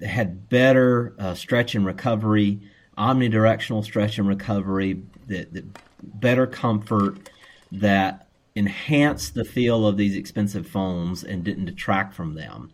had 0.00 0.48
better 0.48 1.14
uh, 1.18 1.34
stretch 1.34 1.74
and 1.74 1.84
recovery, 1.84 2.60
omnidirectional 3.00 3.82
stretch 3.82 4.18
and 4.18 4.28
recovery, 4.28 5.02
that, 5.26 5.52
that 5.54 5.64
better 6.02 6.46
comfort, 6.46 7.30
that 7.72 8.28
enhanced 8.54 9.34
the 9.34 9.44
feel 9.44 9.86
of 9.86 9.96
these 9.96 10.14
expensive 10.14 10.66
foams 10.66 11.24
and 11.24 11.42
didn't 11.42 11.64
detract 11.64 12.14
from 12.14 12.34
them 12.34 12.70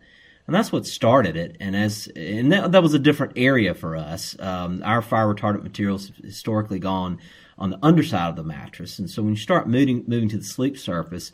and 0.47 0.55
that's 0.55 0.71
what 0.71 0.85
started 0.85 1.35
it. 1.35 1.57
And 1.59 1.75
as 1.75 2.07
and 2.15 2.51
that, 2.51 2.71
that 2.71 2.81
was 2.81 2.93
a 2.93 2.99
different 2.99 3.33
area 3.35 3.73
for 3.73 3.95
us. 3.95 4.35
Um, 4.39 4.81
our 4.83 5.01
fire 5.01 5.33
retardant 5.33 5.63
materials 5.63 6.11
historically 6.23 6.79
gone 6.79 7.19
on 7.57 7.69
the 7.69 7.79
underside 7.83 8.29
of 8.29 8.35
the 8.37 8.43
mattress, 8.43 8.97
and 8.97 9.09
so 9.09 9.21
when 9.21 9.33
you 9.33 9.39
start 9.39 9.67
moving 9.67 10.05
moving 10.07 10.29
to 10.29 10.37
the 10.37 10.43
sleep 10.43 10.77
surface, 10.77 11.33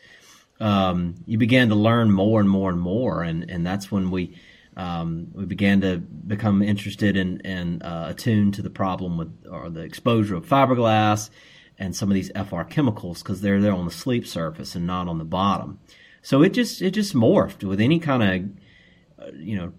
um, 0.60 1.16
you 1.28 1.38
began 1.38 1.70
to 1.70 1.76
learn 1.76 2.12
more 2.12 2.40
and 2.40 2.50
more 2.50 2.72
and 2.72 2.82
more, 2.82 3.24
and 3.24 3.50
and 3.50 3.66
that's 3.66 3.92
when 3.92 4.12
we. 4.12 4.36
Um, 4.76 5.28
we 5.34 5.46
began 5.46 5.82
to 5.82 5.98
become 5.98 6.62
interested 6.62 7.16
in 7.16 7.42
and 7.46 7.84
uh, 7.84 8.08
attuned 8.10 8.56
to 8.56 8.62
the 8.62 8.70
problem 8.70 9.18
with 9.18 9.46
or 9.50 9.70
the 9.70 9.82
exposure 9.82 10.36
of 10.36 10.48
fiberglass 10.48 11.30
and 11.78 11.96
some 11.96 12.10
of 12.10 12.16
these 12.16 12.32
FR 12.32 12.64
chemicals 12.64 13.22
because 13.22 13.42
they're 13.42 13.62
there 13.62 13.74
on 13.74 13.86
the 13.86 13.92
sleep 13.92 14.26
surface 14.26 14.76
and 14.76 14.88
not 14.88 15.08
on 15.08 15.18
the 15.18 15.26
bottom. 15.26 15.80
So 16.22 16.42
it 16.42 16.54
just 16.54 16.82
it 16.82 16.92
just 16.92 17.14
morphed 17.14 17.64
with 17.64 17.82
any 17.82 18.00
kind 18.00 18.24
of 19.22 19.36
you 19.40 19.58
know 19.58 19.74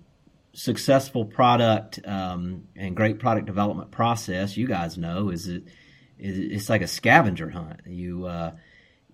successful 0.52 1.24
product 1.24 1.98
um, 2.06 2.68
and 2.76 2.96
great 2.96 3.18
product 3.18 3.46
development 3.46 3.90
process, 3.90 4.56
you 4.56 4.66
guys 4.66 4.96
know, 4.96 5.30
is 5.30 5.48
it 5.48 5.64
is 6.18 6.38
it's 6.38 6.68
like 6.68 6.82
a 6.82 6.86
scavenger 6.86 7.50
hunt. 7.50 7.80
You 7.86 8.26
uh, 8.26 8.52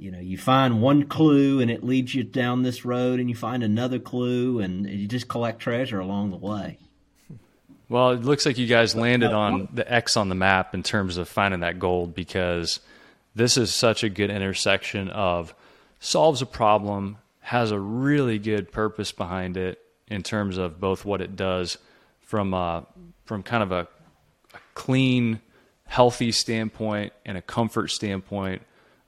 you 0.01 0.11
know 0.11 0.19
you 0.19 0.39
find 0.39 0.81
one 0.81 1.05
clue 1.05 1.61
and 1.61 1.71
it 1.71 1.85
leads 1.85 2.15
you 2.15 2.25
down 2.25 2.63
this 2.63 2.85
road, 2.85 3.21
and 3.21 3.29
you 3.29 3.37
find 3.37 3.63
another 3.63 3.99
clue, 3.99 4.61
and 4.61 4.89
you 4.89 5.07
just 5.07 5.29
collect 5.29 5.61
treasure 5.61 6.01
along 6.01 6.31
the 6.31 6.37
way. 6.37 6.79
Well, 7.89 8.11
it 8.11 8.23
looks 8.23 8.47
like 8.47 8.57
you 8.57 8.67
guys 8.67 8.95
landed 8.95 9.33
on 9.33 9.69
the 9.75 9.91
X 9.93 10.17
on 10.17 10.29
the 10.29 10.35
map 10.35 10.75
in 10.75 10.83
terms 10.83 11.17
of 11.17 11.29
finding 11.29 11.61
that 11.61 11.79
gold 11.79 12.15
because 12.15 12.81
this 13.35 13.57
is 13.57 13.75
such 13.75 14.05
a 14.05 14.09
good 14.09 14.31
intersection 14.31 15.09
of 15.09 15.55
solves 15.99 16.41
a 16.41 16.47
problem, 16.47 17.19
has 17.41 17.71
a 17.71 17.79
really 17.79 18.39
good 18.39 18.73
purpose 18.73 19.13
behind 19.13 19.57
it, 19.57 19.81
in 20.09 20.23
terms 20.23 20.59
of 20.59 20.81
both 20.81 21.05
what 21.05 21.21
it 21.21 21.37
does 21.37 21.79
from 22.21 22.53
uh, 22.53 22.83
from 23.25 23.43
kind 23.43 23.63
of 23.63 23.73
a, 23.73 23.89
a, 24.55 24.59
clean, 24.75 25.41
healthy 25.87 26.33
standpoint 26.33 27.13
and 27.25 27.39
a 27.39 27.43
comfort 27.43 27.89
standpoint. 27.89 28.63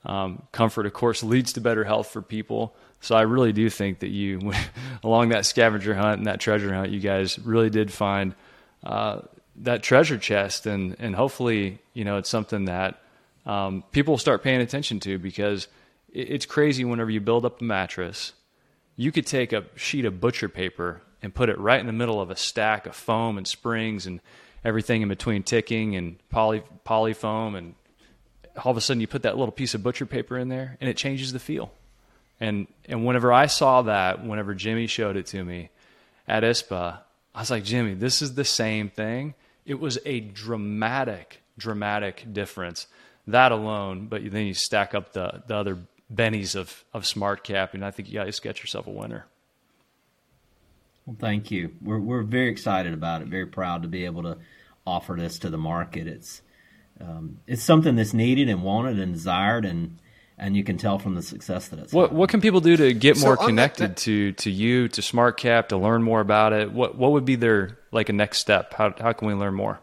Um, 0.05 0.43
comfort, 0.51 0.87
of 0.87 0.93
course, 0.93 1.23
leads 1.23 1.53
to 1.55 1.61
better 1.61 1.85
health 1.85 2.09
for 2.09 2.23
people. 2.23 2.75
So 3.01 3.15
I 3.15 3.23
really 3.23 3.53
do 3.53 3.71
think 3.71 4.01
that 4.01 4.09
you, 4.09 4.53
along 5.05 5.29
that 5.31 5.47
scavenger 5.47 5.95
hunt 5.95 6.19
and 6.19 6.27
that 6.27 6.41
treasure 6.41 6.73
hunt, 6.75 6.91
you 6.91 7.01
guys 7.01 7.39
really 7.39 7.71
did 7.71 7.93
find 7.93 8.35
uh, 8.83 9.21
that 9.57 9.83
treasure 9.83 10.19
chest, 10.19 10.67
and 10.67 10.97
and 10.99 11.15
hopefully, 11.15 11.79
you 11.95 12.05
know, 12.05 12.17
it's 12.17 12.29
something 12.29 12.65
that 12.65 13.01
um, 13.47 13.85
people 13.93 14.13
will 14.13 14.19
start 14.19 14.43
paying 14.43 14.61
attention 14.61 14.99
to 15.01 15.19
because 15.19 15.69
it's 16.13 16.47
crazy 16.47 16.85
whenever 16.85 17.11
you 17.11 17.21
build 17.21 17.45
up 17.45 17.61
a 17.61 17.65
mattress 17.65 18.33
you 18.97 19.13
could 19.13 19.27
take 19.27 19.53
a 19.53 19.65
sheet 19.77 20.05
of 20.05 20.21
butcher 20.21 20.49
paper 20.49 21.03
and 21.23 21.35
put 21.35 21.49
it 21.49 21.59
right 21.59 21.81
in 21.81 21.87
the 21.87 21.93
middle 21.93 22.21
of 22.21 22.31
a 22.31 22.37
stack 22.37 22.87
of 22.87 22.95
foam 22.95 23.39
and 23.39 23.47
springs 23.47 24.07
and 24.07 24.21
everything 24.65 25.03
in 25.03 25.09
between 25.09 25.43
ticking 25.43 25.97
and 25.97 26.17
poly 26.29 26.63
poly 26.85 27.13
foam 27.13 27.55
and 27.55 27.75
all 28.57 28.71
of 28.71 28.77
a 28.77 28.81
sudden 28.81 29.01
you 29.01 29.07
put 29.07 29.23
that 29.23 29.37
little 29.37 29.53
piece 29.53 29.75
of 29.75 29.83
butcher 29.83 30.07
paper 30.07 30.39
in 30.39 30.49
there 30.49 30.77
and 30.81 30.89
it 30.89 30.97
changes 30.97 31.33
the 31.33 31.39
feel. 31.39 31.73
And 32.41 32.67
and 32.87 33.07
whenever 33.07 33.33
I 33.33 33.47
saw 33.47 33.83
that, 33.83 34.25
whenever 34.25 34.55
Jimmy 34.55 34.87
showed 34.87 35.17
it 35.17 35.27
to 35.27 35.45
me 35.45 35.71
at 36.27 36.43
ISPA, 36.43 36.99
I 37.35 37.41
was 37.41 37.51
like, 37.51 37.65
Jimmy, 37.65 37.95
this 37.95 38.21
is 38.21 38.35
the 38.35 38.45
same 38.45 38.89
thing. 38.89 39.35
It 39.65 39.79
was 39.79 39.99
a 40.05 40.21
dramatic, 40.21 41.41
dramatic 41.57 42.27
difference. 42.33 42.87
That 43.29 43.53
alone, 43.53 44.09
but 44.09 44.29
then 44.33 44.47
you 44.47 44.55
stack 44.55 44.95
up 44.95 45.13
the 45.13 45.45
the 45.47 45.55
other 45.55 45.79
bennies 46.13 46.57
of 46.57 46.85
of 46.93 47.05
SmartCap, 47.05 47.75
and 47.75 47.85
I 47.85 47.93
think 47.93 48.11
you 48.11 48.19
guys 48.19 48.41
get 48.41 48.61
yourself 48.61 48.89
a 48.89 48.91
winner. 48.91 49.27
Well, 51.07 51.17
thank 51.19 51.51
you. 51.51 51.73
We're 51.81 52.01
we're 52.01 52.23
very 52.23 52.51
excited 52.51 52.93
about 52.93 53.23
it. 53.23 53.29
Very 53.29 53.47
proud 53.47 53.83
to 53.83 53.89
be 53.89 54.05
able 54.05 54.25
to 54.25 54.39
offer 54.85 55.15
this 55.17 55.39
to 55.41 55.51
the 55.51 55.59
market. 55.59 56.09
It's 56.09 56.43
um, 57.01 57.39
it's 57.47 57.63
something 57.63 57.97
that's 57.97 58.15
needed 58.15 58.49
and 58.49 58.63
wanted 58.63 58.99
and 58.99 59.13
desired, 59.13 59.65
and 59.65 59.99
and 60.39 60.57
you 60.57 60.65
can 60.65 60.77
tell 60.77 60.99
from 60.99 61.15
the 61.15 61.23
success 61.23 61.69
that 61.69 61.79
it's. 61.79 61.93
What 61.93 62.13
what 62.13 62.29
can 62.31 62.41
people 62.41 62.61
do 62.61 62.77
to 62.77 62.93
get 62.95 63.17
so 63.17 63.27
more 63.27 63.37
connected 63.37 63.91
that, 63.91 63.97
to 63.99 64.33
to 64.33 64.51
you 64.51 64.89
to 64.89 65.01
SmartCap 65.01 65.69
to 65.69 65.77
learn 65.77 66.03
more 66.03 66.21
about 66.21 66.53
it? 66.53 66.73
What 66.73 66.97
what 66.97 67.13
would 67.13 67.25
be 67.25 67.37
their 67.37 67.79
like 67.91 68.09
a 68.09 68.13
next 68.13 68.39
step? 68.39 68.75
How 68.75 68.95
how 68.99 69.13
can 69.13 69.29
we 69.29 69.35
learn 69.35 69.55
more? 69.55 69.81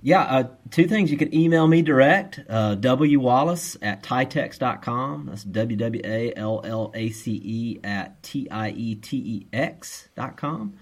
Yeah, 0.00 0.22
uh, 0.22 0.48
two 0.70 0.86
things. 0.88 1.10
You 1.10 1.18
can 1.18 1.34
email 1.34 1.66
me 1.66 1.82
direct, 1.82 2.40
uh, 2.48 2.76
wwallace 2.76 3.76
at 3.82 4.02
tietex.com. 4.02 5.26
That's 5.26 5.44
W 5.44 5.76
W 5.76 6.02
A 6.04 6.32
L 6.34 6.62
L 6.64 6.92
A 6.94 7.10
C 7.10 7.40
E 7.44 7.80
at 7.84 8.22
T 8.22 8.48
I 8.50 8.70
E 8.70 8.94
T 8.94 9.16
E 9.18 9.46
X 9.52 10.08
dot 10.16 10.36
com. 10.36 10.74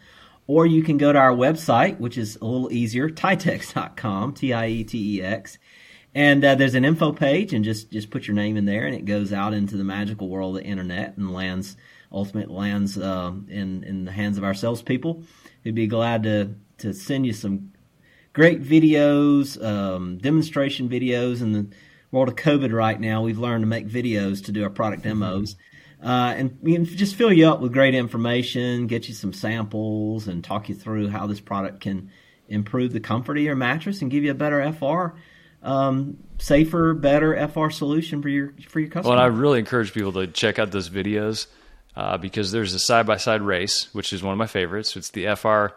Or 0.50 0.66
you 0.66 0.82
can 0.82 0.98
go 0.98 1.12
to 1.12 1.18
our 1.18 1.30
website, 1.30 2.00
which 2.00 2.18
is 2.18 2.34
a 2.42 2.44
little 2.44 2.72
easier, 2.72 3.08
tietex.com, 3.08 4.34
T 4.34 4.52
I 4.52 4.66
E 4.66 4.82
T 4.82 5.18
E 5.18 5.22
X. 5.22 5.58
And 6.12 6.44
uh, 6.44 6.56
there's 6.56 6.74
an 6.74 6.84
info 6.84 7.12
page, 7.12 7.54
and 7.54 7.64
just, 7.64 7.92
just 7.92 8.10
put 8.10 8.26
your 8.26 8.34
name 8.34 8.56
in 8.56 8.64
there, 8.64 8.84
and 8.84 8.96
it 8.96 9.04
goes 9.04 9.32
out 9.32 9.54
into 9.54 9.76
the 9.76 9.84
magical 9.84 10.28
world 10.28 10.56
of 10.56 10.64
the 10.64 10.68
internet 10.68 11.16
and 11.16 11.32
lands, 11.32 11.76
ultimately 12.10 12.52
lands 12.52 12.98
uh, 12.98 13.30
in, 13.48 13.84
in 13.84 14.04
the 14.04 14.10
hands 14.10 14.38
of 14.38 14.42
our 14.42 14.52
salespeople 14.52 15.22
who'd 15.62 15.76
be 15.76 15.86
glad 15.86 16.24
to, 16.24 16.56
to 16.78 16.94
send 16.94 17.26
you 17.26 17.32
some 17.32 17.70
great 18.32 18.60
videos, 18.60 19.62
um, 19.64 20.18
demonstration 20.18 20.88
videos. 20.88 21.42
In 21.42 21.52
the 21.52 21.68
world 22.10 22.28
of 22.28 22.34
COVID 22.34 22.72
right 22.72 22.98
now, 22.98 23.22
we've 23.22 23.38
learned 23.38 23.62
to 23.62 23.68
make 23.68 23.86
videos 23.86 24.44
to 24.46 24.50
do 24.50 24.64
our 24.64 24.70
product 24.70 25.04
mm-hmm. 25.04 25.22
Uh, 26.02 26.34
and 26.36 26.58
we 26.62 26.72
can 26.72 26.84
just 26.84 27.14
fill 27.14 27.32
you 27.32 27.46
up 27.46 27.60
with 27.60 27.72
great 27.72 27.94
information, 27.94 28.86
get 28.86 29.06
you 29.08 29.14
some 29.14 29.32
samples, 29.32 30.28
and 30.28 30.42
talk 30.42 30.68
you 30.68 30.74
through 30.74 31.08
how 31.08 31.26
this 31.26 31.40
product 31.40 31.80
can 31.80 32.10
improve 32.48 32.92
the 32.92 33.00
comfort 33.00 33.36
of 33.36 33.42
your 33.42 33.54
mattress 33.54 34.00
and 34.00 34.10
give 34.10 34.24
you 34.24 34.30
a 34.30 34.34
better 34.34 34.72
FR, 34.72 35.18
um, 35.62 36.16
safer, 36.38 36.94
better 36.94 37.48
FR 37.48 37.68
solution 37.68 38.22
for 38.22 38.28
your 38.28 38.54
for 38.66 38.80
your 38.80 38.88
customer. 38.88 39.16
Well, 39.16 39.22
I 39.22 39.28
really 39.28 39.58
encourage 39.58 39.92
people 39.92 40.12
to 40.14 40.26
check 40.26 40.58
out 40.58 40.70
those 40.70 40.88
videos 40.88 41.46
uh, 41.96 42.16
because 42.16 42.50
there's 42.50 42.72
a 42.72 42.78
side 42.78 43.06
by 43.06 43.18
side 43.18 43.42
race, 43.42 43.92
which 43.92 44.12
is 44.12 44.22
one 44.22 44.32
of 44.32 44.38
my 44.38 44.46
favorites. 44.46 44.96
It's 44.96 45.10
the 45.10 45.34
FR 45.34 45.74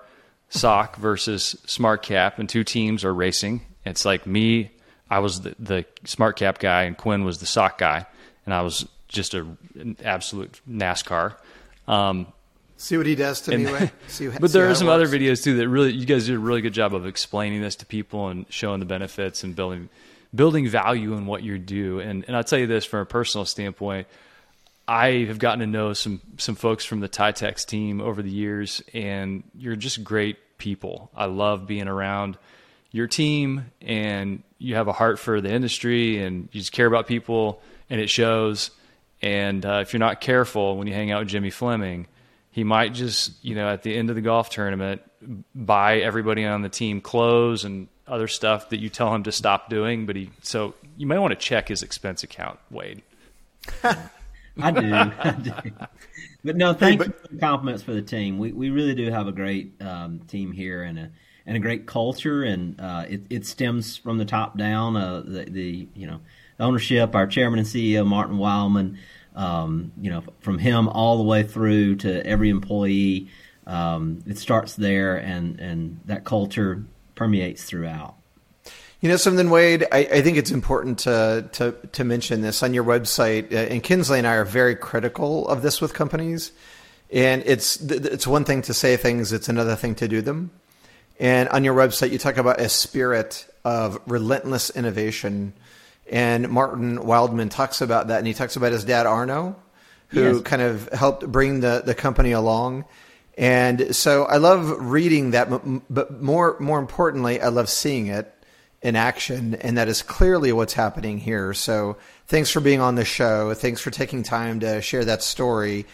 sock 0.50 0.96
versus 0.96 1.58
SmartCap, 1.66 2.38
and 2.38 2.48
two 2.48 2.64
teams 2.64 3.04
are 3.04 3.14
racing. 3.14 3.62
It's 3.86 4.06
like 4.06 4.26
me, 4.26 4.72
I 5.10 5.20
was 5.20 5.42
the, 5.42 5.56
the 5.60 5.86
SmartCap 6.06 6.60
guy, 6.60 6.84
and 6.84 6.98
Quinn 6.98 7.26
was 7.26 7.40
the 7.40 7.46
sock 7.46 7.78
guy, 7.78 8.06
and 8.46 8.54
I 8.54 8.62
was 8.62 8.88
just 9.14 9.34
a, 9.34 9.42
an 9.76 9.98
absolute 10.04 10.60
NASCAR. 10.70 11.36
Um, 11.88 12.28
see 12.78 12.98
what 12.98 13.06
he 13.06 13.16
does 13.16 13.42
to 13.42 13.54
and, 13.54 13.66
me. 13.66 13.72
See, 14.08 14.28
but 14.28 14.50
see 14.50 14.60
there 14.60 14.70
are 14.70 14.76
some 14.76 14.90
other 14.90 15.08
videos 15.08 15.44
too 15.44 15.58
that 15.58 15.70
really 15.70 15.94
you 15.94 16.06
guys 16.06 16.26
did 16.26 16.36
a 16.36 16.40
really 16.40 16.62
good 16.62 16.74
job 16.74 16.94
of 16.94 17.06
explaining 17.06 17.62
this 17.62 17.78
to 17.78 17.86
people 17.86 18.28
and 18.28 18.46
showing 18.50 18.80
the 18.80 18.86
benefits 18.86 19.44
and 19.44 19.56
building 19.56 19.90
building 20.34 20.68
value 20.68 21.14
in 21.14 21.26
what 21.26 21.44
you 21.44 21.58
do. 21.58 22.00
And 22.00 22.26
and 22.28 22.36
I'll 22.36 22.44
tell 22.44 22.60
you 22.60 22.68
this 22.68 22.86
from 22.86 23.00
a 23.00 23.06
personal 23.06 23.46
standpoint. 23.46 24.08
I 24.88 25.26
have 25.28 25.40
gotten 25.40 25.60
to 25.60 25.68
know 25.68 25.94
some 25.94 26.22
some 26.38 26.56
folks 26.56 26.84
from 26.84 27.00
the 27.00 27.10
Tietex 27.10 27.66
team 27.66 28.02
over 28.02 28.22
the 28.22 28.32
years, 28.32 28.82
and 28.94 29.44
you're 29.56 29.76
just 29.76 30.04
great 30.04 30.38
people. 30.58 31.10
I 31.16 31.26
love 31.26 31.68
being 31.68 31.88
around 31.88 32.38
your 32.92 33.08
team, 33.08 33.72
and 33.82 34.44
you 34.58 34.76
have 34.76 34.88
a 34.88 34.94
heart 34.94 35.20
for 35.20 35.42
the 35.42 35.52
industry, 35.52 36.22
and 36.24 36.50
you 36.52 36.60
just 36.60 36.74
care 36.74 36.86
about 36.86 37.08
people, 37.08 37.62
and 37.90 38.02
it 38.02 38.10
shows. 38.10 38.72
And 39.24 39.66
uh, 39.66 39.80
if 39.82 39.94
you're 39.94 40.02
not 40.02 40.20
careful 40.20 40.78
when 40.78 40.86
you 40.86 40.94
hang 40.94 41.10
out 41.10 41.22
with 41.22 41.30
Jimmy 41.30 41.50
Fleming, 41.50 42.08
he 42.52 42.66
might 42.66 42.94
just, 42.94 43.32
you 43.44 43.56
know, 43.56 43.70
at 43.70 43.82
the 43.82 43.96
end 43.96 44.10
of 44.10 44.18
the 44.18 44.22
golf 44.22 44.50
tournament, 44.50 45.02
buy 45.56 46.00
everybody 46.00 46.46
on 46.46 46.62
the 46.62 46.70
team 46.70 47.00
clothes 47.00 47.64
and 47.64 47.88
other 48.06 48.28
stuff 48.28 48.70
that 48.70 48.82
you 48.82 48.90
tell 48.90 49.16
him 49.16 49.24
to 49.24 49.32
stop 49.32 49.70
doing. 49.70 50.06
But 50.06 50.18
he, 50.18 50.30
so 50.42 50.76
you 50.98 51.08
may 51.08 51.18
want 51.18 51.32
to 51.32 51.40
check 51.40 51.70
his 51.70 51.84
expense 51.84 52.24
account, 52.24 52.60
Wade. 52.70 53.02
I 54.62 54.72
do. 54.72 54.94
I 54.94 55.32
do. 55.42 55.54
But 56.44 56.58
no, 56.58 56.74
thank 56.74 56.92
hey, 56.92 56.98
but, 56.98 57.08
you 57.08 57.14
for 57.14 57.28
the 57.34 57.40
compliments 57.40 57.82
for 57.82 57.94
the 57.94 58.02
team. 58.02 58.38
We 58.38 58.52
we 58.52 58.70
really 58.70 58.94
do 58.94 59.10
have 59.10 59.28
a 59.28 59.32
great 59.32 59.82
um, 59.82 60.20
team 60.28 60.52
here 60.52 60.84
and 60.84 61.00
a 61.00 61.12
and 61.46 61.56
a 61.56 61.60
great 61.60 61.86
culture, 61.86 62.44
and 62.44 62.80
uh, 62.80 63.06
it 63.08 63.22
it 63.30 63.46
stems 63.46 63.96
from 63.96 64.18
the 64.18 64.26
top 64.26 64.58
down. 64.58 64.98
Uh, 64.98 65.24
the 65.26 65.46
the 65.46 65.88
you 65.96 66.08
know 66.08 66.20
ownership, 66.60 67.16
our 67.16 67.28
chairman 67.28 67.60
and 67.60 67.68
CEO 67.68 68.06
Martin 68.06 68.38
Wildman 68.38 68.98
um, 69.36 69.92
you 70.00 70.10
know, 70.10 70.24
from 70.42 70.58
him 70.58 70.88
all 70.88 71.18
the 71.18 71.24
way 71.24 71.44
through 71.44 71.96
to 71.98 72.26
every 72.26 72.50
employee. 72.50 73.30
Um, 73.66 74.24
it 74.28 74.38
starts 74.38 74.76
there, 74.76 75.16
and 75.16 75.60
and 75.60 76.00
that 76.06 76.26
culture 76.26 76.84
permeates 77.16 77.64
throughout. 77.64 78.16
You 79.00 79.10
know 79.10 79.18
something, 79.18 79.50
Wade. 79.50 79.86
I, 79.92 80.00
I, 80.00 80.22
think 80.22 80.38
it's 80.38 80.52
important 80.52 81.00
to 81.00 81.50
to 81.54 81.72
to 81.94 82.04
mention 82.04 82.42
this 82.42 82.62
on 82.64 82.74
your 82.74 82.84
website. 82.84 83.52
Uh, 83.52 83.58
and 83.58 83.82
Kinsley 83.82 84.18
and 84.18 84.28
I 84.28 84.36
are 84.36 84.46
very 84.46 84.76
critical 84.76 85.48
of 85.48 85.62
this 85.62 85.82
with 85.82 85.94
companies. 85.94 86.52
And 87.12 87.44
it's 87.46 87.82
it's 87.82 88.26
one 88.26 88.44
thing 88.44 88.62
to 88.64 88.74
say 88.74 88.98
things; 88.98 89.32
it's 89.32 89.50
another 89.50 89.76
thing 89.76 89.96
to 89.96 90.08
do 90.08 90.22
them. 90.22 90.52
And 91.20 91.48
on 91.50 91.64
your 91.64 91.76
website, 91.76 92.12
you 92.12 92.18
talk 92.18 92.38
about 92.38 92.60
a 92.60 92.70
spirit 92.70 93.48
of 93.64 94.00
relentless 94.08 94.72
innovation 94.72 95.54
and 96.10 96.50
Martin 96.50 97.06
Wildman 97.06 97.50
talks 97.50 97.82
about 97.82 98.08
that, 98.08 98.20
and 98.20 98.28
he 98.28 98.34
talks 98.34 98.56
about 98.56 98.72
his 98.72 98.84
dad 98.84 99.06
Arno, 99.06 99.56
who 100.08 100.36
yes. 100.36 100.42
kind 100.42 100.62
of 100.62 100.90
helped 100.90 101.26
bring 101.32 101.60
the 101.60 101.82
the 101.86 101.96
company 101.96 102.32
along. 102.32 102.86
And 103.38 103.96
so 103.96 104.26
I 104.26 104.38
love 104.38 104.70
reading 104.80 105.32
that, 105.32 105.50
but 105.90 106.22
more 106.22 106.58
more 106.60 106.80
importantly, 106.80 107.42
I 107.42 107.48
love 107.48 107.70
seeing 107.70 108.08
it 108.08 108.32
in 108.82 108.96
action, 108.96 109.56
and 109.56 109.78
that 109.78 109.88
is 109.88 110.02
clearly 110.02 110.52
what's 110.52 110.74
happening 110.74 111.18
here. 111.18 111.54
So 111.54 111.98
thanks 112.28 112.52
for 112.52 112.60
being 112.60 112.82
on 112.82 112.96
the 112.96 113.06
show. 113.06 113.54
Thanks 113.54 113.82
for 113.82 113.92
taking 113.92 114.24
time 114.24 114.60
to 114.60 114.82
share 114.82 115.06
that 115.06 115.24
story. 115.24 115.86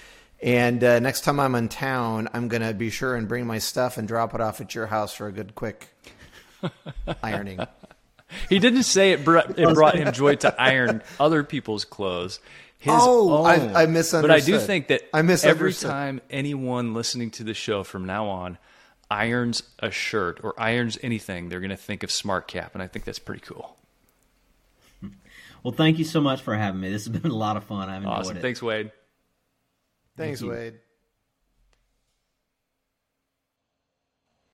And 0.41 0.83
uh, 0.83 0.99
next 0.99 1.21
time 1.21 1.39
I'm 1.39 1.53
in 1.55 1.69
town, 1.69 2.29
I'm 2.33 2.47
going 2.47 2.61
to 2.61 2.73
be 2.73 2.89
sure 2.89 3.15
and 3.15 3.27
bring 3.27 3.45
my 3.45 3.59
stuff 3.59 3.97
and 3.97 4.07
drop 4.07 4.33
it 4.33 4.41
off 4.41 4.61
at 4.61 4.73
your 4.73 4.87
house 4.87 5.13
for 5.13 5.27
a 5.27 5.31
good 5.31 5.53
quick 5.53 5.89
ironing. 7.23 7.59
He 8.47 8.59
didn't 8.59 8.83
say 8.83 9.11
it 9.11 9.25
brought, 9.25 9.57
it 9.57 9.73
brought 9.73 9.95
him 9.95 10.13
joy 10.13 10.35
to 10.37 10.61
iron 10.61 11.01
other 11.19 11.43
people's 11.43 11.85
clothes. 11.85 12.39
His 12.77 12.93
oh, 12.95 13.39
own. 13.39 13.45
I, 13.45 13.83
I 13.83 13.85
misunderstood. 13.87 14.21
But 14.21 14.31
I 14.31 14.39
do 14.39 14.57
think 14.59 14.87
that 14.87 15.01
I 15.13 15.19
every 15.19 15.73
time 15.73 16.21
anyone 16.29 16.93
listening 16.93 17.31
to 17.31 17.43
the 17.43 17.53
show 17.53 17.83
from 17.83 18.05
now 18.05 18.27
on 18.27 18.57
irons 19.11 19.63
a 19.79 19.91
shirt 19.91 20.39
or 20.43 20.53
irons 20.59 20.97
anything, 21.01 21.49
they're 21.49 21.59
going 21.59 21.71
to 21.71 21.77
think 21.77 22.03
of 22.03 22.09
SmartCap, 22.09 22.73
and 22.73 22.81
I 22.81 22.87
think 22.87 23.05
that's 23.05 23.19
pretty 23.19 23.41
cool. 23.41 23.75
Well, 25.61 25.73
thank 25.73 25.99
you 25.99 26.05
so 26.05 26.21
much 26.21 26.41
for 26.41 26.55
having 26.55 26.79
me. 26.79 26.89
This 26.89 27.05
has 27.05 27.17
been 27.17 27.29
a 27.29 27.35
lot 27.35 27.57
of 27.57 27.65
fun. 27.65 27.89
I've 27.89 28.03
enjoyed 28.03 28.13
awesome. 28.13 28.37
it. 28.37 28.41
Thanks, 28.41 28.61
Wade. 28.61 28.91
Thanks, 30.15 30.39
thank 30.39 30.51
Wade. 30.51 30.73